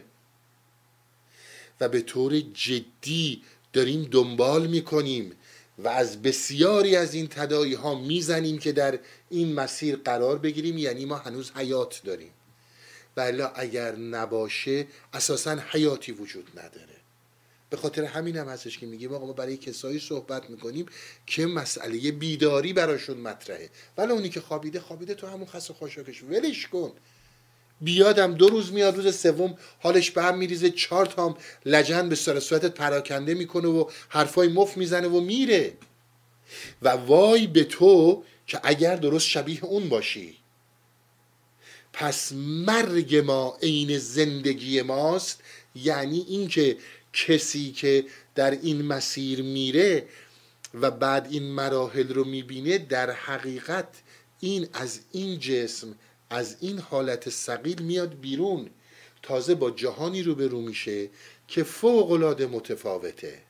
[1.79, 3.43] و به طور جدی
[3.73, 5.31] داریم دنبال می‌کنیم
[5.77, 11.05] و از بسیاری از این تدایی ها می‌زنیم که در این مسیر قرار بگیریم یعنی
[11.05, 12.31] ما هنوز حیات داریم.
[13.17, 17.04] ولی اگر نباشه اساسا حیاتی وجود نداره.
[17.69, 20.85] به خاطر همین هم هستش که میگیم آقا ما برای کسایی صحبت می‌کنیم
[21.25, 23.69] که مسئله بیداری براشون مطرحه.
[23.97, 26.23] ولی اونی که خوابیده خوابیده تو همون خس خاشاکش.
[26.23, 26.91] ولش کن.
[27.81, 30.69] بیادم دو روز میاد روز سوم حالش به هم میریزه.
[30.69, 35.73] چهار تام لجن به سر صورتت پراکنده می‌کنه و حرفای مف می‌زنه و میره.
[36.81, 40.37] و وای به تو که اگر درست شبیه اون باشی.
[41.93, 42.31] پس
[42.65, 45.41] مرگ ما عین زندگی ماست.
[45.75, 46.77] یعنی اینکه
[47.15, 48.05] کسی که
[48.35, 50.07] در این مسیر میره
[50.73, 53.87] و بعد این مراحل رو می‌بینه در حقیقت
[54.39, 55.95] این از این جسم
[56.29, 58.69] از این حالت سقیل میاد بیرون.
[59.23, 61.09] تازه با جهانی روبرو میشه
[61.47, 63.41] که فوق العاده متفاوته.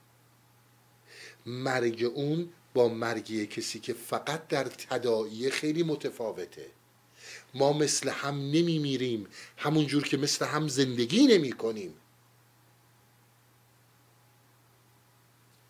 [1.46, 6.66] مرگ اون با مرگ کسی که فقط در تداعی خیلی متفاوته.
[7.54, 9.28] ما مثل هم نمیمیریم
[9.58, 11.94] همونجور که مثل هم زندگی نمی کنیم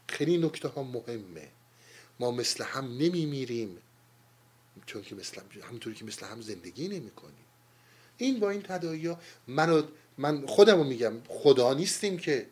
[0.08, 1.48] خیلی نکته ها مهمه.
[2.20, 3.78] ما مثل هم نمیمیریم
[4.86, 7.46] چون که مثل همونطوری که مثل هم زندگی نمی کنیم
[8.18, 9.84] این با این تداعی ها من,
[10.18, 12.48] من خودم رو میگم خدا نیستیم که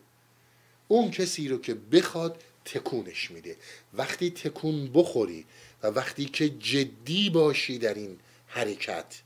[0.88, 3.57] اون کسی رو که بخواد تکونش میده.
[3.93, 5.45] وقتی تکون بخوری
[5.84, 9.21] و وقتی که جدی باشی در این حرکت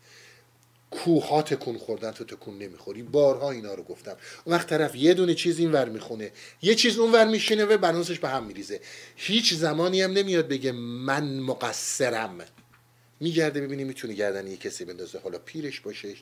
[0.91, 3.03] کوها تکون خوردن تو تکون نمی‌خوری.
[3.03, 4.17] بارها اینا رو گفتم.
[4.45, 6.31] اون وقت طرف یه دونه چیز این ور می‌خونه.
[6.61, 8.81] یه چیز اون ور میشینه و بناسش به هم میریزه.
[9.15, 12.37] هیچ زمانی هم نمیاد بگه من مقصرم.
[13.19, 15.19] میگرده ببینی می‌تونه گردن یه کسی بندازه.
[15.19, 16.15] حالا پیرش باشه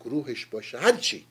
[0.00, 1.26] گروهش باشه هر چی.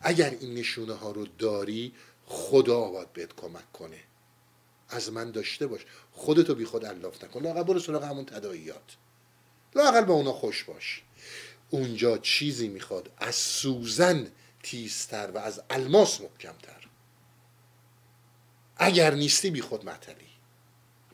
[0.00, 1.92] اگر این نشونه ها رو داری
[2.24, 4.00] خدا باید بهت کمک کنه.
[4.88, 5.80] از من داشته باش.
[6.12, 7.42] خودتو بی خود الاف نکن.
[7.42, 8.96] لاقل برو سراغ همون تداعیات.
[9.74, 11.02] لاقل با اونا خوش باش.
[11.70, 13.10] اونجا چیزی می‌خواد.
[13.18, 14.26] از سوزن
[14.62, 16.88] تیزتر و از الماس محکمتر
[18.76, 20.28] اگر نیستی بی خود مطلی.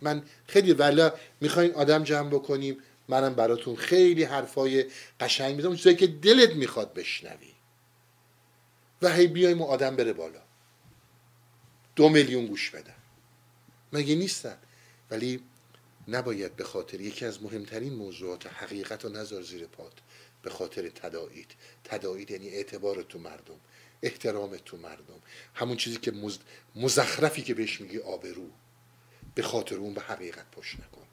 [0.03, 2.79] من خیلی ولا می‌خواین آدم جمع بکنیم
[3.09, 4.87] منم براتون خیلی حرفای
[5.21, 5.77] قشنگ می‌زنم.
[5.77, 7.55] چیزایی که دلت می‌خواد بشنوی.
[9.03, 10.43] و هی بیایم و آدم بره بالا.
[11.97, 12.95] دو میلیون گوش بدن
[13.93, 14.59] مگه نیستن؟
[15.11, 15.43] ولی
[16.09, 19.93] نباید به خاطر یکی از مهمترین موضوعات حقیقت و نظر زیر پات
[20.43, 21.55] به خاطر تداعید.
[21.85, 23.61] تداعید یعنی اعتبار تو مردم.
[24.03, 25.23] احترام تو مردم.
[25.55, 26.13] همون چیزی که
[26.75, 28.51] مزخرفی که بهش میگی آبرو.
[29.35, 31.07] به خاطر اون به حقیقت پشت نکن.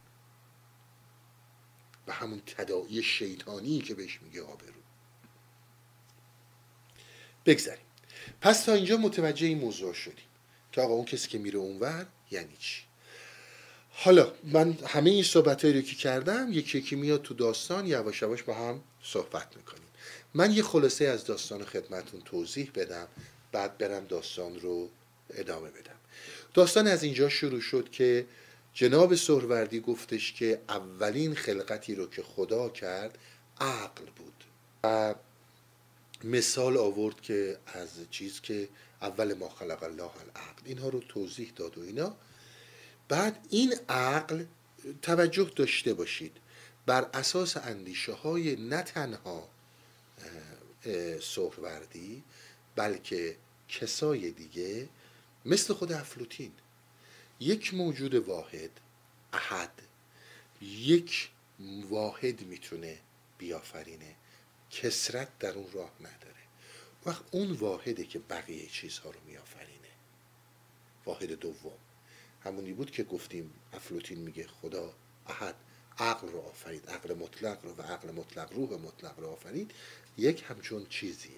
[2.07, 4.81] و همون تداعی شیطانی که بهش میگه آبرو.
[7.45, 7.85] بگذاریم.
[8.41, 10.25] پس تا اینجا متوجه این موضوع شدیم.
[10.71, 12.81] که آقا اون کسی که میره اونور یعنی چی؟
[13.97, 18.43] حالا من همه این صحبت رو که کردم یکی یکی میاد تو داستان یواش یواش
[18.43, 19.87] با هم صحبت می‌کنیم.
[20.33, 23.07] من یه خلاصه از داستان خدمتون توضیح بدم
[23.51, 24.89] بعد برم داستان رو
[25.29, 25.95] ادامه بدم.
[26.53, 28.25] داستان از اینجا شروع شد که
[28.73, 33.17] جناب سهروردی گفتش که اولین خلقتی رو که خدا کرد
[33.59, 34.43] عقل بود.
[34.83, 35.15] و
[36.23, 38.67] مثال آورد که از چیز که
[39.01, 42.15] اول ما خلق الله العقل اینها رو توضیح داد و اینا.
[43.07, 44.45] بعد این عقل
[45.01, 46.37] توجه داشته باشید.
[46.85, 49.49] بر اساس اندیشه های نه تنها
[51.21, 52.23] سهروردی
[52.75, 53.37] بلکه
[53.69, 54.89] کسای دیگه
[55.45, 56.51] مثل خود افلوتین
[57.39, 58.69] یک موجود واحد
[59.33, 59.81] احد.
[60.61, 61.29] یک
[61.89, 62.99] واحد می‌تونه
[63.37, 64.15] بیافرینه.
[64.71, 66.35] کسرت در اون راه نداره.
[67.05, 69.91] وقت اون واحده که بقیه چیزها رو میآفرینه.
[71.05, 71.77] واحد دوم.
[72.45, 74.93] همونی بود که گفتیم افلوتین میگه خدا
[75.27, 75.55] احد
[75.99, 79.71] عقل رو آفرید عقل مطلق رو و عقل مطلق روح مطلق رو آفرید
[80.17, 81.31] یک همچون چیزیه.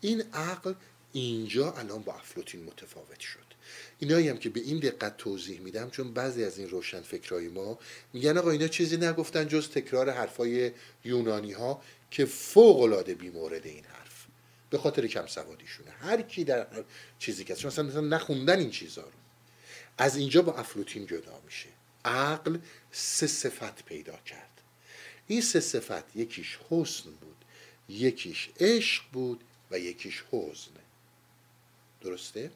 [0.00, 0.74] این عقل
[1.12, 3.52] اینجا الان با افلوتین متفاوت شد.
[3.98, 7.78] اینایی هم که به این دقت توضیح میدم چون بعضی از این روشن فکرهای ما
[8.12, 10.72] میگن آقا اینا چیزی نگفتن جز تکرار حرفای
[11.04, 14.26] یونانی ها که فوق العاده بیمورد این حرف
[14.70, 15.90] به خاطر کم سوادیشونه.
[15.90, 16.66] هر کی در
[17.18, 19.21] چیزی که مثلا مثلا نخوندن این چیزها رو.
[20.02, 21.68] از اینجا با افلوتین جدا میشه.
[22.04, 22.58] عقل
[22.92, 24.60] سه صفت پیدا کرد.
[25.26, 27.44] این سه صفت یکیش حسن بود
[27.88, 30.70] یکیش عشق بود و یکیش حزن.
[32.00, 32.50] درسته؟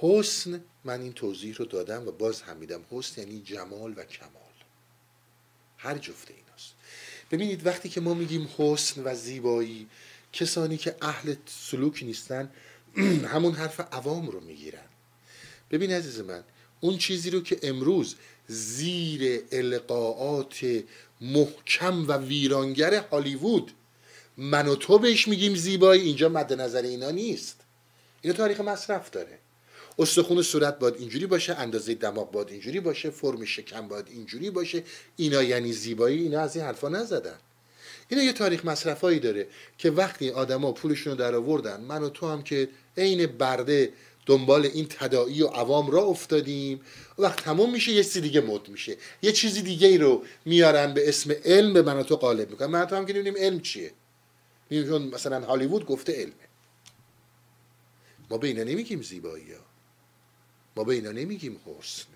[0.00, 2.84] حسن من این توضیح رو دادم و باز هم میدم.
[2.90, 4.54] حسن یعنی جمال و کمال.
[5.78, 6.74] هر جفت ایناست.
[7.30, 9.88] ببینید وقتی که ما میگیم حسن و زیبایی
[10.32, 12.50] کسانی که اهل سلوک نیستن
[13.32, 14.88] همون حرف عوام رو می‌گیرن.
[15.70, 16.44] ببین عزیز من
[16.80, 18.14] اون چیزی رو که امروز
[18.48, 20.82] زیر القاعات
[21.20, 23.72] محکم و ویرانگر هالیوود
[24.36, 27.60] من و تو بهش میگیم زیبایی اینجا مد نظر اینا نیست.
[28.22, 29.38] اینا تاریخ مصرف داره.
[29.98, 34.82] استخون صورت باید اینجوری باشه اندازه دماغ باید اینجوری باشه فرم شکم باید اینجوری باشه.
[35.16, 37.38] اینا یعنی زیبایی اینا از این حرفا نزدن.
[38.08, 39.46] اینا یه تاریخ مصرفایی داره
[39.78, 43.92] که وقتی آدما پولشون رو در آوردن من و تو هم که عین برده
[44.26, 46.80] دنبال این تداعی و عوام را افتادیم
[47.18, 48.96] وقت تموم میشه یه چیزی دیگه مد میشه.
[49.22, 52.66] یه چیزی دیگه ای رو میارن به اسم علم به من و تو غالب می‌کنن.
[52.66, 53.92] من هم که نمی‌دونیم علم چیه؟
[54.70, 56.34] چون مثلا هالیوود گفته علمه.
[58.30, 59.60] ما به اینا نمیگیم زیبایی ها.
[60.76, 62.06] ما به اینا نمیگیم حسن.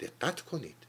[0.00, 0.85] دقت کنید.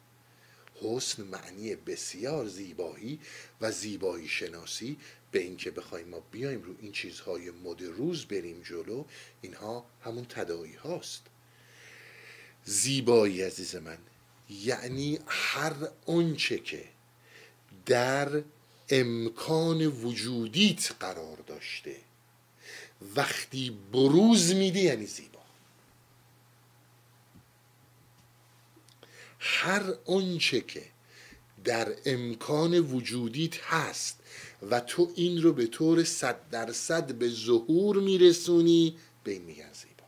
[0.81, 3.19] حسن معنی بسیار زیبایی
[3.61, 4.97] و زیبایی شناسی
[5.31, 9.03] به اینکه بخوایم ما بیایم رو این چیزهای مد روز بریم جلو
[9.41, 11.21] اینها همون تداعی هاست.
[12.65, 13.97] زیبایی عزیز من
[14.49, 15.73] یعنی هر
[16.05, 16.83] آنچه که
[17.85, 18.43] در
[18.89, 21.95] امکان وجودیت قرار داشته
[23.15, 25.36] وقتی بروز میده یعنی زیبا.
[29.49, 30.83] هر آنچه که
[31.63, 34.19] در امکان وجودیت هست
[34.69, 40.07] و تو این رو به طور صد درصد به ظهور میرسونی به این میگن زیبا.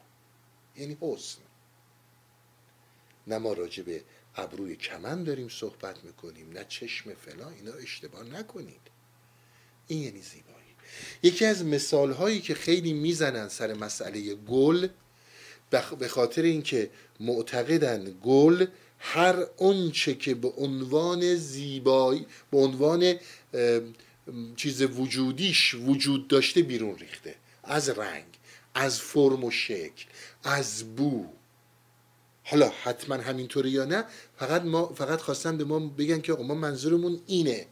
[0.77, 1.41] یعنی حسن.
[3.27, 4.03] نه ما راجع به
[4.35, 8.81] ابروی کمن داریم صحبت می‌کنیم نه چشم فلان اینا اشتباه نکنید.
[9.87, 10.75] این یعنی زیبایی.
[11.23, 14.87] یکی از مثال هایی که خیلی می‌زنن سر مسئله گل
[15.99, 16.89] به خاطر اینکه
[17.19, 18.65] معتقدن گل
[18.99, 23.15] هر اونچه که به عنوان زیبایی به عنوان
[24.55, 27.35] چیز وجودیش وجود داشته بیرون ریخته.
[27.63, 28.25] از رنگ
[28.73, 30.05] از فرم و شکل
[30.43, 31.25] از بو.
[32.43, 34.05] حالا حتما همینطوره یا نه
[34.37, 37.65] فقط ما فقط خواستن به ما بگن که ما منظورمون اینه.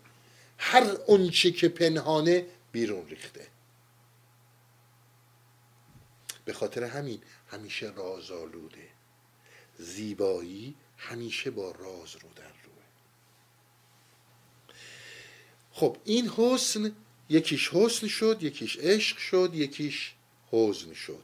[0.58, 3.48] هر اونچه که پنهانه بیرون ریخته.
[6.46, 8.88] به خاطر همین همیشه رازآلوده.
[9.80, 12.84] زیبایی همیشه با راز رو در روه.
[15.72, 16.92] خب این حسن
[17.30, 20.14] یکیش حسن شد یکیش عشق شد یکیش
[20.52, 21.24] حزن شد.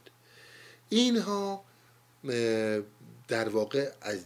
[0.88, 1.64] اینها
[3.28, 4.24] در واقع از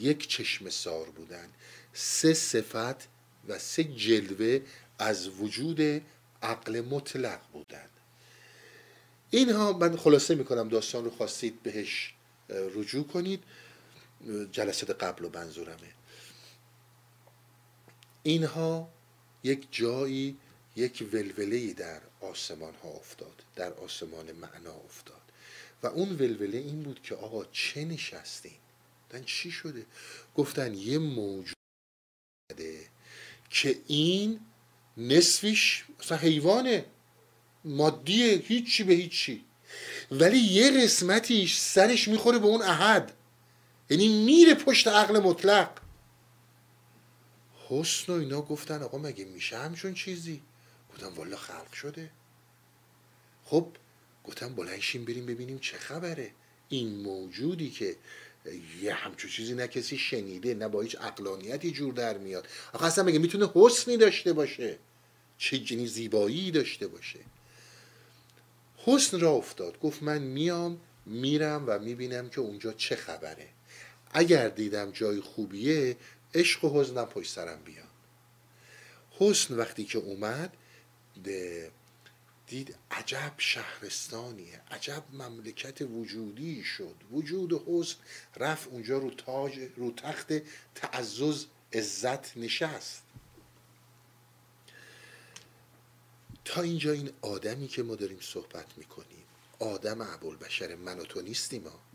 [0.00, 1.48] یک چشم سار بودن.
[1.92, 3.08] سه صفت
[3.48, 4.60] و سه جلوه
[4.98, 6.02] از وجود
[6.42, 7.88] عقل مطلق بودن.
[9.30, 12.14] اینها من خلاصه می‌کنم داستان رو خواستید بهش
[12.48, 13.44] رجوع کنید.
[14.52, 15.94] جلسات قبل و منظورمه.
[18.22, 18.88] اینها
[19.42, 20.36] یک جایی
[20.76, 25.20] یک ولوله در آسمان ها افتاد در آسمان معنا افتاد.
[25.82, 28.58] و اون ولوله این بود که آقا چه نشستین؟
[29.10, 29.86] دن چی شده؟
[30.36, 31.56] گفتن یه موجود
[33.50, 34.40] که این
[34.96, 36.84] نصفش مثلا حیوانه
[37.64, 39.44] مادیه هیچی به هیچی.
[40.10, 43.12] ولی یه قسمتیش سرش می‌خوره به اون احد.
[43.90, 45.70] یعنی میره پشت عقل مطلق.
[47.68, 50.42] حسن و اینا گفتن آقا مگه میشه همچون چیزی؟
[50.90, 52.10] گفتم والا خلق شده.
[53.44, 53.68] خب
[54.24, 56.30] گفتم بلنشیم بریم ببینیم چه خبره.
[56.68, 57.96] این موجودی که
[58.80, 62.48] یه همچون چیزی نه کسی شنیده نه با هیچ اقلانیتی جور در میاد.
[62.72, 64.78] آخه اصلا مگه می‌تونه حسنی داشته باشه؟
[65.38, 67.18] چه جنی زیبایی داشته باشه؟
[68.76, 73.48] حسن را افتاد گفت من میام میرم و می‌بینم که اونجا چه خبره.
[74.18, 75.96] اگر دیدم جای خوبیه
[76.34, 77.86] عشق و حزنم پشت سرم بیان.
[79.10, 80.56] حسن وقتی که اومد
[82.46, 86.94] دید عجب شهرستانیه عجب مملکت وجودی شد.
[87.12, 87.96] وجود حسن
[88.36, 90.32] رفت اونجا رو تاج رو تخت
[90.74, 93.02] تعزز عزت نشست.
[96.44, 99.24] تا اینجا این آدمی که ما داریم صحبت می‌کنیم
[99.58, 99.98] آدم
[100.40, 101.85] بشر من و تو نیستیم ما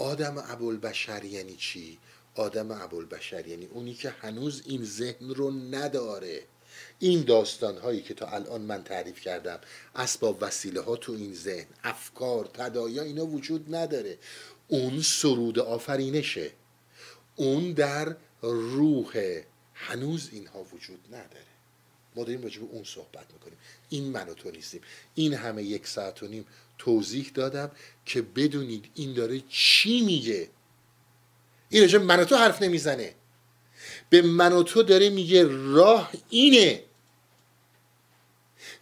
[0.00, 0.34] آدم
[0.82, 1.98] بشر یعنی چی؟
[2.34, 2.68] آدم
[3.10, 6.42] بشر یعنی اونی که هنوز این ذهن رو نداره.
[6.98, 9.60] این داستان هایی که تا الان من تعریف کردم
[9.94, 14.18] اسباب وسیله ها تو این ذهن افکار تدایا اینا وجود نداره.
[14.68, 16.50] اون سرود آفرینشه.
[17.36, 19.40] اون در روح
[19.74, 21.49] هنوز اینها وجود نداره.
[22.24, 23.58] داریم راجع به اون صحبت می‌کنیم.
[23.88, 24.80] این من و تو نیستیم.
[25.14, 26.46] این همه یک ساعت و نیم
[26.78, 27.70] توضیح دادم
[28.06, 30.48] که بدونید این داره چی میگه.
[31.68, 33.14] این راجع من و تو حرف نمی‌زنه.
[34.10, 36.82] به من و تو داره میگه راه اینه.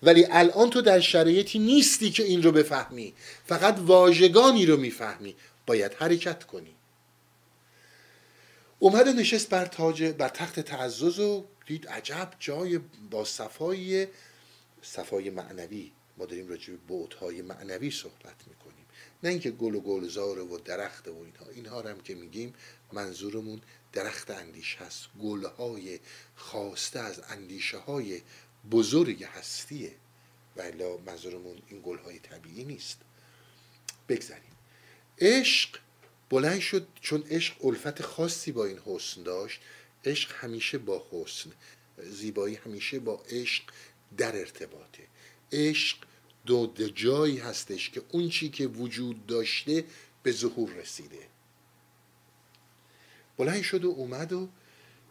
[0.02, 3.15] ولی الان تو در شرایطی نیستی که این رو بفهمی.
[3.47, 5.35] فقط واژگانی رو می‌فهمی.
[5.66, 6.74] باید حرکت کنی.
[8.78, 12.78] اومد و نشست بر تاج بر تخت تعزز و دید عجب جای
[13.11, 14.09] با صفای
[14.82, 15.93] صفای معنوی.
[16.16, 18.86] ما داریم راجع به بوتهای معنوی صحبت می‌کنیم.
[19.23, 21.51] نه اینکه گل و گلزار و درخت و اینها.
[21.55, 22.55] اینها رو هم که میگیم
[22.93, 23.61] منظورمون
[23.93, 26.01] درخت اندیش هست گلهای
[26.36, 28.23] خواسته از اندیشه های
[28.70, 29.95] بزرگ هستیه.
[30.57, 32.99] ولی منظورمون این گلهای طبیعی نیست.
[34.09, 34.53] بگذاریم.
[35.19, 35.78] عشق
[36.31, 39.61] بلند شد چون عشق الفت خاصی با این حسن داشت.
[40.09, 41.51] عشق همیشه با حسن
[41.98, 43.64] زیبایی همیشه با عشق
[44.16, 45.06] در ارتباطه.
[45.52, 45.98] عشق
[46.47, 49.85] دو جایی هستش که اون چی که وجود داشته
[50.22, 51.28] به ظهور رسیده.
[53.36, 54.48] بلند شد و اومد و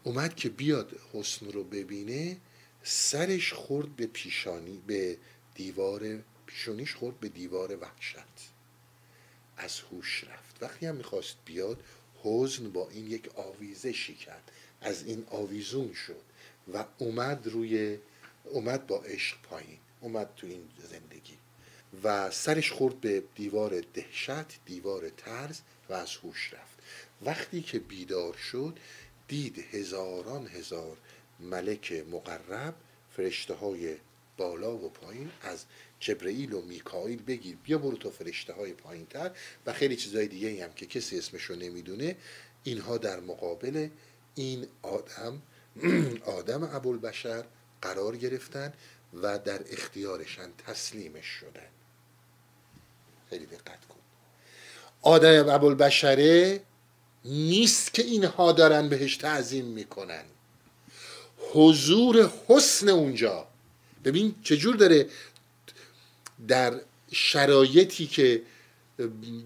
[0.04, 2.38] اومد که بیاد حسن رو ببینه
[2.84, 5.18] سرش خورد به پیشانی به
[5.56, 8.18] دیوار پیشونیش خورد به دیوار وحشت.
[9.58, 10.64] از هوش رفت.
[10.64, 11.84] وقتی هم می‌خواست بیاد
[12.28, 14.52] حزن با این یک آویزشی کرد.
[14.82, 16.22] از این آویزون شد
[16.74, 17.98] و اومد روی
[18.44, 21.38] اومد با عشق پایین اومد تو این زندگی
[22.04, 25.60] و سرش خورد به دیوار دهشت دیوار ترز
[25.90, 26.78] و از هوش رفت.
[27.22, 28.80] وقتی که بیدار شد
[29.28, 30.98] دید هزاران هزار
[31.40, 32.76] ملک مقرب
[33.16, 33.96] فرشته های
[34.38, 35.66] بالا و پایین از
[36.00, 37.58] جبرئیل و میکائیل بگیر.
[37.64, 39.32] بیا برو تا فرشته های پایین تر
[39.66, 42.16] و خیلی چیزای دیگه هم که کسی اسمشو نمی‌دونه
[42.64, 43.90] اینها در مقابل
[44.36, 45.42] این آدم
[46.40, 47.44] آدم ابوالبشر
[47.82, 48.74] قرار گرفتن
[49.14, 51.70] و در اختیارشن تسلیمش شدن.
[53.30, 54.00] خیلی دقت کن.
[55.02, 56.62] آدم ابوالبشره
[57.26, 60.24] نیست که اینها دارن بهش تعظیم می‌کنن.
[61.54, 63.48] حضور حسن اونجا.
[64.04, 65.08] ببین چجور داره
[66.48, 66.82] در
[67.12, 68.42] شرایطی که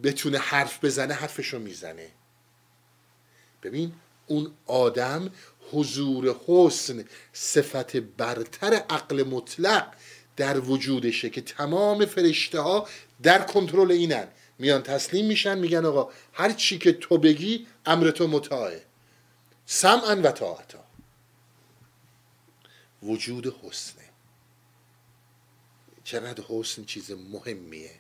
[0.04, 2.10] بتونه حرف بزنه حرفشو می‌زنه.
[3.64, 3.94] ببین
[4.28, 5.32] اون آدم
[5.72, 9.94] حضور حسن صفت برتر عقل مطلق
[10.38, 12.88] در وجودشه که تمام فرشته ها
[13.24, 14.28] در کنترل اینن.
[14.60, 18.84] میان تسلیم میشن میگن آقا هر چی که تو بگی امر تو مطاعه.
[19.66, 20.84] سمعا و طاعتا.
[23.04, 24.01] وجود حسنه
[26.04, 27.92] چقدر حسن چیز مهمیه.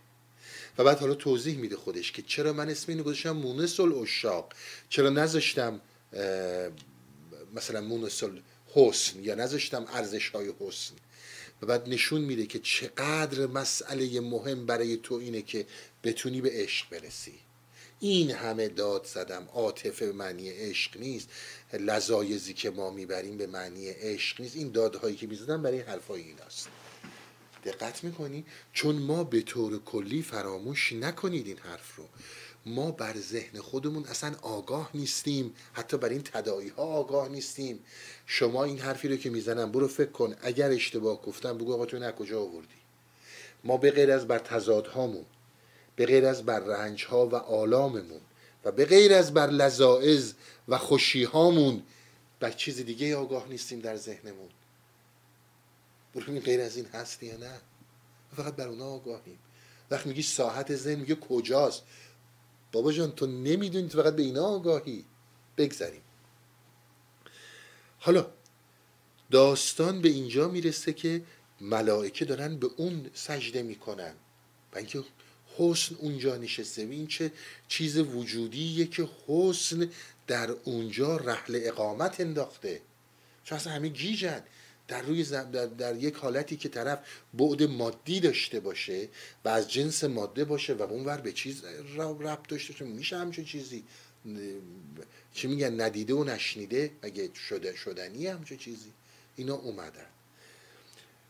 [0.78, 4.54] و بعد حالا توضیح میده خودش که چرا من اسم اینو گذاشتم مونس الاشاق
[4.90, 5.82] چرا نذاشتم
[7.56, 8.24] مثلا مونس
[8.74, 10.94] حسن یا نذاشتم ارزش های حسن.
[11.62, 15.66] و بعد نشون میده که چقدر مسئله مهم برای تو اینه که
[16.04, 17.40] بتونی به عشق برسی.
[18.00, 19.50] این همه داد زدم.
[19.54, 21.30] عاطفه به معنی عشق نیست.
[21.74, 24.56] لذایزی که ما می‌بریم به معنی عشق نیست.
[24.56, 26.70] این دادهایی که می‌زدم برای حرفای ایناست.
[27.64, 32.06] دقت می‌کنی؟ چون ما به طور کلی فراموش نکنید این حرف رو.
[32.66, 35.54] ما بر ذهن خودمون اصلا آگاه نیستیم.
[35.74, 37.80] حتی بر این تداعی ها آگاه نیستیم.
[38.26, 40.36] شما این حرفی رو که می‌زنم برو فکر کن.
[40.42, 42.82] اگر اشتباه گفتم بگو آقا تو نه کجا آوردی؟
[43.64, 45.26] ما به غیر از بر تضادهامون
[45.96, 48.22] به غیر از بر رنج ها و آلاممون
[48.66, 50.34] و به غیر از بر لذائز
[50.68, 51.84] و خوشی هامون
[52.40, 54.50] بر چیز دیگه آگاه نیستیم در ذهنمون.
[56.16, 57.62] برو غیر از این هستی یا نه.
[58.36, 59.40] فقط بر اونا آگاهیم.
[59.92, 61.84] وقتی میگی ساحت ذهن میگه کجاست؟
[62.72, 65.06] بابا جان تو نمی‌دونی تو فقط به اینا آگاهی.
[65.58, 66.02] بگذریم.
[68.00, 68.28] حالا
[69.32, 71.24] داستان به اینجا می‌رسه که
[71.62, 74.14] ملائکه دارن به اون سجده می‌کنن.
[74.74, 75.04] و اینکه
[75.58, 76.82] حسن اونجا نشسته.
[76.82, 77.32] این چه
[77.68, 79.90] چیز وجودیه که حسن
[80.28, 82.82] در اونجا رحل اقامت انداخته.
[83.44, 84.44] چون اصلا همه گیجن.
[84.92, 87.00] در روی در, در, یک حالتی که طرف
[87.34, 89.10] بعد مادی داشته باشه
[89.46, 91.64] و از جنس ماده باشه و اونور به چیز
[91.98, 93.84] ربط داشته باشه میشه همچون چیزی.
[95.34, 98.92] چی میگن؟ ندیده و نشنیده اگه شده شدنی همچون چیزی؟
[99.36, 100.06] اینا اومدن.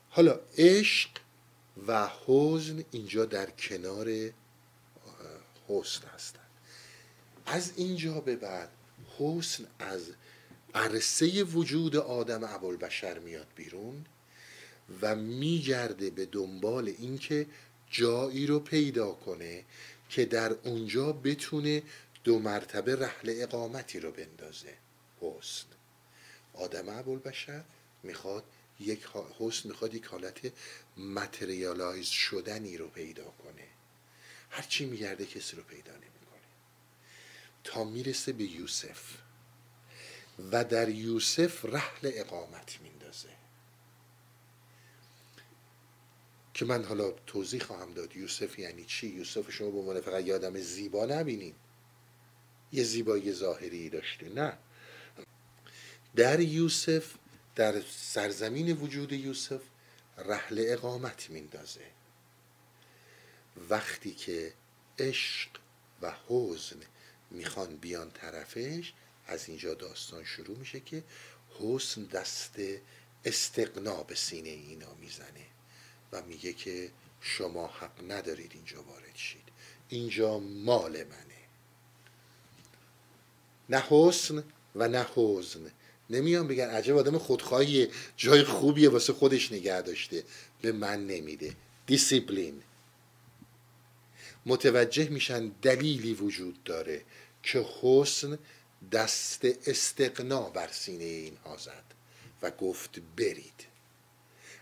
[0.10, 1.10] حالا عشق
[1.88, 4.08] و حزن اینجا در کنار
[5.68, 6.40] حسن هستن.
[7.46, 8.70] از اینجا به بعد
[9.20, 10.04] حسن از
[10.76, 14.06] عرصه وجود آدم ابوالبشر میاد بیرون
[15.02, 17.48] و میگرده به دنبال اینکه
[17.90, 19.66] جایی رو پیدا کنه
[20.10, 21.84] که در اونجا بتونه
[22.24, 24.74] دو مرتبه رحل اقامتی رو بندازه.
[25.22, 25.66] حسن.
[26.54, 27.64] آدم ابوالبشر
[28.04, 28.44] می‌خواد
[28.80, 29.08] یک
[29.40, 30.52] حسن می‌خواد یک حالت
[30.98, 33.68] متریالایز شدنی رو پیدا کنه.
[34.50, 36.50] هرچی میگرده کسی رو پیدا نمی‌کنه.
[37.64, 39.21] تا می‌رسه به یوسف.
[40.52, 43.30] و در یوسف رحل اقامت میندازه.
[46.54, 48.16] که من حالا توضیح خواهم داد.
[48.16, 51.56] یوسف یعنی چی؟ یوسف شما به عنوان فقط یه آدم زیبا نبینین.
[52.72, 54.30] یه زیبایی ظاهری داشته.
[54.30, 54.58] نه.
[56.16, 57.14] در یوسف
[57.56, 59.62] در سرزمین وجود یوسف
[60.18, 61.86] رحل اقامت میندازه.
[63.70, 64.54] وقتی که
[65.00, 65.50] عشق
[66.02, 66.80] و حزن
[67.32, 68.94] می‌خوان بیان طرفش
[69.32, 71.04] از اینجا داستان شروع میشه که
[71.60, 72.56] حسن دست
[73.26, 75.46] استقنا به سینه اینا می‌زنه
[76.12, 76.92] و میگه که
[77.22, 79.42] شما حق ندارید اینجا وارد شید.
[79.90, 81.42] اینجا مال منه.
[83.70, 84.44] نه حسن
[84.76, 85.72] و نه حزن.
[86.10, 87.88] نمیان بگن عجب آدم خودخواهی.
[88.18, 90.24] جای خوبیه واسه خودش نگه داشته.
[90.62, 91.56] به من نمیده.
[91.86, 92.64] دیسیپلین
[94.46, 97.02] متوجه میشن دلیلی وجود داره
[97.44, 98.40] که حسن
[98.92, 101.84] دست استقنا بر سینه اینها زد
[102.42, 103.66] و گفت برید.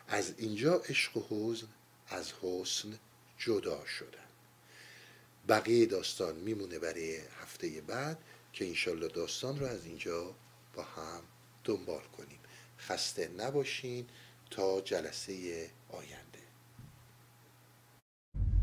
[0.07, 1.67] از اینجا عشق و حزن
[2.07, 2.99] از حسن
[3.37, 4.29] جدا شدن.
[5.49, 8.17] بقیه داستان میمونه برای هفته بعد
[8.53, 10.35] که انشالله داستان رو از اینجا
[10.75, 11.21] با هم
[11.63, 12.39] دنبال کنیم.
[12.79, 14.07] خسته نباشین
[14.51, 15.33] تا جلسه
[15.89, 16.39] آینده.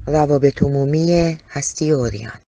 [0.07, 2.45] روابط عمومی هستی اوریان.